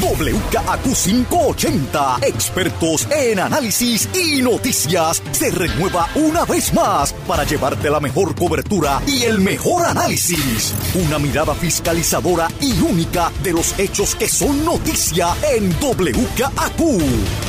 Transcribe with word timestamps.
WKAQ580, 0.00 2.24
expertos 2.24 3.06
en 3.10 3.38
análisis 3.38 4.08
y 4.14 4.40
noticias, 4.42 5.22
se 5.32 5.50
renueva 5.50 6.08
una 6.14 6.44
vez 6.44 6.74
más 6.74 7.14
para 7.26 7.44
llevarte 7.44 7.88
la 7.90 8.00
mejor 8.00 8.34
cobertura 8.34 9.00
y 9.06 9.22
el 9.22 9.40
mejor 9.40 9.86
análisis. 9.86 10.74
Una 11.06 11.18
mirada 11.18 11.54
fiscalizadora 11.54 12.48
y 12.60 12.78
única 12.80 13.32
de 13.42 13.52
los 13.52 13.78
hechos 13.78 14.14
que 14.14 14.28
son 14.28 14.62
noticia 14.64 15.28
en 15.54 15.70
WKAQ. 15.80 16.76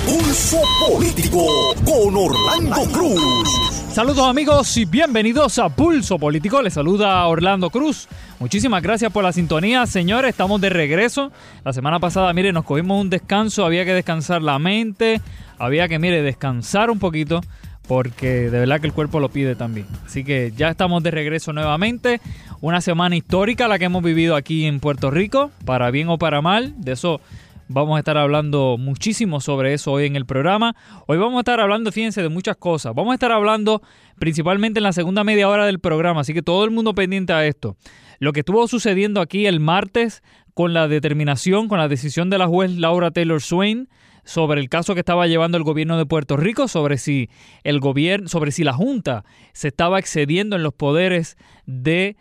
Pulso 0.05 0.61
Político 0.88 1.45
con 1.84 2.16
Orlando 2.16 2.84
Cruz. 2.91 3.75
Saludos 3.95 4.28
amigos 4.28 4.75
y 4.75 4.84
bienvenidos 4.84 5.57
a 5.57 5.69
Pulso 5.69 6.19
Político. 6.19 6.61
Les 6.61 6.73
saluda 6.73 7.25
Orlando 7.28 7.69
Cruz. 7.69 8.09
Muchísimas 8.40 8.84
gracias 8.84 9.12
por 9.12 9.23
la 9.23 9.31
sintonía, 9.31 9.85
señores. 9.85 10.31
Estamos 10.31 10.59
de 10.59 10.69
regreso. 10.69 11.31
La 11.63 11.72
semana 11.72 12.00
pasada, 12.00 12.34
mire, 12.34 12.51
nos 12.51 12.66
cogimos 12.66 13.01
un 13.01 13.09
descanso. 13.09 13.66
Había 13.66 13.85
que 13.85 13.94
descansar 13.94 14.41
la 14.41 14.59
mente. 14.59 15.22
Había 15.57 15.88
que, 15.88 16.00
mire, 16.00 16.22
descansar 16.22 16.90
un 16.90 17.00
poquito. 17.00 17.41
Porque 17.88 18.50
de 18.50 18.59
verdad 18.59 18.81
que 18.81 18.88
el 18.88 18.94
cuerpo 18.94 19.19
lo 19.19 19.29
pide 19.29 19.56
también. 19.56 19.88
Así 20.06 20.23
que 20.23 20.51
ya 20.56 20.69
estamos 20.69 21.01
de 21.03 21.12
regreso 21.12 21.53
nuevamente. 21.53 22.19
Una 22.59 22.81
semana 22.81 23.16
histórica 23.16 23.68
la 23.68 23.79
que 23.79 23.85
hemos 23.85 24.03
vivido 24.03 24.35
aquí 24.35 24.66
en 24.66 24.79
Puerto 24.79 25.12
Rico. 25.12 25.52
Para 25.63 25.90
bien 25.91 26.09
o 26.09 26.17
para 26.17 26.41
mal. 26.41 26.73
De 26.78 26.91
eso 26.91 27.22
Vamos 27.67 27.96
a 27.96 28.00
estar 28.00 28.16
hablando 28.16 28.78
muchísimo 28.78 29.41
sobre 29.41 29.73
eso 29.73 29.91
hoy 29.91 30.06
en 30.06 30.16
el 30.16 30.28
programa. 30.28 30.75
Hoy 31.07 31.17
vamos 31.17 31.38
a 31.38 31.40
estar 31.40 31.59
hablando, 31.59 31.91
fíjense, 31.91 32.22
de 32.22 32.29
muchas 32.29 32.57
cosas. 32.57 32.94
Vamos 32.94 33.12
a 33.12 33.16
estar 33.16 33.31
hablando 33.31 33.81
principalmente 34.19 34.79
en 34.79 34.84
la 34.84 34.94
segunda 34.94 35.23
media 35.23 35.50
hora 35.50 35.66
del 35.66 35.79
programa, 35.79 36.22
así 36.22 36.34
que 36.35 36.44
todo 36.44 36.63
el 36.63 36.69
mundo 36.69 36.94
pendiente 36.94 37.34
a 37.34 37.44
esto. 37.47 37.75
Lo 38.19 38.33
que 38.33 38.41
estuvo 38.41 38.67
sucediendo 38.67 39.21
aquí 39.21 39.45
el 39.45 39.59
martes 39.59 40.23
con 40.53 40.73
la 40.73 40.87
determinación, 40.87 41.67
con 41.67 41.79
la 41.79 41.87
decisión 41.87 42.29
de 42.29 42.37
la 42.37 42.47
juez 42.47 42.71
Laura 42.71 43.11
Taylor 43.11 43.41
Swain 43.41 43.89
sobre 44.25 44.59
el 44.59 44.69
caso 44.69 44.93
que 44.95 45.01
estaba 45.01 45.27
llevando 45.27 45.57
el 45.57 45.63
gobierno 45.63 45.97
de 45.97 46.05
Puerto 46.05 46.35
Rico, 46.35 46.67
sobre 46.67 46.97
si 46.97 47.29
el 47.63 47.79
gobierno, 47.79 48.27
sobre 48.27 48.51
si 48.51 48.63
la 48.63 48.73
Junta 48.73 49.23
se 49.53 49.67
estaba 49.67 49.99
excediendo 49.99 50.55
en 50.55 50.63
los 50.63 50.73
poderes 50.73 51.37
de 51.65 52.17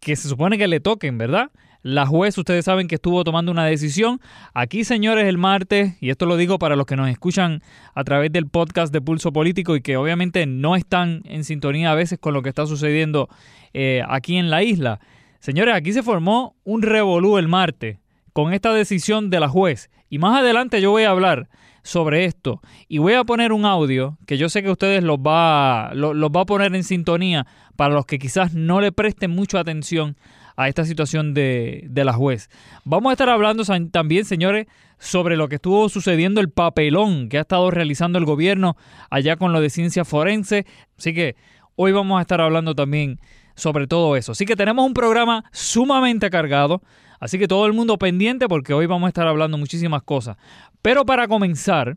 que 0.00 0.16
se 0.16 0.28
supone 0.28 0.58
que 0.58 0.68
le 0.68 0.80
toquen, 0.80 1.16
¿verdad? 1.16 1.50
La 1.82 2.06
juez, 2.06 2.36
ustedes 2.38 2.64
saben 2.64 2.88
que 2.88 2.94
estuvo 2.94 3.24
tomando 3.24 3.52
una 3.52 3.66
decisión. 3.66 4.18
Aquí, 4.54 4.84
señores, 4.84 5.26
el 5.26 5.36
martes, 5.36 5.96
y 6.00 6.08
esto 6.08 6.24
lo 6.24 6.38
digo 6.38 6.58
para 6.58 6.76
los 6.76 6.86
que 6.86 6.96
nos 6.96 7.10
escuchan 7.10 7.62
a 7.94 8.04
través 8.04 8.32
del 8.32 8.48
podcast 8.48 8.90
de 8.90 9.02
Pulso 9.02 9.34
Político 9.34 9.76
y 9.76 9.82
que 9.82 9.98
obviamente 9.98 10.46
no 10.46 10.76
están 10.76 11.20
en 11.26 11.44
sintonía 11.44 11.92
a 11.92 11.94
veces 11.94 12.18
con 12.18 12.32
lo 12.32 12.42
que 12.42 12.48
está 12.48 12.66
sucediendo 12.66 13.28
eh, 13.74 14.02
aquí 14.08 14.38
en 14.38 14.48
la 14.48 14.62
isla. 14.62 14.98
Señores, 15.44 15.74
aquí 15.74 15.92
se 15.92 16.02
formó 16.02 16.56
un 16.64 16.80
revolú 16.80 17.36
el 17.36 17.48
martes 17.48 17.98
con 18.32 18.54
esta 18.54 18.72
decisión 18.72 19.28
de 19.28 19.40
la 19.40 19.48
juez. 19.50 19.90
Y 20.08 20.16
más 20.16 20.40
adelante 20.40 20.80
yo 20.80 20.90
voy 20.90 21.02
a 21.02 21.10
hablar 21.10 21.50
sobre 21.82 22.24
esto. 22.24 22.62
Y 22.88 22.96
voy 22.96 23.12
a 23.12 23.24
poner 23.24 23.52
un 23.52 23.66
audio 23.66 24.16
que 24.26 24.38
yo 24.38 24.48
sé 24.48 24.62
que 24.62 24.70
ustedes 24.70 25.04
los 25.04 25.18
va, 25.18 25.90
los, 25.92 26.16
va 26.16 26.40
a 26.40 26.46
poner 26.46 26.74
en 26.74 26.82
sintonía 26.82 27.46
para 27.76 27.92
los 27.92 28.06
que 28.06 28.18
quizás 28.18 28.54
no 28.54 28.80
le 28.80 28.90
presten 28.90 29.32
mucha 29.32 29.60
atención 29.60 30.16
a 30.56 30.70
esta 30.70 30.86
situación 30.86 31.34
de, 31.34 31.84
de, 31.90 32.04
la 32.06 32.14
juez. 32.14 32.48
Vamos 32.86 33.10
a 33.10 33.12
estar 33.12 33.28
hablando 33.28 33.64
también, 33.90 34.24
señores, 34.24 34.66
sobre 34.98 35.36
lo 35.36 35.50
que 35.50 35.56
estuvo 35.56 35.90
sucediendo, 35.90 36.40
el 36.40 36.48
papelón 36.48 37.28
que 37.28 37.36
ha 37.36 37.42
estado 37.42 37.70
realizando 37.70 38.18
el 38.18 38.24
gobierno 38.24 38.78
allá 39.10 39.36
con 39.36 39.52
lo 39.52 39.60
de 39.60 39.68
ciencia 39.68 40.06
forense. 40.06 40.64
Así 40.96 41.12
que 41.12 41.36
hoy 41.76 41.92
vamos 41.92 42.18
a 42.18 42.22
estar 42.22 42.40
hablando 42.40 42.74
también 42.74 43.20
sobre 43.54 43.86
todo 43.86 44.16
eso. 44.16 44.32
Así 44.32 44.46
que 44.46 44.56
tenemos 44.56 44.86
un 44.86 44.94
programa 44.94 45.44
sumamente 45.52 46.30
cargado. 46.30 46.82
Así 47.20 47.38
que 47.38 47.48
todo 47.48 47.66
el 47.66 47.72
mundo 47.72 47.96
pendiente 47.96 48.48
porque 48.48 48.74
hoy 48.74 48.86
vamos 48.86 49.06
a 49.06 49.08
estar 49.08 49.26
hablando 49.26 49.56
muchísimas 49.56 50.02
cosas. 50.02 50.36
Pero 50.82 51.04
para 51.04 51.28
comenzar, 51.28 51.96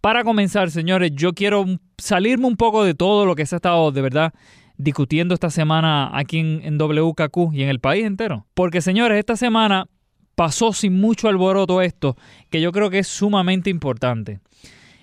para 0.00 0.24
comenzar, 0.24 0.70
señores, 0.70 1.12
yo 1.14 1.32
quiero 1.32 1.64
salirme 1.98 2.46
un 2.46 2.56
poco 2.56 2.84
de 2.84 2.94
todo 2.94 3.26
lo 3.26 3.34
que 3.34 3.46
se 3.46 3.56
ha 3.56 3.58
estado 3.58 3.90
de 3.92 4.02
verdad 4.02 4.32
discutiendo 4.76 5.34
esta 5.34 5.50
semana 5.50 6.10
aquí 6.16 6.38
en, 6.38 6.60
en, 6.64 6.78
WKQ 6.78 7.52
y 7.52 7.62
en 7.62 7.68
el 7.68 7.80
país 7.80 8.04
entero. 8.04 8.46
Porque 8.54 8.80
señores, 8.80 9.18
esta 9.18 9.36
semana 9.36 9.86
pasó 10.34 10.72
sin 10.72 11.00
mucho 11.00 11.28
alboroto 11.28 11.80
esto, 11.80 12.16
que 12.50 12.60
yo 12.60 12.72
creo 12.72 12.90
que 12.90 13.00
es 13.00 13.08
sumamente 13.08 13.70
importante. 13.70 14.40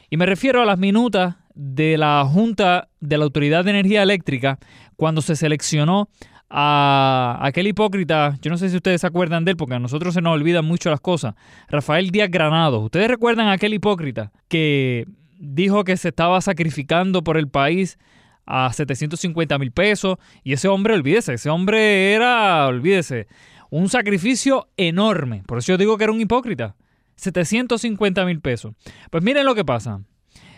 Y 0.09 0.17
me 0.17 0.25
refiero 0.25 0.61
a 0.61 0.65
las 0.65 0.77
minutas 0.77 1.35
de 1.55 1.97
la 1.97 2.25
Junta 2.25 2.89
de 2.99 3.17
la 3.17 3.23
Autoridad 3.23 3.63
de 3.63 3.71
Energía 3.71 4.03
Eléctrica 4.03 4.59
cuando 5.01 5.23
se 5.23 5.35
seleccionó 5.35 6.09
a 6.47 7.39
aquel 7.41 7.65
hipócrita, 7.65 8.37
yo 8.39 8.51
no 8.51 8.57
sé 8.59 8.69
si 8.69 8.75
ustedes 8.75 9.01
se 9.01 9.07
acuerdan 9.07 9.45
de 9.45 9.49
él, 9.49 9.57
porque 9.57 9.73
a 9.73 9.79
nosotros 9.79 10.13
se 10.13 10.21
nos 10.21 10.31
olvidan 10.31 10.63
mucho 10.63 10.91
las 10.91 10.99
cosas, 10.99 11.33
Rafael 11.69 12.11
Díaz 12.11 12.29
Granados. 12.29 12.83
¿Ustedes 12.83 13.07
recuerdan 13.07 13.47
a 13.47 13.53
aquel 13.53 13.73
hipócrita 13.73 14.31
que 14.47 15.07
dijo 15.39 15.83
que 15.85 15.97
se 15.97 16.09
estaba 16.09 16.39
sacrificando 16.39 17.23
por 17.23 17.37
el 17.37 17.47
país 17.47 17.97
a 18.45 18.71
750 18.71 19.57
mil 19.57 19.71
pesos. 19.71 20.19
Y 20.43 20.53
ese 20.53 20.67
hombre, 20.67 20.93
olvídese, 20.93 21.33
ese 21.33 21.49
hombre 21.49 22.13
era, 22.13 22.67
olvídese, 22.67 23.25
un 23.71 23.89
sacrificio 23.89 24.69
enorme. 24.77 25.41
Por 25.47 25.57
eso 25.57 25.71
yo 25.71 25.79
digo 25.79 25.97
que 25.97 26.03
era 26.03 26.13
un 26.13 26.21
hipócrita. 26.21 26.75
750 27.15 28.23
mil 28.25 28.39
pesos. 28.39 28.75
Pues 29.09 29.23
miren 29.23 29.47
lo 29.47 29.55
que 29.55 29.65
pasa. 29.65 30.01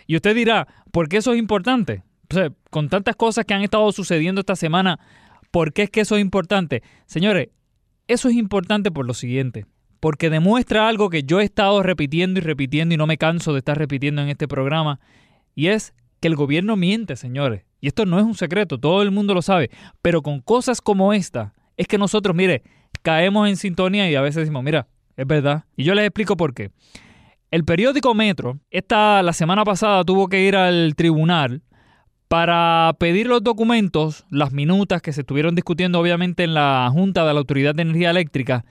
Y 0.06 0.16
usted 0.16 0.34
dirá, 0.34 0.68
¿por 0.92 1.08
qué 1.08 1.16
eso 1.16 1.32
es 1.32 1.38
importante? 1.38 2.02
Con 2.70 2.88
tantas 2.88 3.16
cosas 3.16 3.44
que 3.44 3.54
han 3.54 3.62
estado 3.62 3.90
sucediendo 3.92 4.40
esta 4.40 4.56
semana, 4.56 4.98
¿por 5.50 5.72
qué 5.72 5.84
es 5.84 5.90
que 5.90 6.00
eso 6.00 6.16
es 6.16 6.22
importante? 6.22 6.82
Señores, 7.06 7.48
eso 8.08 8.28
es 8.28 8.34
importante 8.34 8.90
por 8.90 9.06
lo 9.06 9.14
siguiente, 9.14 9.66
porque 10.00 10.30
demuestra 10.30 10.88
algo 10.88 11.10
que 11.10 11.22
yo 11.22 11.40
he 11.40 11.44
estado 11.44 11.82
repitiendo 11.82 12.40
y 12.40 12.42
repitiendo 12.42 12.94
y 12.94 12.98
no 12.98 13.06
me 13.06 13.18
canso 13.18 13.52
de 13.52 13.58
estar 13.58 13.78
repitiendo 13.78 14.22
en 14.22 14.28
este 14.28 14.48
programa, 14.48 15.00
y 15.54 15.68
es 15.68 15.94
que 16.20 16.28
el 16.28 16.36
gobierno 16.36 16.76
miente, 16.76 17.16
señores. 17.16 17.64
Y 17.80 17.88
esto 17.88 18.06
no 18.06 18.18
es 18.18 18.24
un 18.24 18.34
secreto, 18.34 18.78
todo 18.78 19.02
el 19.02 19.10
mundo 19.10 19.34
lo 19.34 19.42
sabe, 19.42 19.70
pero 20.02 20.22
con 20.22 20.40
cosas 20.40 20.80
como 20.80 21.12
esta, 21.12 21.54
es 21.76 21.86
que 21.86 21.98
nosotros, 21.98 22.34
mire, 22.34 22.62
caemos 23.02 23.48
en 23.48 23.56
sintonía 23.56 24.10
y 24.10 24.14
a 24.14 24.22
veces 24.22 24.36
decimos, 24.36 24.64
mira, 24.64 24.88
es 25.16 25.26
verdad. 25.26 25.64
Y 25.76 25.84
yo 25.84 25.94
les 25.94 26.06
explico 26.06 26.36
por 26.36 26.54
qué. 26.54 26.70
El 27.50 27.64
periódico 27.64 28.14
Metro, 28.14 28.58
esta, 28.70 29.22
la 29.22 29.32
semana 29.32 29.64
pasada 29.64 30.02
tuvo 30.04 30.28
que 30.28 30.42
ir 30.44 30.56
al 30.56 30.94
tribunal 30.96 31.62
para 32.34 32.96
pedir 32.98 33.28
los 33.28 33.44
documentos, 33.44 34.24
las 34.28 34.50
minutas 34.50 35.00
que 35.00 35.12
se 35.12 35.20
estuvieron 35.20 35.54
discutiendo 35.54 36.00
obviamente 36.00 36.42
en 36.42 36.52
la 36.52 36.90
Junta 36.92 37.24
de 37.24 37.32
la 37.32 37.38
Autoridad 37.38 37.76
de 37.76 37.82
Energía 37.82 38.10
Eléctrica, 38.10 38.64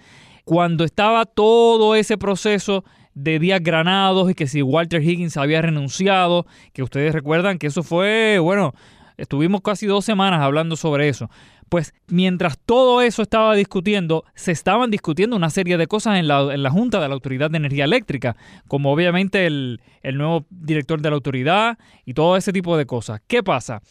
cuando 0.43 0.83
estaba 0.83 1.25
todo 1.25 1.95
ese 1.95 2.17
proceso 2.17 2.83
de 3.13 3.39
días 3.39 3.61
granados 3.63 4.29
y 4.29 4.35
que 4.35 4.47
si 4.47 4.61
Walter 4.61 5.01
Higgins 5.01 5.37
había 5.37 5.61
renunciado, 5.61 6.45
que 6.73 6.83
ustedes 6.83 7.13
recuerdan 7.13 7.57
que 7.57 7.67
eso 7.67 7.83
fue, 7.83 8.37
bueno, 8.39 8.73
estuvimos 9.17 9.61
casi 9.61 9.85
dos 9.85 10.05
semanas 10.05 10.41
hablando 10.41 10.75
sobre 10.75 11.09
eso. 11.09 11.29
Pues 11.69 11.93
mientras 12.07 12.59
todo 12.59 13.01
eso 13.01 13.21
estaba 13.21 13.55
discutiendo, 13.55 14.25
se 14.35 14.51
estaban 14.51 14.91
discutiendo 14.91 15.35
una 15.35 15.49
serie 15.49 15.77
de 15.77 15.87
cosas 15.87 16.19
en 16.19 16.27
la, 16.27 16.69
Junta 16.69 16.99
de 16.99 17.07
la 17.07 17.13
Autoridad 17.13 17.49
de 17.49 17.57
Energía 17.57 17.85
Eléctrica, 17.85 18.35
como 18.67 18.91
obviamente 18.91 19.47
el, 19.47 19.81
el 20.01 20.17
nuevo 20.17 20.45
director 20.49 21.01
de 21.01 21.09
la 21.09 21.15
autoridad 21.15 21.77
y 22.05 22.13
todo 22.13 22.37
ese 22.37 22.53
tipo 22.53 22.77
de 22.77 22.85
cosas. 22.85 23.21
¿Qué 23.27 23.41
pasa? 23.41 23.81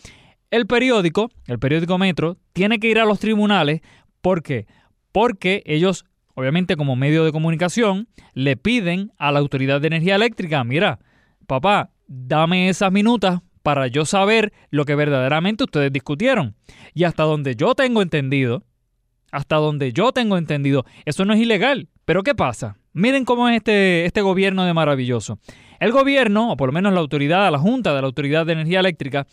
El 0.51 0.67
periódico, 0.67 1.31
el 1.47 1.59
periódico 1.59 1.99
Metro, 1.99 2.37
tiene 2.53 2.79
que 2.79 2.89
ir 2.89 2.99
a 2.99 3.05
los 3.05 3.19
tribunales. 3.19 3.81
¿Por 4.21 4.43
qué? 4.43 4.67
Porque 5.11 5.63
ellos, 5.67 6.05
obviamente 6.35 6.77
como 6.77 6.95
medio 6.95 7.25
de 7.25 7.33
comunicación, 7.33 8.07
le 8.35 8.57
piden 8.57 9.13
a 9.19 9.33
la 9.33 9.39
Autoridad 9.39 9.81
de 9.81 9.89
Energía 9.89 10.15
Eléctrica, 10.15 10.63
mira, 10.63 10.99
papá, 11.47 11.91
dame 12.07 12.69
esas 12.69 12.93
minutas 12.93 13.41
para 13.63 13.87
yo 13.87 14.05
saber 14.05 14.53
lo 14.71 14.85
que 14.85 14.95
verdaderamente 14.95 15.65
ustedes 15.65 15.93
discutieron. 15.93 16.55
Y 16.95 17.05
hasta 17.05 17.23
donde 17.23 17.55
yo 17.57 17.75
tengo 17.75 18.03
entendido, 18.03 18.65
hasta 19.31 19.57
donde 19.57 19.93
yo 19.93 20.13
tengo 20.13 20.37
entendido, 20.37 20.85
eso 21.05 21.25
no 21.25 21.33
es 21.33 21.41
ilegal. 21.41 21.89
Pero 22.05 22.23
¿qué 22.23 22.35
pasa? 22.35 22.77
Miren 22.93 23.25
cómo 23.25 23.49
es 23.49 23.57
este, 23.57 24.05
este 24.05 24.21
gobierno 24.21 24.65
de 24.65 24.75
maravilloso. 24.75 25.39
El 25.81 25.93
gobierno, 25.93 26.53
o 26.53 26.57
por 26.57 26.69
lo 26.69 26.73
menos 26.73 26.93
la 26.93 27.01
autoridad, 27.01 27.51
la 27.51 27.59
Junta 27.59 27.95
de 27.95 28.01
la 28.01 28.07
Autoridad 28.07 28.45
de 28.45 28.53
Energía 28.53 28.81
Eléctrica, 28.81 29.27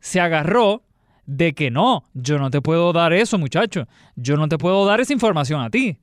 se 0.00 0.20
agarró 0.20 0.82
de 1.26 1.52
que 1.54 1.70
no, 1.70 2.04
yo 2.14 2.38
no 2.38 2.50
te 2.50 2.62
puedo 2.62 2.92
dar 2.92 3.12
eso, 3.12 3.38
muchacho. 3.38 3.86
Yo 4.14 4.36
no 4.36 4.48
te 4.48 4.58
puedo 4.58 4.86
dar 4.86 5.00
esa 5.00 5.12
información 5.12 5.60
a 5.60 5.70
ti. 5.70 5.98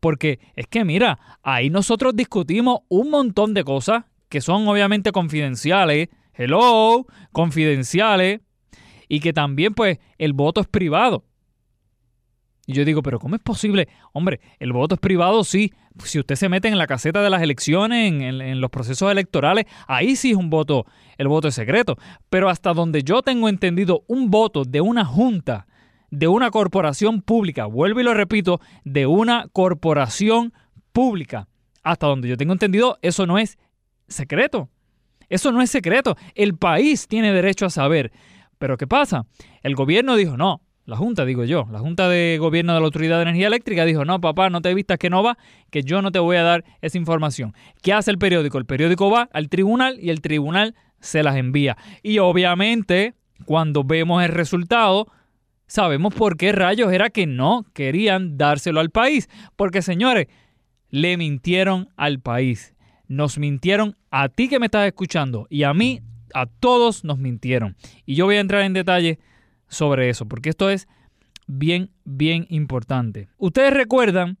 Porque 0.00 0.38
es 0.54 0.66
que 0.66 0.84
mira, 0.84 1.18
ahí 1.42 1.70
nosotros 1.70 2.14
discutimos 2.14 2.80
un 2.88 3.10
montón 3.10 3.54
de 3.54 3.64
cosas 3.64 4.04
que 4.28 4.40
son 4.40 4.66
obviamente 4.68 5.12
confidenciales, 5.12 6.08
hello, 6.34 7.06
confidenciales, 7.32 8.40
y 9.08 9.20
que 9.20 9.32
también 9.32 9.74
pues 9.74 9.98
el 10.18 10.32
voto 10.32 10.60
es 10.60 10.66
privado. 10.66 11.24
Y 12.66 12.72
yo 12.72 12.84
digo, 12.84 13.02
pero 13.02 13.18
¿cómo 13.18 13.36
es 13.36 13.42
posible? 13.42 13.88
Hombre, 14.12 14.40
el 14.58 14.72
voto 14.72 14.94
es 14.94 15.00
privado, 15.00 15.44
sí. 15.44 15.72
Si 16.02 16.18
usted 16.18 16.34
se 16.34 16.48
mete 16.48 16.68
en 16.68 16.78
la 16.78 16.86
caseta 16.86 17.22
de 17.22 17.30
las 17.30 17.42
elecciones, 17.42 18.10
en, 18.10 18.60
los 18.60 18.70
procesos 18.70 19.12
electorales, 19.12 19.66
ahí 19.86 20.16
sí 20.16 20.30
es 20.30 20.36
un 20.36 20.50
voto, 20.50 20.86
el 21.18 21.28
voto 21.28 21.48
es 21.48 21.54
secreto. 21.54 21.98
Pero 22.30 22.48
hasta 22.48 22.72
donde 22.72 23.02
yo 23.02 23.22
tengo 23.22 23.48
entendido, 23.48 24.04
un 24.08 24.30
voto 24.30 24.64
de 24.64 24.80
una 24.80 25.04
junta, 25.04 25.66
de 26.10 26.26
una 26.26 26.50
corporación 26.50 27.20
pública, 27.20 27.66
vuelvo 27.66 28.00
y 28.00 28.04
lo 28.04 28.14
repito, 28.14 28.60
de 28.84 29.06
una 29.06 29.46
corporación 29.52 30.54
pública, 30.92 31.48
hasta 31.82 32.06
donde 32.06 32.28
yo 32.28 32.36
tengo 32.36 32.52
entendido, 32.52 32.98
eso 33.02 33.26
no 33.26 33.38
es 33.38 33.58
secreto. 34.08 34.70
Eso 35.28 35.52
no 35.52 35.62
es 35.62 35.70
secreto. 35.70 36.16
El 36.34 36.56
país 36.56 37.08
tiene 37.08 37.32
derecho 37.32 37.66
a 37.66 37.70
saber. 37.70 38.12
Pero 38.58 38.76
¿qué 38.76 38.86
pasa? 38.86 39.26
El 39.62 39.74
gobierno 39.74 40.16
dijo, 40.16 40.36
no, 40.36 40.62
la 40.86 40.96
Junta, 40.96 41.24
digo 41.24 41.44
yo, 41.44 41.66
la 41.72 41.78
Junta 41.78 42.08
de 42.08 42.36
Gobierno 42.38 42.74
de 42.74 42.80
la 42.80 42.84
Autoridad 42.84 43.16
de 43.16 43.22
Energía 43.22 43.46
Eléctrica 43.46 43.86
dijo, 43.86 44.04
no, 44.04 44.20
papá, 44.20 44.50
no 44.50 44.60
te 44.60 44.74
vistas 44.74 44.98
que 44.98 45.08
no 45.08 45.22
va, 45.22 45.38
que 45.70 45.82
yo 45.82 46.02
no 46.02 46.12
te 46.12 46.18
voy 46.18 46.36
a 46.36 46.42
dar 46.42 46.64
esa 46.82 46.98
información. 46.98 47.54
¿Qué 47.82 47.94
hace 47.94 48.10
el 48.10 48.18
periódico? 48.18 48.58
El 48.58 48.66
periódico 48.66 49.10
va 49.10 49.28
al 49.32 49.48
tribunal 49.48 49.98
y 49.98 50.10
el 50.10 50.20
tribunal 50.20 50.74
se 51.00 51.22
las 51.22 51.36
envía. 51.36 51.78
Y 52.02 52.18
obviamente, 52.18 53.14
cuando 53.46 53.82
vemos 53.82 54.22
el 54.22 54.30
resultado, 54.30 55.06
sabemos 55.66 56.12
por 56.12 56.36
qué 56.36 56.52
rayos 56.52 56.92
era 56.92 57.08
que 57.08 57.26
no 57.26 57.64
querían 57.72 58.36
dárselo 58.36 58.80
al 58.80 58.90
país. 58.90 59.30
Porque, 59.56 59.80
señores, 59.80 60.26
le 60.90 61.16
mintieron 61.16 61.88
al 61.96 62.20
país 62.20 62.73
nos 63.14 63.38
mintieron 63.38 63.96
a 64.10 64.28
ti 64.28 64.48
que 64.48 64.58
me 64.58 64.66
estás 64.66 64.86
escuchando 64.86 65.46
y 65.48 65.62
a 65.62 65.72
mí, 65.72 66.00
a 66.34 66.46
todos 66.46 67.04
nos 67.04 67.18
mintieron. 67.18 67.76
Y 68.04 68.16
yo 68.16 68.26
voy 68.26 68.36
a 68.36 68.40
entrar 68.40 68.62
en 68.62 68.72
detalle 68.72 69.18
sobre 69.68 70.08
eso, 70.10 70.26
porque 70.26 70.50
esto 70.50 70.68
es 70.68 70.88
bien, 71.46 71.90
bien 72.04 72.46
importante. 72.50 73.28
Ustedes 73.38 73.72
recuerdan 73.72 74.38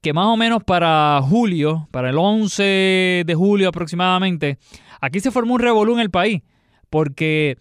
que 0.00 0.12
más 0.12 0.26
o 0.26 0.36
menos 0.36 0.64
para 0.64 1.20
julio, 1.22 1.88
para 1.90 2.10
el 2.10 2.18
11 2.18 3.24
de 3.26 3.34
julio 3.34 3.68
aproximadamente, 3.68 4.58
aquí 5.00 5.20
se 5.20 5.30
formó 5.30 5.54
un 5.54 5.60
revolú 5.60 5.94
en 5.94 6.00
el 6.00 6.10
país, 6.10 6.42
porque 6.90 7.56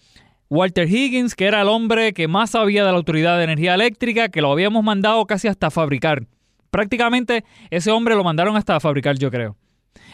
Walter 0.50 0.88
Higgins, 0.88 1.36
que 1.36 1.46
era 1.46 1.62
el 1.62 1.70
hombre 1.70 2.14
que 2.14 2.28
más 2.28 2.52
sabía 2.52 2.86
de 2.86 2.92
la 2.92 2.98
Autoridad 2.98 3.38
de 3.38 3.46
Energía 3.46 3.76
Eléctrica, 3.76 4.30
que 4.30 4.42
lo 4.42 4.52
habíamos 4.52 4.84
mandado 4.84 5.26
casi 5.26 5.48
hasta 5.48 5.72
fabricar. 5.72 6.26
Prácticamente 6.70 7.46
ese 7.70 7.92
hombre 7.92 8.16
lo 8.16 8.24
mandaron 8.24 8.56
hasta 8.56 8.80
fabricar, 8.80 9.18
yo 9.18 9.30
creo 9.30 9.56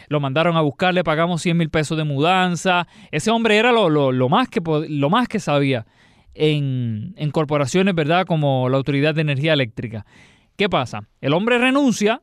lo 0.08 0.20
mandaron 0.20 0.56
a 0.56 0.60
buscar, 0.60 0.94
le 0.94 1.04
pagamos 1.04 1.42
100 1.42 1.56
mil 1.56 1.70
pesos 1.70 1.96
de 1.96 2.04
mudanza. 2.04 2.86
Ese 3.10 3.30
hombre 3.30 3.56
era 3.56 3.72
lo, 3.72 4.28
más, 4.28 4.48
que, 4.48 4.60
lo 4.88 5.10
más 5.10 5.28
que 5.28 5.40
sabía 5.40 5.86
en, 6.34 7.14
en 7.16 7.30
corporaciones, 7.30 7.94
¿verdad? 7.94 8.26
Como 8.26 8.68
la 8.68 8.76
Autoridad 8.76 9.14
de 9.14 9.22
Energía 9.22 9.52
Eléctrica. 9.52 10.06
¿Qué 10.56 10.68
pasa? 10.68 11.08
El 11.20 11.34
hombre 11.34 11.58
renuncia 11.58 12.22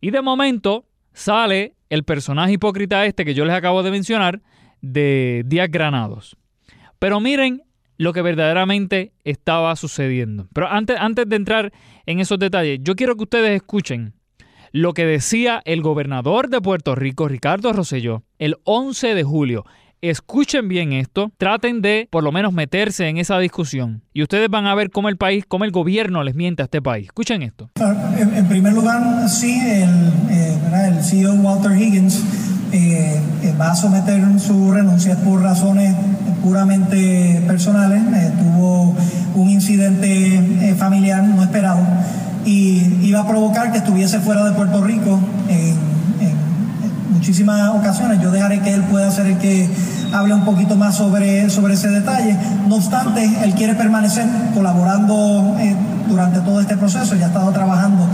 y 0.00 0.10
de 0.10 0.22
momento 0.22 0.86
sale 1.12 1.74
el 1.88 2.04
personaje 2.04 2.52
hipócrita 2.52 3.04
este 3.06 3.24
que 3.24 3.34
yo 3.34 3.44
les 3.44 3.54
acabo 3.54 3.82
de 3.82 3.90
mencionar 3.90 4.42
de 4.80 5.42
Díaz 5.46 5.70
Granados. 5.70 6.36
Pero 6.98 7.20
miren 7.20 7.62
lo 7.98 8.12
que 8.12 8.22
verdaderamente 8.22 9.12
estaba 9.24 9.74
sucediendo. 9.76 10.48
Pero 10.52 10.68
antes, 10.68 10.96
antes 10.98 11.28
de 11.28 11.36
entrar 11.36 11.72
en 12.04 12.20
esos 12.20 12.38
detalles, 12.38 12.80
yo 12.82 12.94
quiero 12.94 13.16
que 13.16 13.22
ustedes 13.22 13.56
escuchen 13.56 14.14
lo 14.76 14.92
que 14.92 15.06
decía 15.06 15.62
el 15.64 15.80
gobernador 15.80 16.50
de 16.50 16.60
Puerto 16.60 16.94
Rico, 16.94 17.28
Ricardo 17.28 17.72
Rosselló, 17.72 18.24
el 18.38 18.56
11 18.64 19.14
de 19.14 19.24
julio. 19.24 19.64
Escuchen 20.02 20.68
bien 20.68 20.92
esto, 20.92 21.32
traten 21.38 21.80
de 21.80 22.08
por 22.10 22.22
lo 22.22 22.30
menos 22.30 22.52
meterse 22.52 23.08
en 23.08 23.16
esa 23.16 23.38
discusión 23.38 24.02
y 24.12 24.22
ustedes 24.22 24.50
van 24.50 24.66
a 24.66 24.74
ver 24.74 24.90
cómo 24.90 25.08
el 25.08 25.16
país, 25.16 25.46
cómo 25.48 25.64
el 25.64 25.70
gobierno 25.70 26.22
les 26.22 26.34
miente 26.34 26.60
a 26.60 26.66
este 26.66 26.82
país. 26.82 27.06
Escuchen 27.06 27.40
esto. 27.40 27.70
En, 28.18 28.46
primer 28.48 28.74
lugar, 28.74 29.26
sí, 29.30 29.58
el, 29.58 30.12
eh, 30.30 31.02
CEO 31.02 31.32
Walter 31.36 31.72
Higgins 31.72 32.22
eh, 32.72 33.18
eh, 33.44 33.54
va 33.58 33.70
a 33.70 33.74
someter 33.74 34.22
su 34.38 34.72
renuncia 34.72 35.16
por 35.24 35.40
razones 35.40 35.96
puramente 36.42 37.42
personales. 37.46 38.02
tuvo 38.36 38.94
un 39.36 39.48
incidente 39.48 40.74
familiar 40.78 41.24
no 41.24 41.42
esperado 41.42 41.80
y 42.46 43.00
iba 43.02 43.20
a 43.20 43.26
provocar 43.26 43.72
que 43.72 43.78
estuviese 43.78 44.20
fuera 44.20 44.44
de 44.44 44.52
Puerto 44.52 44.82
Rico 44.82 45.18
en, 45.48 45.96
muchísimas 47.10 47.70
ocasiones. 47.70 48.20
Yo 48.20 48.30
dejaré 48.30 48.60
que 48.60 48.72
él 48.72 48.82
pueda 48.84 49.10
ser 49.10 49.26
el 49.26 49.38
que 49.38 49.68
hable 50.12 50.34
un 50.34 50.44
poquito 50.44 50.76
más 50.76 50.94
sobre, 50.94 51.50
sobre 51.50 51.74
ese 51.74 51.88
detalle. 51.88 52.36
No 52.68 52.76
obstante, 52.76 53.24
él 53.42 53.54
quiere 53.54 53.74
permanecer 53.74 54.26
colaborando 54.54 55.56
eh, 55.58 55.74
durante 56.08 56.40
todo 56.40 56.60
este 56.60 56.76
proceso. 56.76 57.16
Ya 57.16 57.24
ha 57.24 57.28
estado 57.28 57.50
trabajando 57.50 58.06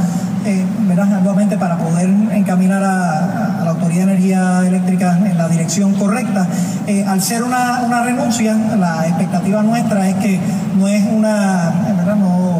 eh, 0.46 0.64
arduamente 0.98 1.56
para 1.58 1.76
poder 1.76 2.08
encaminar 2.32 2.82
a, 2.82 3.60
la 3.64 3.70
Autoridad 3.70 4.06
de 4.06 4.12
Energía 4.12 4.66
Eléctrica 4.66 5.18
en 5.18 5.36
la 5.36 5.48
dirección 5.48 5.94
correcta. 5.94 6.46
Eh, 6.86 7.04
al 7.06 7.20
ser 7.22 7.44
una, 7.44 7.82
una 7.84 8.02
renuncia, 8.02 8.56
la 8.78 9.06
expectativa 9.06 9.62
nuestra 9.62 10.08
es 10.08 10.16
que 10.16 10.40
no 10.78 10.88
es 10.88 11.04
una, 11.04 11.70
verdad, 11.96 12.16
no 12.16 12.51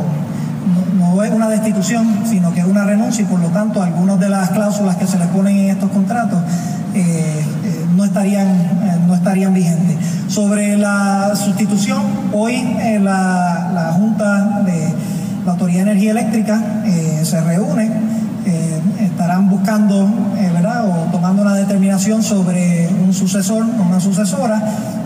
no 1.22 1.28
es 1.28 1.34
una 1.34 1.48
destitución, 1.48 2.24
sino 2.28 2.52
que 2.52 2.58
es 2.58 2.66
una 2.66 2.84
renuncia 2.84 3.22
y 3.22 3.26
por 3.26 3.38
lo 3.38 3.46
tanto 3.50 3.80
algunas 3.80 4.18
de 4.18 4.28
las 4.28 4.50
cláusulas 4.50 4.96
que 4.96 5.06
se 5.06 5.20
le 5.20 5.26
ponen 5.26 5.56
en 5.56 5.70
estos 5.70 5.88
contratos 5.92 6.40
eh, 6.94 7.44
eh, 7.64 7.86
no, 7.94 8.04
estarían, 8.04 8.48
eh, 8.48 8.98
no 9.06 9.14
estarían 9.14 9.54
vigentes. 9.54 9.96
Sobre 10.26 10.76
la 10.76 11.32
sustitución, 11.36 12.02
hoy 12.32 12.76
la, 13.00 13.70
la, 13.72 13.92
Junta 13.92 14.62
de 14.66 14.92
la 15.46 15.52
Autoridad 15.52 15.84
de 15.84 15.90
Energía 15.92 16.10
Eléctrica 16.10 16.60
se 17.22 17.40
reúne, 17.40 17.88
estarán 19.00 19.48
buscando, 19.48 20.08
¿verdad?, 20.52 20.86
o 20.86 21.12
tomando 21.12 21.42
una 21.42 21.54
determinación 21.54 22.24
sobre 22.24 22.88
un 22.88 23.12
sucesor 23.12 23.64
una 23.64 24.00
sucesora 24.00 24.60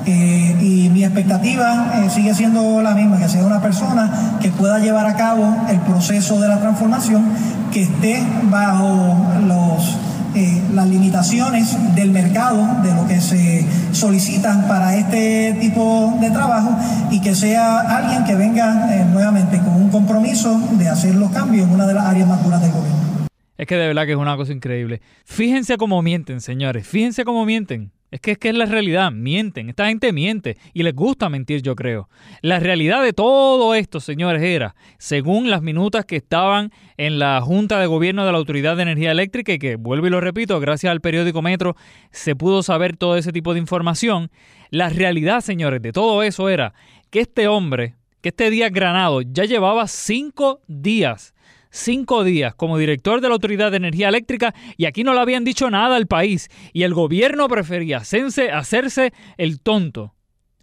Eh, 0.07 0.57
y 0.61 0.89
mi 0.91 1.03
expectativa 1.03 1.95
eh, 1.97 2.11
sigue 2.11 2.33
siendo 2.33 2.81
la 2.81 2.95
misma, 2.95 3.19
que 3.19 3.29
sea 3.29 3.45
una 3.45 3.61
persona 3.61 4.39
que 4.41 4.51
pueda 4.51 4.79
llevar 4.79 5.05
a 5.05 5.17
cabo 5.17 5.67
el 5.69 5.81
proceso 5.81 6.41
de 6.41 6.49
la 6.49 6.61
transformación, 6.61 7.25
que 7.73 7.83
esté 7.83 8.23
bajo 8.45 9.17
los 9.47 9.99
eh, 10.37 10.63
las 10.75 10.87
limitaciones 10.87 11.77
del 11.95 12.11
mercado, 12.11 12.83
de 12.85 12.95
lo 12.95 13.09
que 13.09 13.21
se 13.21 13.67
solicitan 13.93 14.69
para 14.69 14.95
este 14.97 15.57
tipo 15.61 16.17
de 16.21 16.31
trabajo 16.31 16.77
y 17.11 17.21
que 17.21 17.35
sea 17.35 17.81
alguien 17.81 18.25
que 18.25 18.35
venga 18.35 18.87
nuevamente 19.11 19.59
con 19.59 19.75
un 19.75 19.89
compromiso 19.89 20.61
de 20.73 20.89
hacer 20.89 21.15
los 21.15 21.31
cambios 21.33 21.67
en 21.67 21.73
una 21.73 21.87
de 21.87 21.95
las 21.95 22.05
áreas 22.05 22.29
más 22.29 22.45
duras 22.45 22.61
del 22.61 22.71
gobierno. 22.71 23.27
Es 23.57 23.67
que 23.67 23.77
de 23.77 23.87
verdad 23.87 24.05
que 24.05 24.13
es 24.13 24.19
una 24.19 24.37
cosa 24.37 24.53
increíble. 24.53 25.01
Fíjense 25.25 25.79
cómo 25.79 26.03
mienten, 26.03 26.43
señores. 26.43 26.87
Fíjense 26.87 27.25
cómo 27.25 27.47
mienten. 27.47 27.91
Es 28.11 28.21
que, 28.21 28.33
es 28.33 28.39
que 28.39 28.51
es 28.51 28.55
la 28.55 28.67
realidad, 28.67 29.11
mienten, 29.11 29.69
esta 29.69 29.89
gente 29.89 30.13
miente. 30.13 30.57
Y 30.73 30.85
les 30.85 30.95
gusta 30.95 31.29
mentir, 31.29 31.63
yo 31.63 31.75
creo. 31.75 32.09
La 32.41 32.61
realidad 32.61 33.03
de 33.03 33.13
todo 33.13 33.75
esto, 33.75 33.99
señores, 34.01 34.43
era, 34.43 34.77
según 34.99 35.51
las 35.51 35.61
minutas 35.61 36.05
que 36.05 36.17
estaban 36.17 36.71
en 36.97 37.19
la 37.19 37.41
Junta 37.41 37.81
de 37.81 37.87
Gobierno 37.87 38.25
de 38.25 38.33
la 38.33 38.39
Autoridad 38.39 38.77
de 38.77 38.83
Energía 38.83 39.11
Eléctrica, 39.11 39.53
y 39.53 39.59
que 39.59 39.77
vuelvo 39.77 40.07
y 40.07 40.11
lo 40.11 40.21
repito, 40.21 40.61
gracias 40.61 40.91
al 40.91 41.01
periódico 41.01 41.43
Metro 41.43 41.77
se 42.11 42.37
pudo 42.37 42.63
saber 42.63 42.97
todo 42.97 43.17
ese 43.17 43.33
tipo 43.33 43.55
de 43.55 43.61
información, 43.61 44.31
la 44.71 44.89
realidad, 44.89 45.41
señores, 45.41 45.83
de 45.83 45.93
todo 45.93 46.23
eso 46.23 46.49
era 46.49 46.75
que 47.11 47.21
este 47.21 47.49
hombre, 47.49 47.95
que 48.21 48.31
este 48.31 48.51
día 48.51 48.69
Granado 48.69 49.23
ya 49.23 49.45
llevaba 49.45 49.89
cinco 49.89 50.61
días 50.67 51.35
cinco 51.76 52.25
días 52.25 52.54
como 52.54 52.78
director 52.78 53.21
de 53.21 53.28
la 53.28 53.35
Autoridad 53.35 53.71
de 53.71 53.76
Energía 53.76 54.09
Eléctrica 54.09 54.54
y 54.76 54.87
aquí 54.87 55.04
no 55.04 55.14
le 55.14 55.21
habían 55.21 55.45
dicho 55.45 55.71
nada 55.71 55.97
al 55.97 56.06
país 56.06 56.49
y 56.73 56.83
el 56.83 56.95
gobierno 56.95 57.49
prefería 57.49 57.99
hacerse, 57.99 58.50
hacerse 58.50 59.12
el 59.37 59.61
tonto, 59.61 60.14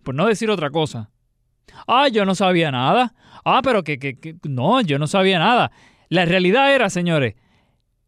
por 0.04 0.16
no 0.16 0.28
decir 0.28 0.50
otra 0.50 0.70
cosa. 0.70 1.12
Ah, 1.88 2.08
yo 2.08 2.26
no 2.26 2.36
sabía 2.36 2.72
nada. 2.72 3.14
Ah, 3.46 3.62
pero 3.64 3.84
que, 3.84 4.00
que, 4.00 4.20
que 4.20 4.36
no, 4.44 4.82
yo 4.82 5.00
no 5.00 5.08
sabía 5.08 5.40
nada. 5.40 5.72
La 6.10 6.26
realidad 6.26 6.74
era, 6.74 6.90
señores, 6.90 7.36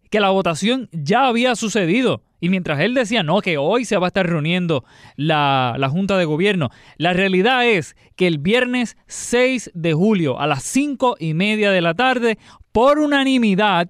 que 0.09 0.19
la 0.19 0.29
votación 0.29 0.89
ya 0.91 1.27
había 1.27 1.55
sucedido. 1.55 2.23
Y 2.39 2.49
mientras 2.49 2.79
él 2.79 2.93
decía, 2.93 3.23
no, 3.23 3.41
que 3.41 3.57
hoy 3.57 3.85
se 3.85 3.97
va 3.97 4.07
a 4.07 4.09
estar 4.09 4.27
reuniendo 4.27 4.85
la, 5.15 5.75
la, 5.77 5.89
Junta 5.89 6.17
de 6.17 6.25
Gobierno, 6.25 6.69
la 6.97 7.13
realidad 7.13 7.65
es 7.65 7.95
que 8.15 8.27
el 8.27 8.37
viernes 8.37 8.97
6 9.07 9.71
de 9.73 9.93
julio 9.93 10.39
a 10.39 10.45
las 10.45 10.63
5 10.63 11.15
y 11.19 11.33
media 11.33 11.71
de 11.71 11.81
la 11.81 11.95
tarde, 11.95 12.37
por 12.75 12.99
unanimidad, 12.99 13.89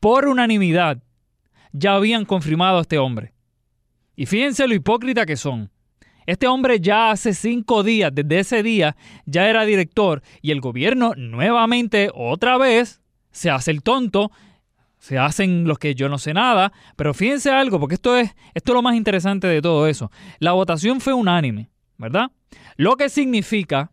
por 0.00 0.26
unanimidad, 0.26 1.02
ya 1.72 1.94
habían 1.94 2.24
confirmado 2.24 2.78
a 2.78 2.80
este 2.80 2.96
hombre. 2.96 3.34
Y 4.16 4.24
fíjense 4.24 4.66
lo 4.66 4.72
hipócrita 4.72 5.26
que 5.26 5.36
son. 5.36 5.70
Este 6.24 6.46
hombre 6.46 6.80
ya 6.80 7.10
hace 7.10 7.34
cinco 7.34 7.82
días, 7.82 8.10
desde 8.14 8.38
ese 8.38 8.62
día, 8.62 8.96
ya 9.26 9.46
era 9.46 9.66
director 9.66 10.22
y 10.40 10.52
el 10.52 10.62
gobierno 10.62 11.12
nuevamente, 11.18 12.08
otra 12.14 12.56
vez, 12.56 13.02
se 13.30 13.50
hace 13.50 13.70
el 13.72 13.82
tonto 13.82 14.30
se 14.96 15.18
hacen 15.18 15.68
los 15.68 15.78
que 15.78 15.94
yo 15.94 16.08
no 16.08 16.16
sé 16.16 16.32
nada, 16.32 16.72
pero 16.96 17.12
fíjense 17.12 17.50
algo, 17.50 17.78
porque 17.78 17.96
esto 17.96 18.16
es, 18.16 18.34
esto 18.54 18.72
es 18.72 18.74
lo 18.74 18.80
más 18.80 18.96
interesante 18.96 19.46
de 19.46 19.60
todo 19.60 19.86
eso. 19.86 20.10
La 20.38 20.52
votación 20.52 21.02
fue 21.02 21.12
unánime, 21.12 21.68
¿verdad? 21.98 22.30
Lo 22.78 22.96
que 22.96 23.10
significa 23.10 23.92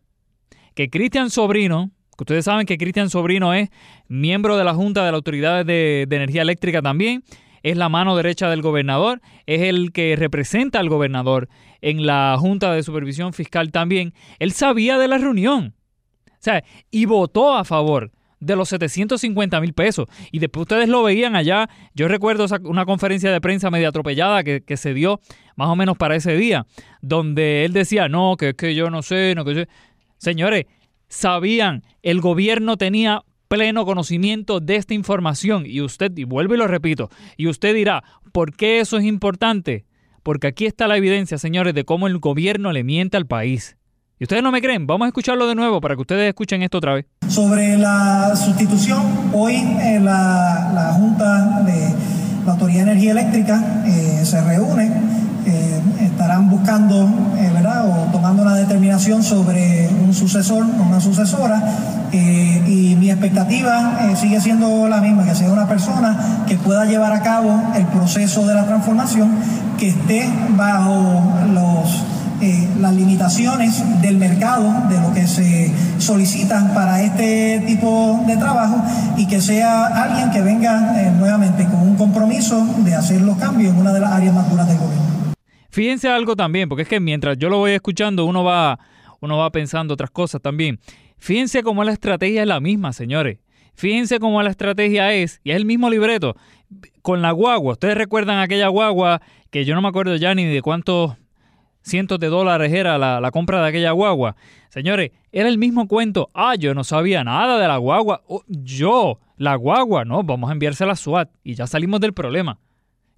que 0.74 0.88
Cristian 0.88 1.28
Sobrino, 1.28 1.90
ustedes 2.22 2.44
saben 2.44 2.66
que 2.66 2.78
Cristian 2.78 3.10
Sobrino 3.10 3.52
es 3.54 3.70
miembro 4.08 4.56
de 4.56 4.64
la 4.64 4.74
Junta 4.74 5.04
de 5.04 5.10
la 5.10 5.16
Autoridad 5.16 5.64
de, 5.64 6.02
Energía 6.10 6.42
Eléctrica 6.42 6.82
también, 6.82 7.22
es 7.62 7.76
la 7.76 7.88
mano 7.88 8.16
derecha 8.16 8.50
del 8.50 8.62
gobernador, 8.62 9.20
es 9.46 9.62
el 9.62 9.92
que 9.92 10.16
representa 10.16 10.80
al 10.80 10.88
gobernador 10.88 11.48
en 11.80 12.06
la 12.06 12.36
Junta 12.38 12.72
de 12.72 12.82
Supervisión 12.82 13.32
Fiscal 13.32 13.70
también. 13.70 14.14
Él 14.38 14.52
sabía 14.52 14.98
de 14.98 15.08
la 15.08 15.18
reunión, 15.18 15.74
o 16.26 16.36
sea, 16.40 16.64
y 16.90 17.04
votó 17.04 17.54
a 17.54 17.64
favor 17.64 18.10
de 18.42 18.56
los 18.56 18.68
750 18.68 19.60
mil 19.60 19.72
pesos. 19.72 20.08
Y 20.32 20.40
después 20.40 20.62
ustedes 20.62 20.88
lo 20.88 21.04
veían 21.04 21.36
allá. 21.36 21.68
Yo 21.94 22.08
recuerdo 22.08 22.46
una 22.64 22.84
conferencia 22.84 23.30
de 23.30 23.40
prensa 23.40 23.70
media 23.70 23.88
atropellada 23.88 24.42
que, 24.42 24.76
se 24.76 24.94
dio 24.94 25.20
más 25.54 25.68
o 25.68 25.76
menos 25.76 25.96
para 25.96 26.16
ese 26.16 26.36
día, 26.36 26.66
donde 27.00 27.64
él 27.64 27.72
decía, 27.72 28.08
no, 28.08 28.36
que 28.36 28.50
es 28.50 28.54
que 28.54 28.74
yo 28.74 28.90
no 28.90 29.02
sé, 29.02 29.34
no 29.36 29.44
que. 29.44 29.68
Señores, 30.18 30.66
sabían, 31.12 31.82
el 32.02 32.20
gobierno 32.20 32.78
tenía 32.78 33.22
pleno 33.48 33.84
conocimiento 33.84 34.60
de 34.60 34.76
esta 34.76 34.94
información 34.94 35.64
y 35.66 35.82
usted, 35.82 36.10
y 36.16 36.24
vuelvo 36.24 36.54
y 36.54 36.56
lo 36.56 36.66
repito, 36.66 37.10
y 37.36 37.48
usted 37.48 37.74
dirá, 37.74 38.02
¿por 38.32 38.56
qué 38.56 38.80
eso 38.80 38.96
es 38.96 39.04
importante? 39.04 39.84
Porque 40.22 40.46
aquí 40.46 40.64
está 40.64 40.88
la 40.88 40.96
evidencia, 40.96 41.36
señores, 41.36 41.74
de 41.74 41.84
cómo 41.84 42.06
el 42.06 42.18
gobierno 42.18 42.72
le 42.72 42.82
miente 42.82 43.18
al 43.18 43.26
país. 43.26 43.76
¿Y 44.18 44.24
ustedes 44.24 44.42
no 44.42 44.52
me 44.52 44.62
creen? 44.62 44.86
Vamos 44.86 45.04
a 45.04 45.08
escucharlo 45.08 45.46
de 45.46 45.54
nuevo 45.54 45.80
para 45.80 45.96
que 45.96 46.00
ustedes 46.00 46.28
escuchen 46.28 46.62
esto 46.62 46.78
otra 46.78 46.94
vez. 46.94 47.06
Sobre 47.28 47.76
la 47.76 48.34
sustitución, 48.34 49.02
hoy 49.34 49.56
eh, 49.56 50.00
la, 50.00 50.70
la, 50.72 50.92
Junta 50.94 51.60
de 51.62 51.94
la 52.46 52.52
Autoridad 52.52 52.86
de 52.86 52.92
Energía 52.92 53.10
Eléctrica 53.10 53.84
eh, 53.86 54.24
se 54.24 54.40
reúne, 54.42 54.90
eh, 55.46 55.80
estarán 56.00 56.50
buscando, 56.50 57.08
eh, 57.38 57.50
¿verdad?, 57.52 57.86
o 57.86 58.12
tomando 58.12 58.42
una 58.42 58.54
determinación 58.54 59.22
sobre 59.22 59.88
un 59.88 60.14
sucesor 60.14 60.64
o 60.64 60.82
una 60.82 61.00
sucesora, 61.00 61.62
y 62.12 62.94
mi 63.00 63.10
expectativa 63.10 64.14
sigue 64.16 64.38
siendo 64.38 64.86
la 64.86 65.00
misma, 65.00 65.24
que 65.24 65.34
sea 65.34 65.50
una 65.50 65.66
persona 65.66 66.44
que 66.46 66.56
pueda 66.58 66.84
llevar 66.84 67.10
a 67.10 67.22
cabo 67.22 67.58
el 67.74 67.86
proceso 67.86 68.46
de 68.46 68.54
la 68.54 68.66
transformación, 68.66 69.30
que 69.78 69.88
esté 69.88 70.28
bajo 70.54 71.22
los 71.54 72.04
eh, 72.42 72.68
las 72.80 72.92
limitaciones 72.92 73.84
del 74.00 74.16
mercado, 74.16 74.68
de 74.88 75.00
lo 75.00 75.12
que 75.14 75.28
se 75.28 75.72
solicitan 75.98 76.74
para 76.74 77.00
este 77.00 77.62
tipo 77.64 78.20
de 78.26 78.36
trabajo 78.36 78.82
y 79.16 79.26
que 79.26 79.40
sea 79.40 79.86
alguien 79.86 80.32
que 80.32 80.42
venga 80.42 81.00
eh, 81.00 81.12
nuevamente 81.16 81.64
con 81.66 81.82
un 81.82 81.94
compromiso 81.94 82.66
de 82.78 82.96
hacer 82.96 83.20
los 83.20 83.36
cambios 83.36 83.72
en 83.72 83.78
una 83.78 83.92
de 83.92 84.00
las 84.00 84.10
áreas 84.10 84.34
más 84.34 84.50
duras 84.50 84.66
del 84.66 84.76
gobierno. 84.76 85.01
Fíjense 85.72 86.06
algo 86.06 86.36
también, 86.36 86.68
porque 86.68 86.82
es 86.82 86.88
que 86.88 87.00
mientras 87.00 87.38
yo 87.38 87.48
lo 87.48 87.56
voy 87.56 87.70
escuchando, 87.70 88.26
uno 88.26 88.44
va, 88.44 88.78
uno 89.20 89.38
va 89.38 89.50
pensando 89.50 89.94
otras 89.94 90.10
cosas 90.10 90.42
también. 90.42 90.78
Fíjense 91.16 91.62
cómo 91.62 91.82
la 91.82 91.92
estrategia 91.92 92.42
es 92.42 92.46
la 92.46 92.60
misma, 92.60 92.92
señores. 92.92 93.38
Fíjense 93.74 94.20
cómo 94.20 94.42
la 94.42 94.50
estrategia 94.50 95.14
es, 95.14 95.40
y 95.42 95.50
es 95.50 95.56
el 95.56 95.64
mismo 95.64 95.88
libreto, 95.88 96.36
con 97.00 97.22
la 97.22 97.30
guagua. 97.30 97.72
Ustedes 97.72 97.96
recuerdan 97.96 98.38
aquella 98.38 98.68
guagua 98.68 99.22
que 99.50 99.64
yo 99.64 99.74
no 99.74 99.80
me 99.80 99.88
acuerdo 99.88 100.14
ya 100.16 100.34
ni 100.34 100.44
de 100.44 100.60
cuántos 100.60 101.16
cientos 101.80 102.20
de 102.20 102.26
dólares 102.26 102.70
era 102.70 102.98
la, 102.98 103.30
compra 103.30 103.62
de 103.62 103.68
aquella 103.68 103.92
guagua. 103.92 104.36
Señores, 104.68 105.12
era 105.32 105.48
el 105.48 105.56
mismo 105.56 105.88
cuento. 105.88 106.28
Ah, 106.34 106.54
yo 106.54 106.74
no 106.74 106.84
sabía 106.84 107.24
nada 107.24 107.58
de 107.58 107.66
la 107.66 107.78
guagua. 107.78 108.20
Oh, 108.26 108.42
yo, 108.46 109.20
la 109.38 109.54
guagua, 109.54 110.04
no, 110.04 110.22
vamos 110.22 110.50
a 110.50 110.52
enviársela 110.52 110.92
a 110.92 110.96
SWAT 110.96 111.30
y 111.42 111.54
ya 111.54 111.66
salimos 111.66 112.00
del 112.00 112.12
problema. 112.12 112.58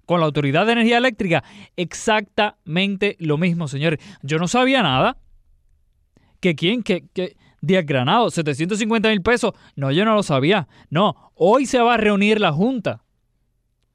Con 0.05 0.19
la 0.19 0.25
Autoridad 0.25 0.65
de 0.65 0.73
Energía 0.73 0.97
Eléctrica, 0.97 1.43
exactamente 1.75 3.15
lo 3.19 3.37
mismo, 3.37 3.67
señores. 3.67 3.99
Yo 4.21 4.37
no 4.37 4.47
sabía 4.47 4.83
nada. 4.83 5.17
¿Que 6.39 6.55
quién? 6.55 6.83
¿Que, 6.83 7.05
que 7.13 7.37
Díaz 7.61 7.85
Granado? 7.85 8.27
¿750 8.27 9.09
mil 9.09 9.21
pesos? 9.21 9.53
No, 9.75 9.91
yo 9.91 10.05
no 10.05 10.13
lo 10.13 10.23
sabía. 10.23 10.67
No, 10.89 11.31
hoy 11.33 11.65
se 11.65 11.79
va 11.79 11.95
a 11.95 11.97
reunir 11.97 12.39
la 12.39 12.51
Junta 12.51 13.03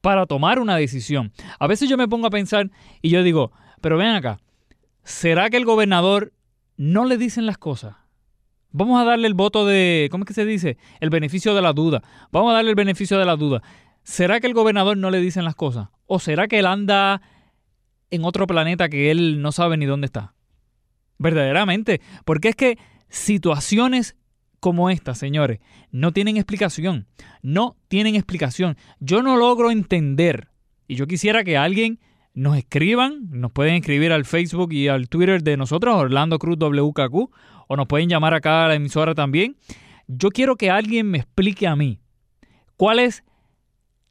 para 0.00 0.26
tomar 0.26 0.58
una 0.58 0.76
decisión. 0.76 1.32
A 1.58 1.66
veces 1.66 1.88
yo 1.88 1.96
me 1.96 2.08
pongo 2.08 2.26
a 2.26 2.30
pensar 2.30 2.70
y 3.02 3.10
yo 3.10 3.22
digo, 3.22 3.52
pero 3.80 3.96
ven 3.96 4.08
acá, 4.08 4.40
¿será 5.04 5.50
que 5.50 5.56
el 5.56 5.64
gobernador 5.64 6.32
no 6.76 7.04
le 7.04 7.16
dicen 7.16 7.46
las 7.46 7.58
cosas? 7.58 7.96
Vamos 8.72 9.00
a 9.00 9.04
darle 9.04 9.26
el 9.26 9.34
voto 9.34 9.66
de, 9.66 10.08
¿cómo 10.10 10.24
es 10.24 10.28
que 10.28 10.34
se 10.34 10.44
dice? 10.44 10.78
El 11.00 11.10
beneficio 11.10 11.54
de 11.54 11.62
la 11.62 11.72
duda. 11.72 12.02
Vamos 12.30 12.52
a 12.52 12.54
darle 12.54 12.70
el 12.70 12.76
beneficio 12.76 13.18
de 13.18 13.24
la 13.24 13.36
duda. 13.36 13.62
¿Será 14.04 14.40
que 14.40 14.46
el 14.46 14.54
gobernador 14.54 14.96
no 14.96 15.10
le 15.10 15.20
dicen 15.20 15.44
las 15.44 15.56
cosas? 15.56 15.88
¿O 16.12 16.18
será 16.18 16.48
que 16.48 16.58
él 16.58 16.66
anda 16.66 17.22
en 18.10 18.24
otro 18.24 18.48
planeta 18.48 18.88
que 18.88 19.12
él 19.12 19.40
no 19.40 19.52
sabe 19.52 19.76
ni 19.76 19.86
dónde 19.86 20.06
está? 20.06 20.34
Verdaderamente. 21.18 22.00
Porque 22.24 22.48
es 22.48 22.56
que 22.56 22.78
situaciones 23.08 24.16
como 24.58 24.90
esta, 24.90 25.14
señores, 25.14 25.60
no 25.92 26.10
tienen 26.12 26.36
explicación. 26.36 27.06
No 27.42 27.76
tienen 27.86 28.16
explicación. 28.16 28.76
Yo 28.98 29.22
no 29.22 29.36
logro 29.36 29.70
entender. 29.70 30.48
Y 30.88 30.96
yo 30.96 31.06
quisiera 31.06 31.44
que 31.44 31.56
alguien 31.56 32.00
nos 32.34 32.56
escriban, 32.56 33.28
nos 33.30 33.52
pueden 33.52 33.76
escribir 33.76 34.10
al 34.10 34.24
Facebook 34.24 34.72
y 34.72 34.88
al 34.88 35.08
Twitter 35.08 35.44
de 35.44 35.56
nosotros, 35.56 35.94
Orlando 35.94 36.40
Cruz 36.40 36.58
WKQ, 36.58 37.30
o 37.68 37.76
nos 37.76 37.86
pueden 37.86 38.08
llamar 38.08 38.34
acá 38.34 38.64
a 38.64 38.68
la 38.68 38.74
emisora 38.74 39.14
también. 39.14 39.56
Yo 40.08 40.30
quiero 40.30 40.56
que 40.56 40.72
alguien 40.72 41.08
me 41.08 41.18
explique 41.18 41.68
a 41.68 41.76
mí 41.76 42.00
cuál 42.76 42.98
es 42.98 43.22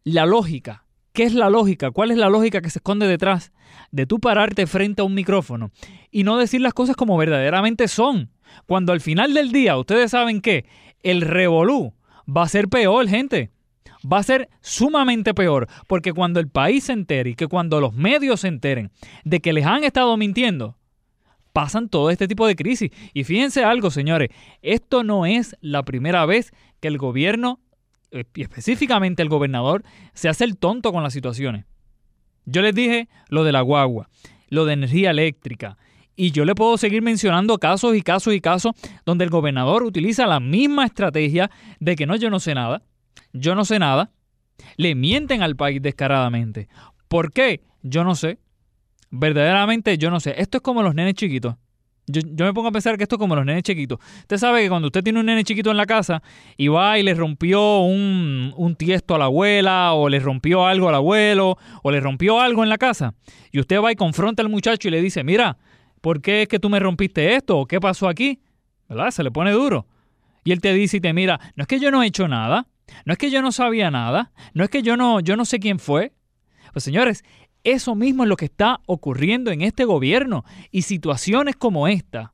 la 0.06 0.26
lógica, 0.26 0.86
qué 1.20 1.26
es 1.26 1.34
la 1.34 1.50
lógica, 1.50 1.92
cuál 1.92 2.12
es 2.12 2.18
la 2.18 2.30
lógica 2.30 2.62
que 2.62 2.70
se 2.70 2.80
esconde 2.80 3.06
detrás 3.06 3.52
de 3.92 4.06
tú 4.06 4.22
pararte 4.22 4.66
frente 4.68 5.02
a 5.02 5.04
un 5.04 5.14
micrófono 5.14 5.70
y 6.12 6.24
no 6.24 6.38
decir 6.38 6.62
las 6.62 6.74
cosas 6.74 6.96
como 6.96 7.18
verdaderamente 7.18 7.90
son. 7.90 8.30
Cuando 8.68 8.94
al 8.94 9.02
final 9.02 9.34
del 9.34 9.52
día, 9.52 9.78
ustedes 9.78 10.12
saben 10.12 10.40
que 10.40 10.64
el 11.04 11.20
revolú 11.20 11.94
va 12.26 12.44
a 12.44 12.48
ser 12.48 12.70
peor, 12.70 13.06
gente 13.10 13.52
va 14.10 14.20
a 14.20 14.24
ser 14.24 14.48
sumamente 14.62 15.34
peor, 15.34 15.68
porque 15.88 16.14
cuando 16.14 16.40
el 16.40 16.48
país 16.48 16.86
se 16.86 16.94
entere 16.94 17.32
y 17.32 17.36
que 17.36 17.48
cuando 17.48 17.82
los 17.82 17.94
medios 17.94 18.40
se 18.40 18.48
enteren 18.48 18.90
de 19.26 19.42
que 19.42 19.52
les 19.52 19.66
han 19.66 19.84
estado 19.84 20.16
mintiendo, 20.16 20.78
pasan 21.52 21.90
todo 21.90 22.12
este 22.12 22.30
tipo 22.30 22.48
de 22.48 22.56
crisis. 22.56 22.92
Y 23.14 23.26
fíjense 23.26 23.66
algo, 23.66 23.92
señores, 23.92 24.30
esto 24.62 25.04
no 25.04 25.26
es 25.26 25.58
la 25.60 25.84
primera 25.84 26.26
vez 26.26 26.54
que 26.80 26.88
el 26.88 26.98
gobierno, 26.98 27.60
y 28.12 28.42
específicamente 28.42 29.22
el 29.22 29.30
gobernador, 29.30 29.84
se 30.14 30.30
hace 30.30 30.44
el 30.44 30.58
tonto 30.58 30.92
con 30.92 31.04
las 31.04 31.14
situaciones. 31.14 31.66
Yo 32.46 32.62
les 32.62 32.74
dije 32.74 33.08
lo 33.30 33.44
de 33.44 33.52
la 33.52 33.62
guagua, 33.62 34.10
lo 34.50 34.66
de 34.66 34.74
energía 34.74 35.12
eléctrica, 35.12 35.78
y 36.16 36.32
yo 36.32 36.44
le 36.44 36.54
puedo 36.54 36.78
seguir 36.78 37.02
mencionando 37.02 37.60
casos 37.60 37.96
y 37.96 38.02
casos 38.02 38.34
y 38.34 38.42
casos 38.42 38.74
donde 39.06 39.24
el 39.24 39.30
gobernador 39.30 39.84
utiliza 39.84 40.28
la 40.28 40.42
misma 40.42 40.86
estrategia 40.86 41.50
de 41.80 41.96
que 41.96 42.06
no, 42.06 42.18
yo 42.18 42.30
no 42.30 42.42
sé 42.42 42.54
nada, 42.54 42.84
yo 43.32 43.56
no 43.56 43.64
sé 43.64 43.80
nada. 43.80 44.12
Le 44.76 44.96
mienten 44.96 45.42
al 45.42 45.56
país 45.56 45.82
descaradamente. 45.82 46.68
¿Por 47.08 47.32
qué? 47.32 47.62
Yo 47.84 48.04
no 48.04 48.16
sé. 48.16 48.38
Verdaderamente 49.10 49.98
yo 49.98 50.12
no 50.12 50.20
sé. 50.20 50.36
Esto 50.38 50.58
es 50.58 50.62
como 50.62 50.84
los 50.84 50.94
nenes 50.94 51.14
chiquitos. 51.14 51.56
Yo, 52.12 52.46
me 52.46 52.54
pongo 52.54 52.70
a 52.70 52.72
pensar 52.72 52.98
que 52.98 53.04
esto 53.04 53.16
es 53.16 53.20
como 53.20 53.36
los 53.36 53.46
nenes 53.46 53.62
chiquitos. 53.64 54.00
Usted 54.22 54.38
sabe 54.38 54.64
que 54.64 54.70
cuando 54.70 54.88
usted 54.88 55.04
tiene 55.04 55.20
un 55.20 55.28
nene 55.28 55.44
chiquito 55.44 55.70
en 55.70 55.78
la 55.78 55.86
casa 55.86 56.24
y 56.58 56.68
va 56.68 56.98
y 56.98 57.04
le 57.04 57.14
rompió 57.14 57.80
un, 57.82 58.52
un 58.58 58.76
tiesto 58.76 59.14
a 59.14 59.20
la 59.20 59.26
abuela, 59.26 59.94
o 59.94 60.10
le 60.10 60.20
rompió 60.20 60.66
algo 60.66 60.90
al 60.90 60.96
abuelo, 60.96 61.58
o 61.84 61.92
le 61.92 62.00
rompió 62.00 62.40
algo 62.40 62.64
en 62.64 62.70
la 62.70 62.78
casa, 62.78 63.14
y 63.52 63.60
usted 63.60 63.80
va 63.82 63.92
y 63.92 63.96
confronta 63.96 64.42
al 64.42 64.50
muchacho 64.50 64.88
y 64.88 64.92
le 64.92 65.02
dice, 65.02 65.24
mira, 65.24 65.58
¿por 66.02 66.22
qué 66.22 66.44
es 66.44 66.48
que 66.48 66.60
tú 66.60 66.70
me 66.70 66.80
rompiste 66.80 67.36
esto? 67.36 67.60
¿O 67.60 67.66
qué 67.68 67.80
pasó 67.80 68.08
aquí? 68.08 68.42
¿Verdad? 68.88 69.12
Se 69.12 69.24
le 69.24 69.32
pone 69.32 69.52
duro. 69.52 69.86
Y 70.44 70.52
él 70.52 70.62
te 70.62 70.74
dice 70.74 70.98
y 70.98 71.02
te 71.02 71.14
mira, 71.14 71.40
no 71.56 71.64
es 71.64 71.68
que 71.68 71.80
yo 71.80 71.92
no 71.92 72.02
he 72.02 72.08
hecho 72.08 72.28
nada, 72.28 72.68
no 73.06 73.14
es 73.14 73.20
que 73.20 73.30
yo 73.30 73.42
no 73.42 73.52
sabía 73.52 73.92
nada, 73.92 74.32
no 74.54 74.64
es 74.64 74.70
que 74.70 74.82
yo 74.82 74.98
no, 74.98 75.20
yo 75.20 75.36
no 75.36 75.46
sé 75.46 75.60
quién 75.60 75.78
fue. 75.78 76.14
Pues 76.74 76.84
señores, 76.84 77.24
eso 77.64 77.96
mismo 77.96 78.24
es 78.24 78.30
lo 78.30 78.38
que 78.38 78.46
está 78.46 78.80
ocurriendo 78.86 79.52
en 79.52 79.62
este 79.62 79.86
gobierno 79.86 80.46
y 80.72 80.84
situaciones 80.84 81.56
como 81.56 81.88
esta, 81.88 82.34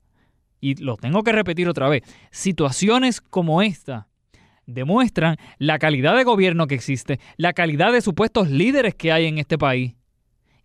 y 0.61 0.75
lo 0.75 0.97
tengo 0.97 1.23
que 1.23 1.31
repetir 1.31 1.67
otra 1.67 1.89
vez, 1.89 2.03
situaciones 2.31 3.21
como 3.21 3.61
esta 3.61 4.07
demuestran 4.65 5.37
la 5.59 5.79
calidad 5.79 6.15
de 6.15 6.23
gobierno 6.23 6.67
que 6.67 6.75
existe, 6.75 7.19
la 7.37 7.53
calidad 7.53 7.91
de 7.91 8.01
supuestos 8.01 8.49
líderes 8.49 8.95
que 8.95 9.11
hay 9.11 9.25
en 9.25 9.37
este 9.37 9.57
país 9.57 9.93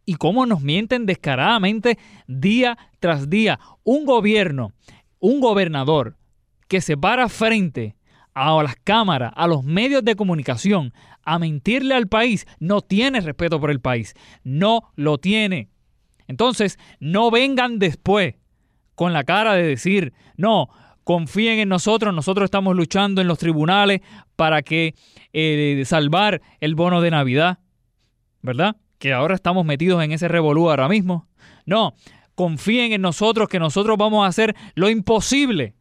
y 0.06 0.14
cómo 0.14 0.46
nos 0.46 0.62
mienten 0.62 1.06
descaradamente 1.06 1.98
día 2.26 2.78
tras 2.98 3.28
día. 3.28 3.60
Un 3.84 4.04
gobierno, 4.06 4.72
un 5.18 5.40
gobernador 5.40 6.16
que 6.66 6.80
se 6.80 6.96
para 6.96 7.28
frente 7.28 7.94
a 8.40 8.62
las 8.62 8.76
cámaras, 8.76 9.32
a 9.36 9.46
los 9.46 9.64
medios 9.64 10.02
de 10.02 10.16
comunicación, 10.16 10.94
a 11.22 11.38
mentirle 11.38 11.94
al 11.94 12.08
país, 12.08 12.46
no 12.58 12.80
tiene 12.80 13.20
respeto 13.20 13.60
por 13.60 13.70
el 13.70 13.80
país. 13.80 14.14
No 14.44 14.90
lo 14.96 15.18
tiene. 15.18 15.68
Entonces, 16.26 16.78
no 17.00 17.30
vengan 17.30 17.78
después 17.78 18.36
con 18.94 19.12
la 19.12 19.24
cara 19.24 19.54
de 19.54 19.62
decir, 19.62 20.14
no, 20.36 20.70
confíen 21.04 21.58
en 21.58 21.68
nosotros, 21.68 22.14
nosotros 22.14 22.44
estamos 22.44 22.74
luchando 22.74 23.20
en 23.20 23.28
los 23.28 23.38
tribunales 23.38 24.00
para 24.36 24.62
que 24.62 24.94
eh, 25.32 25.82
salvar 25.84 26.40
el 26.60 26.74
bono 26.74 27.02
de 27.02 27.10
Navidad, 27.10 27.58
¿verdad? 28.40 28.76
Que 28.98 29.12
ahora 29.12 29.34
estamos 29.34 29.66
metidos 29.66 30.02
en 30.02 30.12
ese 30.12 30.28
revolú 30.28 30.70
ahora 30.70 30.88
mismo. 30.88 31.28
No, 31.66 31.94
confíen 32.34 32.92
en 32.92 33.02
nosotros 33.02 33.48
que 33.48 33.58
nosotros 33.58 33.98
vamos 33.98 34.24
a 34.24 34.28
hacer 34.28 34.56
lo 34.74 34.88
imposible 34.88 35.74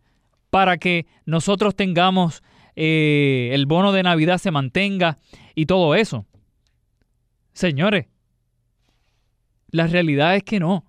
para 0.49 0.77
que 0.77 1.05
nosotros 1.25 1.75
tengamos 1.75 2.43
eh, 2.81 3.50
el 3.51 3.65
bono 3.65 3.91
de 3.91 4.03
Navidad 4.03 4.38
se 4.38 4.51
mantenga 4.51 5.17
y 5.53 5.65
todo 5.65 5.95
eso. 5.95 6.25
Señores, 7.51 8.05
la 9.69 9.86
realidad 9.88 10.38
es 10.38 10.43
que 10.43 10.62
no. 10.62 10.86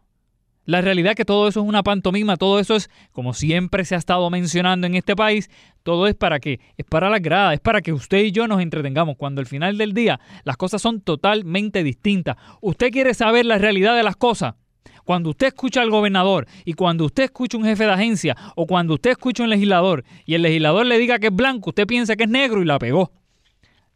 La 0.66 0.82
realidad 0.82 1.10
es 1.10 1.16
que 1.16 1.24
todo 1.24 1.48
eso 1.48 1.62
es 1.62 1.66
una 1.66 1.82
pantomima, 1.82 2.36
todo 2.36 2.60
eso 2.60 2.76
es, 2.76 2.90
como 3.10 3.34
siempre 3.34 3.84
se 3.84 3.96
ha 3.96 3.98
estado 3.98 4.30
mencionando 4.30 4.86
en 4.86 4.94
este 4.94 5.16
país, 5.16 5.50
todo 5.82 6.06
es 6.06 6.14
para 6.14 6.38
que, 6.38 6.60
es 6.76 6.86
para 6.86 7.10
la 7.10 7.18
grada, 7.18 7.54
es 7.54 7.60
para 7.60 7.82
que 7.82 7.92
usted 7.92 8.18
y 8.18 8.30
yo 8.30 8.46
nos 8.46 8.62
entretengamos, 8.62 9.16
cuando 9.16 9.40
al 9.40 9.48
final 9.48 9.76
del 9.76 9.92
día 9.92 10.20
las 10.44 10.56
cosas 10.56 10.80
son 10.80 11.00
totalmente 11.00 11.82
distintas. 11.82 12.36
Usted 12.60 12.92
quiere 12.92 13.14
saber 13.14 13.46
la 13.46 13.58
realidad 13.58 13.96
de 13.96 14.04
las 14.04 14.14
cosas, 14.14 14.54
cuando 15.04 15.30
usted 15.30 15.48
escucha 15.48 15.82
al 15.82 15.90
gobernador 15.90 16.46
y 16.64 16.74
cuando 16.74 17.04
usted 17.04 17.24
escucha 17.24 17.58
un 17.58 17.64
jefe 17.64 17.84
de 17.84 17.92
agencia 17.92 18.36
o 18.56 18.66
cuando 18.66 18.94
usted 18.94 19.10
escucha 19.10 19.42
un 19.42 19.50
legislador 19.50 20.04
y 20.24 20.34
el 20.34 20.42
legislador 20.42 20.86
le 20.86 20.98
diga 20.98 21.18
que 21.18 21.28
es 21.28 21.34
blanco, 21.34 21.70
usted 21.70 21.86
piensa 21.86 22.16
que 22.16 22.24
es 22.24 22.30
negro 22.30 22.62
y 22.62 22.64
la 22.64 22.78
pegó. 22.78 23.10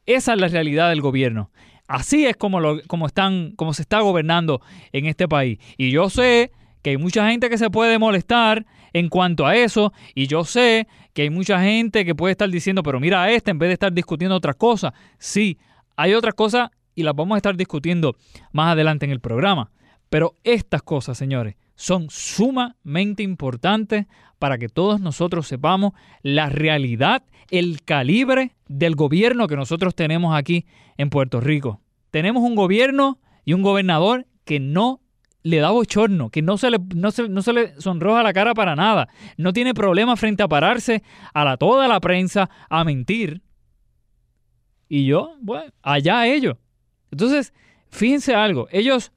Esa 0.07 0.35
es 0.35 0.41
la 0.41 0.49
realidad 0.49 0.91
del 0.91 1.01
gobierno. 1.01 1.51
Así 1.87 2.27
es 2.27 2.37
como, 2.37 2.61
lo, 2.61 2.81
como, 2.87 3.07
están, 3.07 3.53
como 3.57 3.75
se 3.75 3.83
está 3.83 4.01
gobernando 4.01 4.61
en 4.93 5.07
este 5.07 5.29
país. 5.29 5.59
Y 5.77 5.91
yo 5.91 6.11
sé 6.11 6.51
que 6.83 6.91
hay 6.91 6.97
mucha 6.97 7.29
gente 7.29 7.49
que 7.49 7.59
se 7.59 7.71
puede 7.71 7.99
molestar 7.99 8.67
en 8.93 9.09
cuanto 9.09 9.47
a 9.47 9.57
eso. 9.57 9.93
Y 10.15 10.27
yo 10.27 10.45
sé 10.45 10.87
que 11.13 11.23
hay 11.23 11.31
mucha 11.31 11.63
gente 11.63 12.05
que 12.05 12.15
puede 12.15 12.33
estar 12.33 12.49
diciendo, 12.49 12.83
pero 12.83 13.01
mira 13.01 13.23
a 13.23 13.31
este 13.31 13.51
en 13.51 13.59
vez 13.59 13.69
de 13.69 13.75
estar 13.75 13.93
discutiendo 13.93 14.35
otras 14.37 14.57
cosas. 14.57 14.93
Sí, 15.19 15.59
hay 15.97 16.15
otras 16.15 16.35
cosas 16.35 16.71
y 16.95 17.03
las 17.03 17.15
vamos 17.15 17.37
a 17.37 17.39
estar 17.39 17.57
discutiendo 17.57 18.17
más 18.53 18.73
adelante 18.73 19.05
en 19.05 19.13
el 19.13 19.21
programa. 19.21 19.71
Pero 20.15 20.37
estas 20.45 20.81
cosas, 20.85 21.19
señores, 21.19 21.57
son 21.75 22.07
sumamente 22.09 23.25
importantes 23.25 24.07
para 24.39 24.59
que 24.59 24.69
todos 24.69 25.01
nosotros 25.01 25.49
sepamos 25.49 25.93
la 26.23 26.49
realidad, 26.49 27.25
el 27.51 27.83
calibre 27.83 28.55
del 28.69 28.95
gobierno 28.95 29.49
que 29.49 29.57
nosotros 29.57 29.97
tenemos 29.97 30.37
aquí 30.37 30.67
en 30.99 31.11
Puerto 31.11 31.41
Rico. 31.41 31.81
Tenemos 32.13 32.45
un 32.45 32.55
gobierno 32.55 33.19
y 33.45 33.55
un 33.55 33.63
gobernador 33.63 34.29
que 34.45 34.61
no 34.61 35.01
le 35.43 35.57
da 35.57 35.73
bochorno, 35.73 36.31
que 36.31 36.43
no 36.43 36.59
se 36.59 36.71
le, 36.71 36.79
no 36.95 37.11
se, 37.11 37.53
le 37.53 37.81
sonroja 37.81 38.23
la 38.23 38.33
cara 38.33 38.55
para 38.55 38.77
nada, 38.77 39.09
no 39.37 39.53
tiene 39.53 39.75
problema 39.75 40.15
frente 40.15 40.45
a 40.45 40.49
pararse 40.49 41.03
a 41.33 41.45
la, 41.45 41.57
toda 41.57 41.89
la 41.89 41.99
prensa 41.99 42.49
a 42.71 42.85
mentir. 42.85 43.43
Y 44.89 45.07
yo, 45.07 45.35
bueno, 45.41 45.73
allá 45.83 46.29
ellos. 46.29 46.57
Entonces, 47.11 47.53
fíjense 47.91 48.37
algo, 48.37 48.69
ellos 48.71 49.11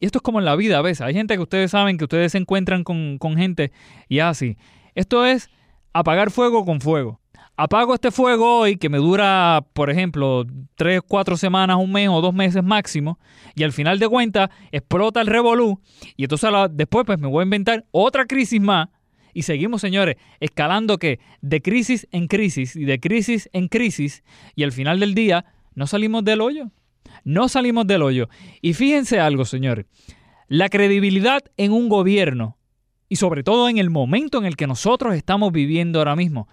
y 0.00 0.06
esto 0.06 0.18
es 0.18 0.22
como 0.22 0.38
en 0.38 0.44
la 0.44 0.56
vida 0.56 0.78
a 0.78 0.82
veces. 0.82 1.02
Hay 1.02 1.14
gente 1.14 1.34
que 1.34 1.42
ustedes 1.42 1.70
saben 1.70 1.98
que 1.98 2.04
ustedes 2.04 2.32
se 2.32 2.38
encuentran 2.38 2.84
con, 2.84 3.18
gente 3.36 3.72
y 4.08 4.20
así. 4.20 4.56
Esto 4.94 5.24
es 5.24 5.50
apagar 5.92 6.30
fuego 6.30 6.64
con 6.64 6.80
fuego. 6.80 7.20
Apago 7.56 7.92
este 7.92 8.12
fuego 8.12 8.60
hoy 8.60 8.76
que 8.76 8.88
me 8.88 8.98
dura, 8.98 9.66
por 9.72 9.90
ejemplo, 9.90 10.46
tres, 10.76 11.00
cuatro 11.06 11.36
semanas, 11.36 11.76
un 11.80 11.90
mes 11.90 12.08
o 12.08 12.20
dos 12.20 12.32
meses 12.32 12.62
máximo, 12.62 13.18
y 13.56 13.64
al 13.64 13.72
final 13.72 13.98
de 13.98 14.08
cuentas 14.08 14.50
explota 14.70 15.20
el 15.20 15.26
revolú, 15.26 15.80
y 16.16 16.22
entonces 16.22 16.48
después 16.70 17.04
pues 17.04 17.18
me 17.18 17.26
voy 17.26 17.40
a 17.40 17.44
inventar 17.44 17.84
otra 17.90 18.26
crisis 18.26 18.60
más, 18.60 18.90
y 19.34 19.42
seguimos, 19.42 19.80
señores, 19.80 20.14
escalando 20.38 20.98
que 20.98 21.18
de 21.40 21.60
crisis 21.60 22.06
en 22.12 22.28
crisis 22.28 22.76
y 22.76 22.84
de 22.84 23.00
crisis 23.00 23.48
en 23.52 23.66
crisis, 23.66 24.22
y 24.54 24.62
al 24.62 24.70
final 24.70 25.00
del 25.00 25.16
día 25.16 25.44
no 25.74 25.88
salimos 25.88 26.22
del 26.22 26.40
hoyo. 26.40 26.70
No 27.24 27.48
salimos 27.48 27.86
del 27.86 28.02
hoyo. 28.02 28.28
Y 28.62 28.74
fíjense 28.74 29.20
algo, 29.20 29.44
señores. 29.44 29.86
La 30.48 30.68
credibilidad 30.68 31.42
en 31.56 31.72
un 31.72 31.88
gobierno, 31.88 32.56
y 33.08 33.16
sobre 33.16 33.42
todo 33.42 33.68
en 33.68 33.78
el 33.78 33.90
momento 33.90 34.38
en 34.38 34.46
el 34.46 34.56
que 34.56 34.66
nosotros 34.66 35.14
estamos 35.14 35.52
viviendo 35.52 35.98
ahora 35.98 36.16
mismo, 36.16 36.48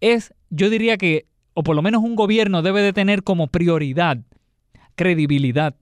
es, 0.00 0.34
yo 0.50 0.70
diría 0.70 0.96
que, 0.96 1.26
o 1.54 1.62
por 1.62 1.76
lo 1.76 1.82
menos 1.82 2.02
un 2.02 2.16
gobierno 2.16 2.62
debe 2.62 2.80
de 2.82 2.92
tener 2.92 3.22
como 3.22 3.48
prioridad 3.48 4.18
credibilidad. 4.94 5.74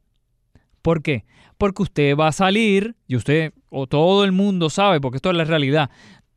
¿Por 0.81 1.03
qué? 1.03 1.25
Porque 1.59 1.83
usted 1.83 2.17
va 2.17 2.29
a 2.29 2.33
salir, 2.33 2.95
y 3.09 3.17
usted, 3.17 3.53
o 3.69 3.89
todo 3.89 4.25
el 4.25 4.31
mundo 4.31 4.71
sabe, 4.71 5.01
porque 5.01 5.17
esto 5.17 5.31
es 5.31 5.37
la 5.37 5.45
realidad, 5.45 5.91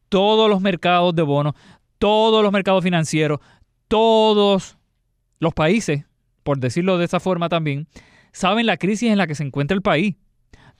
todos 0.10 0.50
los 0.50 0.62
mercados 0.62 1.16
de 1.16 1.22
bonos, 1.22 1.54
todos 2.00 2.44
los 2.44 2.52
mercados 2.52 2.84
financieros, 2.84 3.40
todos 3.88 4.78
los 5.40 5.54
países 5.54 6.06
por 6.44 6.60
decirlo 6.60 6.98
de 6.98 7.06
esa 7.06 7.20
forma 7.20 7.50
también, 7.50 7.88
saben 8.32 8.66
la 8.66 8.78
crisis 8.78 9.12
en 9.12 9.18
la 9.18 9.28
que 9.28 9.36
se 9.36 9.44
encuentra 9.44 9.76
el 9.76 9.82
país. 9.82 10.16